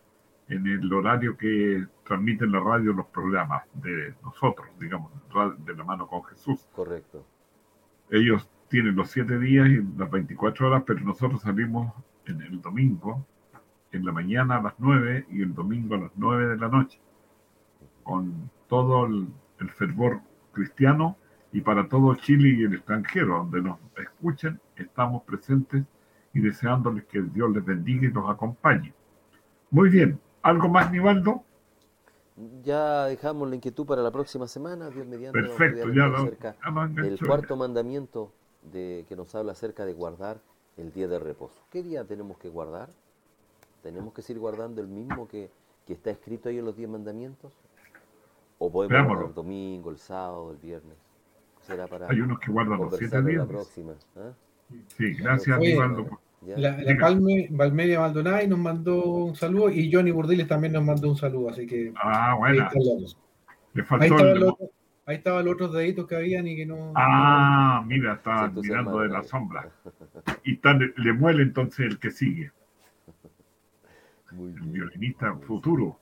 en 0.48 0.66
el 0.66 0.92
horario 0.92 1.36
que 1.36 1.86
transmiten 2.04 2.50
la 2.50 2.60
radio 2.60 2.92
los 2.92 3.06
programas 3.06 3.62
de 3.74 4.14
nosotros, 4.22 4.68
digamos, 4.80 5.12
de 5.64 5.74
la 5.74 5.84
Mano 5.84 6.08
con 6.08 6.24
Jesús. 6.24 6.68
Correcto. 6.74 7.24
ellos 8.10 8.48
tienen 8.68 8.96
los 8.96 9.10
siete 9.10 9.38
días 9.38 9.68
y 9.68 9.82
las 9.96 10.10
24 10.10 10.68
horas, 10.68 10.84
pero 10.86 11.00
nosotros 11.00 11.40
salimos 11.40 11.92
en 12.26 12.40
el 12.42 12.60
domingo, 12.60 13.26
en 13.92 14.04
la 14.04 14.12
mañana 14.12 14.56
a 14.56 14.62
las 14.62 14.74
9 14.78 15.26
y 15.30 15.42
el 15.42 15.54
domingo 15.54 15.94
a 15.96 15.98
las 15.98 16.12
9 16.16 16.48
de 16.48 16.56
la 16.56 16.68
noche, 16.68 17.00
con 18.10 18.50
todo 18.66 19.06
el, 19.06 19.28
el 19.60 19.70
fervor 19.70 20.20
cristiano 20.50 21.16
y 21.52 21.60
para 21.60 21.88
todo 21.88 22.12
Chile 22.16 22.56
y 22.58 22.64
el 22.64 22.74
extranjero, 22.74 23.38
donde 23.38 23.62
nos 23.62 23.78
escuchen, 24.02 24.60
estamos 24.74 25.22
presentes 25.22 25.84
y 26.34 26.40
deseándoles 26.40 27.04
que 27.04 27.22
Dios 27.22 27.52
les 27.52 27.64
bendiga 27.64 28.08
y 28.08 28.10
los 28.10 28.28
acompañe. 28.28 28.92
Muy 29.70 29.90
bien, 29.90 30.18
¿algo 30.42 30.68
más, 30.68 30.90
Nivaldo? 30.90 31.44
Ya 32.64 33.04
dejamos 33.04 33.48
la 33.48 33.54
inquietud 33.54 33.86
para 33.86 34.02
la 34.02 34.10
próxima 34.10 34.48
semana. 34.48 34.90
Dios 34.90 35.06
mediante. 35.06 35.40
Perfecto, 35.40 35.92
ya 35.92 36.06
lo, 36.08 36.16
acerca 36.16 36.56
ya 36.64 37.02
del 37.02 37.16
cuarto 37.24 37.56
mandamiento 37.56 38.32
de, 38.72 39.04
que 39.08 39.14
nos 39.14 39.32
habla 39.36 39.52
acerca 39.52 39.86
de 39.86 39.92
guardar 39.92 40.40
el 40.76 40.92
día 40.92 41.06
de 41.06 41.20
reposo. 41.20 41.62
¿Qué 41.70 41.84
día 41.84 42.04
tenemos 42.04 42.38
que 42.38 42.48
guardar? 42.48 42.88
¿Tenemos 43.84 44.12
que 44.14 44.22
seguir 44.22 44.40
guardando 44.40 44.80
el 44.80 44.88
mismo 44.88 45.28
que, 45.28 45.48
que 45.86 45.92
está 45.92 46.10
escrito 46.10 46.48
ahí 46.48 46.58
en 46.58 46.64
los 46.64 46.76
diez 46.76 46.90
mandamientos? 46.90 47.52
¿O 48.62 48.70
podemos 48.70 48.92
Veámoslo. 48.92 49.28
el 49.28 49.34
domingo, 49.34 49.90
el 49.90 49.96
sábado, 49.96 50.50
el 50.52 50.58
viernes? 50.58 50.96
Será 51.62 51.86
para 51.86 52.06
Hay 52.10 52.20
unos 52.20 52.38
que 52.40 52.52
guardan 52.52 52.78
los 52.78 52.94
siete 52.96 53.16
conversarlo 53.16 53.26
la 53.28 53.32
días. 53.32 53.46
próxima. 53.48 53.92
¿ah? 54.16 54.32
Sí, 54.96 55.14
gracias, 55.14 55.58
Oye. 55.58 55.76
La, 56.56 56.76
la. 56.78 56.96
Palme, 56.98 57.48
Valmeria 57.50 58.00
Maldonado 58.00 58.46
nos 58.48 58.58
mandó 58.58 59.02
un 59.04 59.34
saludo 59.34 59.70
y 59.70 59.90
Johnny 59.92 60.10
Burdiles 60.10 60.46
también 60.46 60.74
nos 60.74 60.84
mandó 60.84 61.08
un 61.08 61.16
saludo, 61.16 61.50
así 61.50 61.66
que 61.66 61.92
Ah. 61.96 62.36
Le 63.72 63.82
Ahí 63.82 63.86
faltó 63.86 64.04
estaban 64.04 64.26
el... 64.26 64.40
los, 64.40 64.52
otros- 64.52 64.70
ahí 65.06 65.16
estaban 65.16 65.44
los 65.44 65.54
otros 65.54 65.72
deditos 65.72 66.06
que 66.06 66.16
habían 66.16 66.46
y 66.46 66.56
que 66.56 66.66
no. 66.66 66.92
Ah, 66.96 67.82
mira, 67.86 68.14
está 68.14 68.44
entusiasmaron 68.46 68.84
mirando 68.92 69.00
de 69.00 69.08
la 69.08 69.22
sombra. 69.22 69.70
Y 70.44 70.54
está- 70.54 70.74
le 70.74 71.12
muele 71.14 71.42
entonces 71.44 71.86
el 71.86 71.98
que 71.98 72.10
sigue, 72.10 72.52
Muy 74.32 74.48
el 74.50 74.54
bien. 74.60 74.72
violinista 74.72 75.34
futuro. 75.46 75.98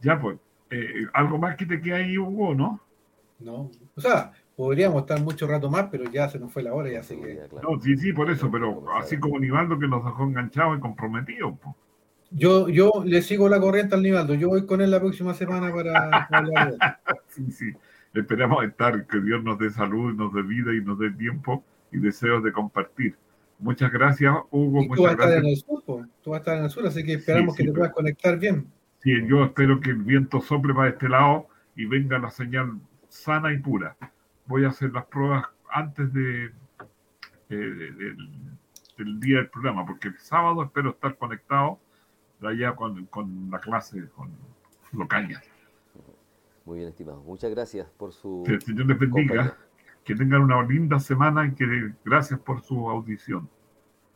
Ya, 0.00 0.18
pues, 0.20 0.38
eh, 0.70 1.06
algo 1.14 1.38
más 1.38 1.56
que 1.56 1.66
te 1.66 1.80
queda 1.80 1.96
ahí, 1.96 2.16
Hugo, 2.18 2.54
¿no? 2.54 2.80
No. 3.38 3.70
O 3.94 4.00
sea, 4.00 4.32
podríamos 4.56 5.00
estar 5.02 5.20
mucho 5.20 5.46
rato 5.46 5.70
más, 5.70 5.88
pero 5.90 6.04
ya 6.10 6.28
se 6.28 6.38
nos 6.38 6.52
fue 6.52 6.62
la 6.62 6.72
hora 6.74 6.90
y 6.90 6.96
así 6.96 7.16
que. 7.16 7.40
No, 7.62 7.78
sí, 7.80 7.96
sí, 7.96 8.12
por 8.12 8.30
eso, 8.30 8.50
pero 8.50 8.84
así 8.96 9.18
como 9.18 9.38
Nivaldo 9.38 9.78
que 9.78 9.86
nos 9.88 10.04
dejó 10.04 10.24
enganchados 10.24 10.78
y 10.78 10.80
comprometidos. 10.80 11.58
po. 11.58 11.76
Yo, 12.30 12.68
yo 12.68 12.90
le 13.04 13.22
sigo 13.22 13.48
la 13.48 13.60
corriente 13.60 13.94
al 13.94 14.02
Nivaldo. 14.02 14.34
Yo 14.34 14.48
voy 14.48 14.66
con 14.66 14.80
él 14.80 14.90
la 14.90 14.98
próxima 15.00 15.32
semana 15.34 15.72
para, 15.72 15.92
para 15.92 16.26
hablar 16.38 16.70
de 16.70 16.74
él. 16.76 16.80
Sí, 17.28 17.50
sí. 17.52 17.72
Esperamos 18.14 18.64
estar, 18.64 19.06
que 19.06 19.20
Dios 19.20 19.44
nos 19.44 19.58
dé 19.58 19.70
salud, 19.70 20.14
nos 20.14 20.32
dé 20.32 20.42
vida 20.42 20.72
y 20.74 20.80
nos 20.80 20.98
dé 20.98 21.10
tiempo 21.10 21.62
y 21.92 21.98
deseos 21.98 22.42
de 22.42 22.50
compartir. 22.52 23.14
Muchas 23.58 23.92
gracias, 23.92 24.34
Hugo. 24.50 24.82
Y 24.82 24.88
tú 24.88 25.02
vas 25.02 25.12
a 25.12 25.12
Muchas 25.12 25.12
estar 25.12 25.28
en 25.28 25.34
gracias. 25.44 25.52
el 25.52 25.56
sur, 25.66 25.84
po. 25.84 26.06
tú 26.22 26.30
vas 26.30 26.38
a 26.38 26.40
estar 26.40 26.58
en 26.58 26.64
el 26.64 26.70
sur, 26.70 26.86
así 26.86 27.04
que 27.04 27.12
esperamos 27.14 27.54
Sí, 27.54 27.58
sí, 27.58 27.62
que 27.64 27.68
te 27.68 27.72
pero- 27.72 27.80
puedas 27.82 27.94
conectar 27.94 28.38
bien. 28.38 28.66
Sí, 29.06 29.12
yo 29.28 29.44
espero 29.44 29.78
que 29.78 29.90
el 29.90 30.02
viento 30.02 30.40
sople 30.40 30.74
para 30.74 30.88
este 30.88 31.08
lado 31.08 31.46
y 31.76 31.84
venga 31.86 32.18
la 32.18 32.28
señal 32.28 32.80
sana 33.08 33.52
y 33.52 33.58
pura. 33.58 33.96
Voy 34.46 34.64
a 34.64 34.68
hacer 34.70 34.92
las 34.92 35.04
pruebas 35.06 35.44
antes 35.70 36.12
de, 36.12 36.46
eh, 36.46 36.50
de- 37.50 37.92
del, 37.92 38.16
del 38.98 39.20
día 39.20 39.36
del 39.36 39.48
programa, 39.48 39.86
porque 39.86 40.08
el 40.08 40.18
sábado 40.18 40.60
espero 40.64 40.90
estar 40.90 41.16
conectado 41.16 41.78
de 42.40 42.48
allá 42.48 42.74
con, 42.74 43.06
con 43.06 43.48
la 43.48 43.60
clase, 43.60 44.08
con 44.16 44.28
Locaña. 44.92 45.40
Muy 46.64 46.78
bien, 46.78 46.88
estimado. 46.88 47.22
Muchas 47.22 47.52
gracias 47.52 47.88
por 47.96 48.12
su 48.12 48.42
Que 48.44 48.54
el 48.54 48.62
Señor 48.62 48.86
les 48.86 48.98
bendiga, 48.98 49.28
compañía. 49.36 49.56
que 50.02 50.16
tengan 50.16 50.42
una 50.42 50.60
linda 50.64 50.98
semana 50.98 51.46
y 51.46 51.54
que 51.54 51.92
gracias 52.04 52.40
por 52.40 52.60
su 52.60 52.90
audición. 52.90 53.48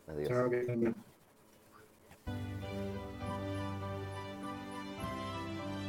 Adiós. 0.09 0.29
Chao, 0.31 0.51